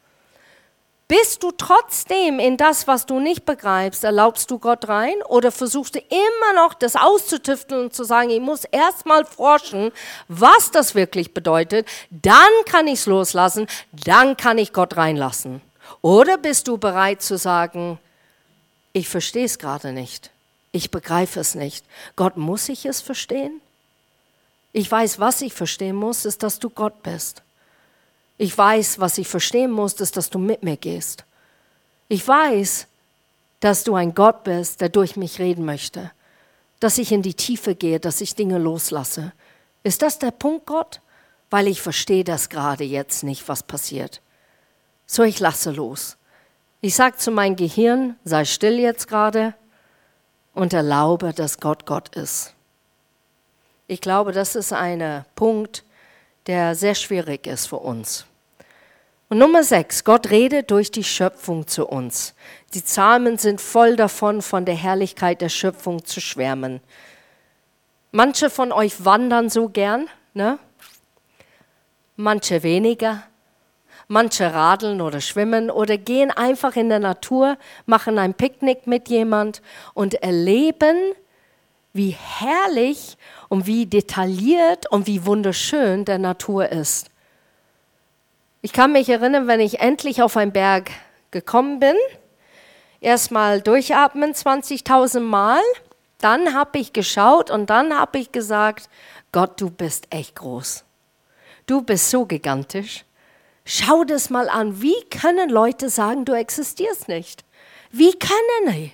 Bist 1.12 1.44
du 1.44 1.52
trotzdem 1.52 2.40
in 2.40 2.56
das, 2.56 2.88
was 2.88 3.06
du 3.06 3.20
nicht 3.20 3.44
begreifst, 3.44 4.06
erlaubst 4.06 4.50
du 4.50 4.60
Gott 4.60 4.88
rein 4.88 5.16
oder 5.28 5.52
versuchst 5.52 5.96
du 5.96 6.00
immer 6.00 6.54
noch 6.56 6.74
das 6.74 6.96
auszutüfteln 6.96 7.82
und 7.82 7.94
zu 7.94 8.06
sagen, 8.06 8.30
ich 8.30 8.40
muss 8.40 8.64
erst 8.64 9.06
mal 9.06 9.26
forschen, 9.26 9.92
was 10.30 10.72
das 10.72 10.96
wirklich 10.96 11.34
bedeutet, 11.34 11.86
dann 12.12 12.50
kann 12.66 12.88
ich 12.88 13.00
es 13.00 13.08
loslassen, 13.08 13.68
dann 13.92 14.38
kann 14.38 14.58
ich 14.58 14.72
Gott 14.72 14.96
reinlassen. 14.96 15.60
Oder 16.02 16.38
bist 16.38 16.70
du 16.70 16.78
bereit 16.78 17.22
zu 17.22 17.38
sagen, 17.38 18.00
ich 18.94 19.10
verstehe 19.10 19.44
es 19.44 19.60
gerade 19.60 19.92
nicht, 19.92 20.32
ich 20.72 20.92
begreife 20.92 21.42
es 21.42 21.56
nicht. 21.56 21.86
Gott, 22.16 22.38
muss 22.38 22.70
ich 22.70 22.86
es 22.86 23.02
verstehen? 23.02 23.60
Ich 24.72 24.90
weiß, 24.90 25.20
was 25.20 25.42
ich 25.42 25.52
verstehen 25.52 25.98
muss, 25.98 26.24
ist, 26.24 26.42
dass 26.42 26.60
du 26.60 26.70
Gott 26.70 27.04
bist. 27.04 27.44
Ich 28.42 28.58
weiß, 28.58 29.00
was 29.00 29.20
ich 29.20 29.28
verstehen 29.28 29.70
muss, 29.70 29.94
ist, 29.94 30.18
dass 30.18 30.32
du 30.32 30.40
mit 30.40 30.64
mir 30.64 30.76
gehst. 30.76 31.26
Ich 32.08 32.28
weiß, 32.28 32.88
dass 33.60 33.84
du 33.84 33.94
ein 33.94 34.16
Gott 34.16 34.44
bist, 34.44 34.82
der 34.82 34.90
durch 34.90 35.16
mich 35.16 35.38
reden 35.38 35.64
möchte. 35.64 36.10
Dass 36.80 36.98
ich 36.98 37.12
in 37.12 37.22
die 37.22 37.36
Tiefe 37.36 37.76
gehe, 37.76 38.00
dass 38.00 38.20
ich 38.20 38.34
Dinge 38.34 38.58
loslasse. 38.58 39.34
Ist 39.84 40.02
das 40.02 40.18
der 40.18 40.32
Punkt, 40.32 40.66
Gott? 40.66 41.02
Weil 41.52 41.68
ich 41.68 41.84
verstehe 41.84 42.24
das 42.24 42.50
gerade 42.50 42.84
jetzt 42.84 43.22
nicht, 43.24 43.48
was 43.48 43.62
passiert. 43.62 44.22
So, 45.06 45.22
ich 45.22 45.40
lasse 45.40 45.70
los. 45.70 46.18
Ich 46.82 46.96
sage 46.96 47.18
zu 47.18 47.30
meinem 47.30 47.56
Gehirn, 47.56 48.16
sei 48.24 48.46
still 48.46 48.80
jetzt 48.80 49.08
gerade 49.08 49.54
und 50.56 50.74
erlaube, 50.74 51.32
dass 51.32 51.60
Gott 51.60 51.86
Gott 51.86 52.16
ist. 52.16 52.56
Ich 53.86 54.02
glaube, 54.02 54.32
das 54.32 54.56
ist 54.56 54.74
ein 54.74 55.26
Punkt, 55.36 55.84
der 56.48 56.74
sehr 56.74 56.96
schwierig 56.96 57.46
ist 57.46 57.68
für 57.68 57.78
uns. 57.78 58.26
Und 59.32 59.38
Nummer 59.38 59.64
sechs, 59.64 60.04
Gott 60.04 60.30
redet 60.30 60.72
durch 60.72 60.92
die 60.92 61.06
Schöpfung 61.06 61.66
zu 61.66 61.88
uns. 61.88 62.34
Die 62.74 62.82
Psalmen 62.82 63.38
sind 63.38 63.62
voll 63.62 63.96
davon, 63.96 64.42
von 64.42 64.66
der 64.66 64.76
Herrlichkeit 64.76 65.40
der 65.40 65.48
Schöpfung 65.48 66.04
zu 66.04 66.20
schwärmen. 66.20 66.82
Manche 68.12 68.50
von 68.50 68.74
euch 68.74 69.06
wandern 69.06 69.50
so 69.50 69.70
gern, 69.70 70.10
ne? 70.34 70.60
manche 72.18 72.62
weniger. 72.62 73.24
Manche 74.10 74.54
radeln 74.54 75.00
oder 75.00 75.22
schwimmen 75.22 75.72
oder 75.72 75.98
gehen 75.98 76.32
einfach 76.32 76.76
in 76.76 76.90
der 76.90 77.00
Natur, 77.00 77.58
machen 77.86 78.20
ein 78.20 78.34
Picknick 78.34 78.86
mit 78.86 79.08
jemand 79.08 79.62
und 79.94 80.16
erleben, 80.16 80.98
wie 81.94 82.10
herrlich 82.10 83.18
und 83.48 83.66
wie 83.66 83.86
detailliert 83.86 84.92
und 84.92 85.08
wie 85.08 85.26
wunderschön 85.26 86.04
der 86.04 86.20
Natur 86.20 86.68
ist. 86.68 87.11
Ich 88.64 88.74
kann 88.74 88.92
mich 88.92 89.10
erinnern, 89.10 89.48
wenn 89.48 89.60
ich 89.60 89.80
endlich 89.80 90.22
auf 90.22 90.38
einen 90.38 90.52
Berg 90.52 90.92
gekommen 91.32 91.80
bin, 91.80 91.96
erstmal 93.00 93.62
durchatmen 93.62 94.34
20.000 94.34 95.20
Mal, 95.20 95.62
dann 96.20 96.54
habe 96.54 96.78
ich 96.78 96.94
geschaut 96.94 97.50
und 97.50 97.72
dann 97.72 97.98
habe 97.98 98.20
ich 98.20 98.32
gesagt, 98.32 98.88
Gott, 99.32 99.60
du 99.60 99.72
bist 99.72 100.06
echt 100.12 100.36
groß. 100.36 100.84
Du 101.66 101.82
bist 101.82 102.12
so 102.12 102.26
gigantisch. 102.26 103.04
Schau 103.66 104.04
das 104.04 104.30
mal 104.30 104.48
an. 104.48 104.82
Wie 104.82 105.02
können 105.10 105.50
Leute 105.50 105.90
sagen, 105.90 106.26
du 106.26 106.34
existierst 106.34 107.08
nicht? 107.08 107.44
Wie 107.90 108.14
können 108.18 108.76
die? 108.76 108.92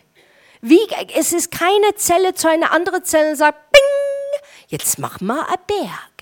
Wie, 0.62 0.80
es 1.16 1.34
ist 1.34 1.52
keine 1.52 1.96
Zelle 1.96 2.34
zu 2.34 2.50
einer 2.50 2.72
anderen 2.72 3.04
Zelle 3.04 3.32
und 3.32 3.36
sagt, 3.36 3.72
bing, 3.72 4.42
jetzt 4.68 4.98
mach 4.98 5.20
mal 5.20 5.42
ein 5.42 5.58
Berg. 5.68 6.17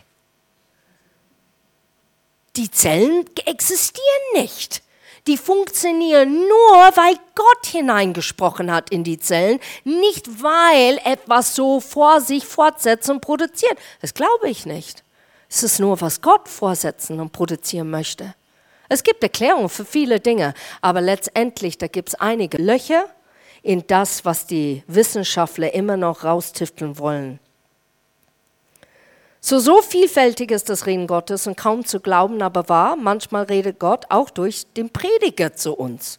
Die 2.56 2.72
Zellen 2.72 3.26
existieren 3.46 4.02
nicht. 4.34 4.82
Die 5.28 5.38
funktionieren 5.38 6.34
nur, 6.34 6.76
weil 6.96 7.16
Gott 7.34 7.66
hineingesprochen 7.66 8.72
hat 8.72 8.92
in 8.92 9.04
die 9.04 9.20
Zellen, 9.20 9.60
nicht 9.84 10.44
weil 10.44 11.00
etwas 11.04 11.56
so 11.56 11.80
vor 11.80 12.22
sich 12.22 12.46
fortsetzt 12.46 13.10
und 13.10 13.22
produziert. 13.22 13.78
Das 14.02 14.14
glaube 14.14 14.50
ich 14.50 14.66
nicht. 14.66 15.04
Es 15.50 15.64
ist 15.64 15.80
nur, 15.80 16.00
was 16.00 16.22
Gott 16.22 16.48
vorsetzen 16.48 17.20
und 17.20 17.32
produzieren 17.32 17.90
möchte. 17.90 18.36
Es 18.88 19.04
gibt 19.04 19.24
Erklärungen 19.24 19.70
für 19.70 19.86
viele 19.86 20.20
Dinge, 20.20 20.54
aber 20.82 21.02
letztendlich, 21.02 21.78
da 21.78 21.88
gibt 21.88 22.10
es 22.10 22.16
einige 22.16 22.58
Löcher 22.58 23.08
in 23.64 23.86
das, 23.88 24.26
was 24.26 24.46
die 24.46 24.84
Wissenschaftler 24.86 25.74
immer 25.74 25.98
noch 25.98 26.24
raustifteln 26.24 27.00
wollen. 27.00 27.40
So, 29.48 29.60
so 29.60 29.84
vielfältig 29.84 30.50
ist 30.50 30.70
das 30.70 30.88
Reden 30.88 31.06
Gottes 31.06 31.46
und 31.46 31.56
kaum 31.56 31.86
zu 31.86 32.00
glauben, 32.00 32.42
aber 32.42 32.68
wahr. 32.68 32.96
Manchmal 32.96 33.44
redet 33.44 33.78
Gott 33.78 34.06
auch 34.10 34.32
durch 34.32 34.66
den 34.76 34.90
Prediger 34.90 35.56
zu 35.56 35.76
uns. 35.76 36.18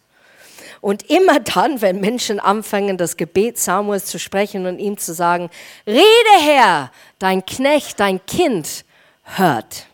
Und 0.79 1.09
immer 1.09 1.41
dann, 1.41 1.81
wenn 1.81 1.99
Menschen 1.99 2.39
anfangen, 2.39 2.97
das 2.97 3.17
Gebet 3.17 3.57
Samuels 3.57 4.05
zu 4.05 4.17
sprechen 4.17 4.65
und 4.65 4.79
ihm 4.79 4.97
zu 4.97 5.13
sagen, 5.13 5.49
Rede 5.85 6.39
Herr, 6.39 6.89
dein 7.19 7.45
Knecht, 7.45 7.99
dein 7.99 8.25
Kind 8.27 8.85
hört. 9.23 9.87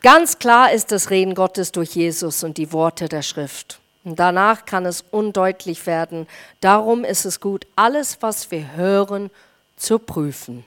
Ganz 0.00 0.38
klar 0.38 0.72
ist 0.72 0.92
das 0.92 1.10
Reden 1.10 1.34
Gottes 1.34 1.70
durch 1.70 1.90
Jesus 1.90 2.42
und 2.42 2.56
die 2.56 2.72
Worte 2.72 3.10
der 3.10 3.20
Schrift. 3.20 3.78
Und 4.04 4.18
danach 4.18 4.64
kann 4.64 4.86
es 4.86 5.04
undeutlich 5.10 5.84
werden. 5.84 6.26
Darum 6.62 7.04
ist 7.04 7.26
es 7.26 7.40
gut, 7.40 7.66
alles, 7.76 8.22
was 8.22 8.50
wir 8.50 8.74
hören, 8.74 9.30
zu 9.76 9.98
prüfen. 9.98 10.64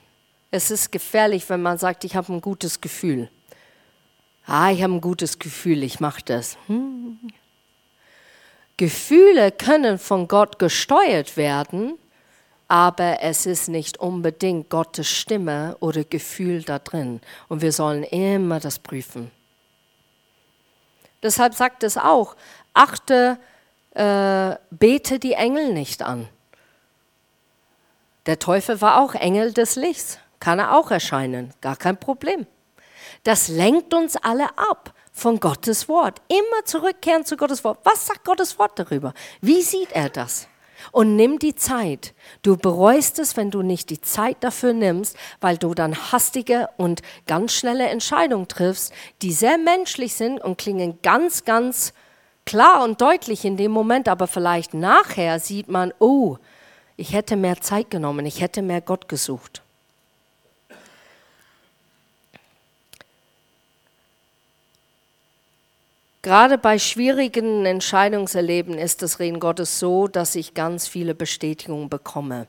Es 0.54 0.70
ist 0.70 0.92
gefährlich, 0.92 1.50
wenn 1.50 1.62
man 1.62 1.78
sagt, 1.78 2.04
ich 2.04 2.14
habe 2.14 2.32
ein 2.32 2.40
gutes 2.40 2.80
Gefühl. 2.80 3.28
Ah, 4.46 4.70
ich 4.70 4.84
habe 4.84 4.92
ein 4.92 5.00
gutes 5.00 5.40
Gefühl, 5.40 5.82
ich 5.82 5.98
mache 5.98 6.22
das. 6.24 6.56
Hm. 6.68 7.18
Gefühle 8.76 9.50
können 9.50 9.98
von 9.98 10.28
Gott 10.28 10.60
gesteuert 10.60 11.36
werden, 11.36 11.98
aber 12.68 13.20
es 13.20 13.46
ist 13.46 13.68
nicht 13.68 13.98
unbedingt 13.98 14.70
Gottes 14.70 15.08
Stimme 15.08 15.76
oder 15.80 16.04
Gefühl 16.04 16.62
da 16.62 16.78
drin. 16.78 17.20
Und 17.48 17.60
wir 17.60 17.72
sollen 17.72 18.04
immer 18.04 18.60
das 18.60 18.78
prüfen. 18.78 19.32
Deshalb 21.20 21.54
sagt 21.54 21.82
es 21.82 21.96
auch, 21.96 22.36
achte, 22.74 23.38
äh, 23.90 24.54
bete 24.70 25.18
die 25.18 25.32
Engel 25.32 25.72
nicht 25.72 26.00
an. 26.00 26.28
Der 28.26 28.38
Teufel 28.38 28.80
war 28.80 29.02
auch 29.02 29.16
Engel 29.16 29.52
des 29.52 29.74
Lichts 29.74 30.20
kann 30.40 30.58
er 30.58 30.76
auch 30.76 30.90
erscheinen, 30.90 31.52
gar 31.60 31.76
kein 31.76 31.98
Problem. 31.98 32.46
Das 33.22 33.48
lenkt 33.48 33.94
uns 33.94 34.16
alle 34.16 34.58
ab 34.58 34.94
von 35.12 35.40
Gottes 35.40 35.88
Wort. 35.88 36.20
Immer 36.28 36.64
zurückkehren 36.64 37.24
zu 37.24 37.36
Gottes 37.36 37.64
Wort. 37.64 37.78
Was 37.84 38.06
sagt 38.06 38.24
Gottes 38.24 38.58
Wort 38.58 38.78
darüber? 38.78 39.14
Wie 39.40 39.62
sieht 39.62 39.92
er 39.92 40.10
das? 40.10 40.48
Und 40.92 41.16
nimm 41.16 41.38
die 41.38 41.54
Zeit. 41.54 42.14
Du 42.42 42.56
bereust 42.56 43.18
es, 43.18 43.36
wenn 43.36 43.50
du 43.50 43.62
nicht 43.62 43.88
die 43.88 44.00
Zeit 44.00 44.36
dafür 44.40 44.74
nimmst, 44.74 45.16
weil 45.40 45.56
du 45.56 45.72
dann 45.72 46.12
hastige 46.12 46.68
und 46.76 47.00
ganz 47.26 47.52
schnelle 47.52 47.88
Entscheidungen 47.88 48.48
triffst, 48.48 48.92
die 49.22 49.32
sehr 49.32 49.56
menschlich 49.56 50.14
sind 50.14 50.42
und 50.42 50.58
klingen 50.58 50.98
ganz, 51.00 51.44
ganz 51.44 51.94
klar 52.44 52.84
und 52.84 53.00
deutlich 53.00 53.44
in 53.44 53.56
dem 53.56 53.70
Moment, 53.70 54.08
aber 54.08 54.26
vielleicht 54.26 54.74
nachher 54.74 55.40
sieht 55.40 55.68
man, 55.68 55.94
oh, 56.00 56.36
ich 56.96 57.12
hätte 57.12 57.36
mehr 57.36 57.60
Zeit 57.60 57.90
genommen, 57.90 58.26
ich 58.26 58.40
hätte 58.40 58.60
mehr 58.62 58.80
Gott 58.80 59.08
gesucht. 59.08 59.63
Gerade 66.24 66.56
bei 66.56 66.78
schwierigen 66.78 67.66
Entscheidungserleben 67.66 68.78
ist 68.78 69.02
das 69.02 69.18
Reden 69.20 69.40
Gottes 69.40 69.78
so, 69.78 70.08
dass 70.08 70.34
ich 70.36 70.54
ganz 70.54 70.88
viele 70.88 71.14
Bestätigungen 71.14 71.90
bekomme. 71.90 72.46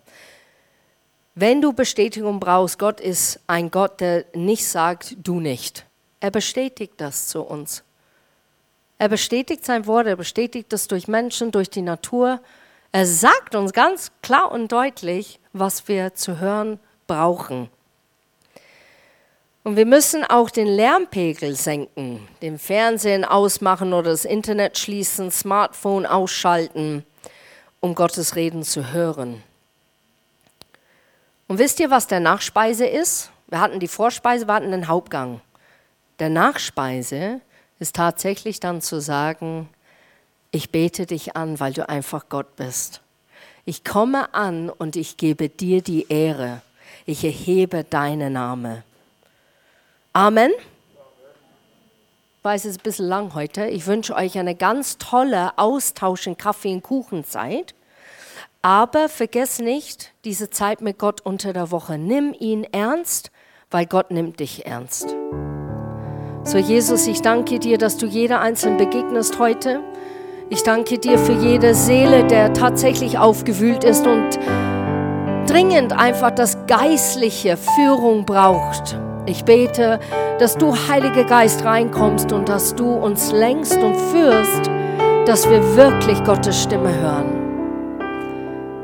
Wenn 1.34 1.62
du 1.62 1.74
Bestätigung 1.74 2.40
brauchst, 2.40 2.80
Gott 2.80 3.02
ist 3.02 3.42
ein 3.48 3.72
Gott, 3.72 4.00
der 4.00 4.24
nicht 4.34 4.66
sagt, 4.66 5.18
du 5.22 5.42
nicht. 5.42 5.86
Er 6.22 6.32
bestätigt 6.32 6.94
das 6.96 7.28
zu 7.28 7.42
uns. 7.42 7.84
Er 8.98 9.10
bestätigt 9.10 9.66
sein 9.66 9.86
Wort, 9.88 10.08
er 10.08 10.16
bestätigt 10.16 10.72
das 10.72 10.88
durch 10.88 11.10
Menschen, 11.10 11.52
durch 11.52 11.70
die 11.70 11.82
Natur. 11.82 12.40
Er 12.94 13.06
sagt 13.06 13.56
uns 13.56 13.74
ganz 13.74 14.14
klar 14.22 14.54
und 14.54 14.72
deutlich, 14.72 15.42
was 15.52 15.90
wir 15.90 16.14
zu 16.14 16.40
hören 16.40 16.80
brauchen. 17.08 17.70
Und 19.66 19.78
wir 19.78 19.88
müssen 19.88 20.24
auch 20.24 20.51
den 20.51 20.68
Lärmpegel 20.68 21.55
senken, 21.55 22.28
den 22.43 22.59
Fernsehen 22.59 23.26
ausmachen 23.26 23.93
oder 23.93 24.11
das 24.11 24.24
Internet 24.24 24.78
schließen, 24.78 25.32
Smartphone 25.32 26.05
ausschalten, 26.05 27.03
um 27.80 27.95
Gottes 27.95 28.36
Reden 28.36 28.61
zu 28.61 28.93
hören. 28.93 29.41
Und 31.47 31.57
wisst 31.57 31.80
ihr, 31.80 31.89
was 31.89 32.05
der 32.05 32.20
Nachspeise 32.20 32.86
ist? 32.86 33.32
Wir 33.47 33.59
hatten 33.59 33.80
die 33.80 33.88
Vorspeise, 33.88 34.47
wir 34.47 34.53
hatten 34.53 34.70
den 34.70 34.88
Hauptgang. 34.88 35.41
Der 36.20 36.30
Nachspeise 36.30 37.41
ist 37.80 37.95
tatsächlich 37.95 38.59
dann 38.59 38.84
zu 38.84 39.01
sagen, 39.01 39.68
ich 40.51 40.70
bete 40.70 41.07
dich 41.07 41.36
an, 41.36 41.59
weil 41.59 41.74
du 41.74 41.89
einfach 41.89 42.30
Gott 42.30 42.55
bist. 42.55 43.01
Ich 43.66 43.84
komme 43.84 44.32
an 44.36 44.70
und 44.70 44.95
ich 44.95 45.18
gebe 45.18 45.49
dir 45.49 45.82
die 45.82 46.05
Ehre. 46.09 46.61
Ich 47.07 47.24
erhebe 47.24 47.84
deinen 47.84 48.34
Namen. 48.34 48.84
Amen. 50.16 50.51
weiß, 52.41 52.63
es 52.63 52.72
ist 52.72 52.80
ein 52.80 52.84
bisschen 52.84 53.07
lang 53.09 53.34
heute. 53.34 53.66
Ich 53.66 53.86
wünsche 53.86 54.16
euch 54.16 54.39
eine 54.39 54.55
ganz 54.55 54.97
tolle 54.97 55.57
Austausch 55.57 56.26
in 56.26 56.38
Kaffee- 56.38 56.74
und 56.74 56.84
Kuchenzeit. 56.84 57.76
Aber 58.61 59.09
vergiss 59.09 59.59
nicht 59.59 60.13
diese 60.24 60.49
Zeit 60.49 60.80
mit 60.80 60.99
Gott 60.99 61.20
unter 61.20 61.51
der 61.51 61.70
Woche. 61.70 61.97
Nimm 61.97 62.34
ihn 62.39 62.63
ernst, 62.63 63.30
weil 63.70 63.88
Gott 63.88 64.09
nimmt 64.09 64.39
dich 64.39 64.66
ernst. 64.66 65.13
So, 66.45 66.59
Jesus, 66.59 67.07
ich 67.07 67.22
danke 67.22 67.59
dir, 67.59 67.78
dass 67.78 67.97
du 67.97 68.05
jeder 68.05 68.39
Einzelnen 68.39 68.78
begegnest 68.78 69.38
heute. 69.38 69.82
Ich 70.49 70.63
danke 70.63 70.97
dir 70.97 71.20
für 71.20 71.34
jede 71.34 71.76
Seele, 71.76 72.26
der 72.26 72.53
tatsächlich 72.53 73.18
aufgewühlt 73.18 73.84
ist 73.84 74.07
und 74.07 74.39
dringend 75.45 75.91
einfach 75.91 76.32
das 76.32 76.57
geistliche 76.68 77.57
Führung 77.57 78.26
braucht. 78.26 78.97
Ich 79.28 79.44
bete, 79.44 80.00
dass 80.40 80.56
du, 80.56 80.76
Heiliger 80.76 81.24
Geist, 81.24 81.66
reinkommst 81.66 82.32
und 82.32 82.48
dass 82.48 82.76
du 82.76 82.92
uns 82.92 83.32
längst 83.32 83.78
und 83.78 83.96
führst, 83.96 84.70
dass 85.26 85.50
wir 85.50 85.76
wirklich 85.76 86.24
Gottes 86.24 86.62
Stimme 86.62 86.94
hören. 86.94 87.46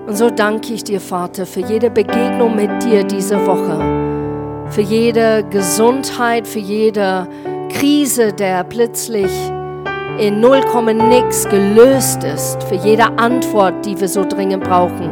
Und 0.08 0.16
so 0.16 0.30
danke 0.30 0.74
ich 0.74 0.84
dir, 0.84 1.00
Vater, 1.00 1.46
für 1.46 1.62
jede 1.62 1.90
Begegnung 1.90 2.56
mit 2.56 2.84
dir 2.84 3.04
diese 3.04 3.46
Woche, 3.46 4.72
für 4.72 4.82
jede 4.82 5.44
Gesundheit, 5.50 6.48
für 6.48 6.60
jede 6.60 7.28
Krise, 7.70 8.34
der 8.34 8.64
plötzlich 8.64 9.32
in 10.18 10.40
0, 10.42 10.62
nix 11.10 11.48
gelöst 11.48 12.24
ist, 12.24 12.62
für 12.64 12.76
jede 12.76 13.06
Antwort, 13.18 13.86
die 13.86 14.00
wir 14.00 14.08
so 14.08 14.26
dringend 14.26 14.64
brauchen, 14.64 15.12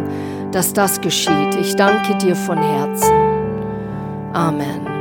dass 0.52 0.74
das 0.74 1.00
geschieht. 1.00 1.56
Ich 1.62 1.76
danke 1.76 2.18
dir 2.18 2.36
von 2.36 2.58
Herzen. 2.58 3.14
Amen. 4.34 4.99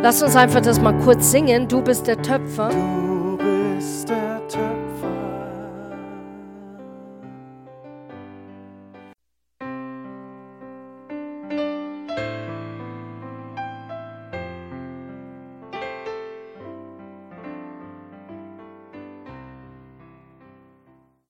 Lass 0.00 0.22
uns 0.22 0.36
einfach 0.36 0.60
das 0.60 0.80
mal 0.80 0.96
kurz 1.00 1.30
singen. 1.30 1.66
Du 1.66 1.82
bist 1.82 2.06
der 2.06 2.22
Töpfer. 2.22 2.70
Du 2.70 3.36
bist 3.36 4.08
der 4.08 4.46
Töpfer. 4.46 4.77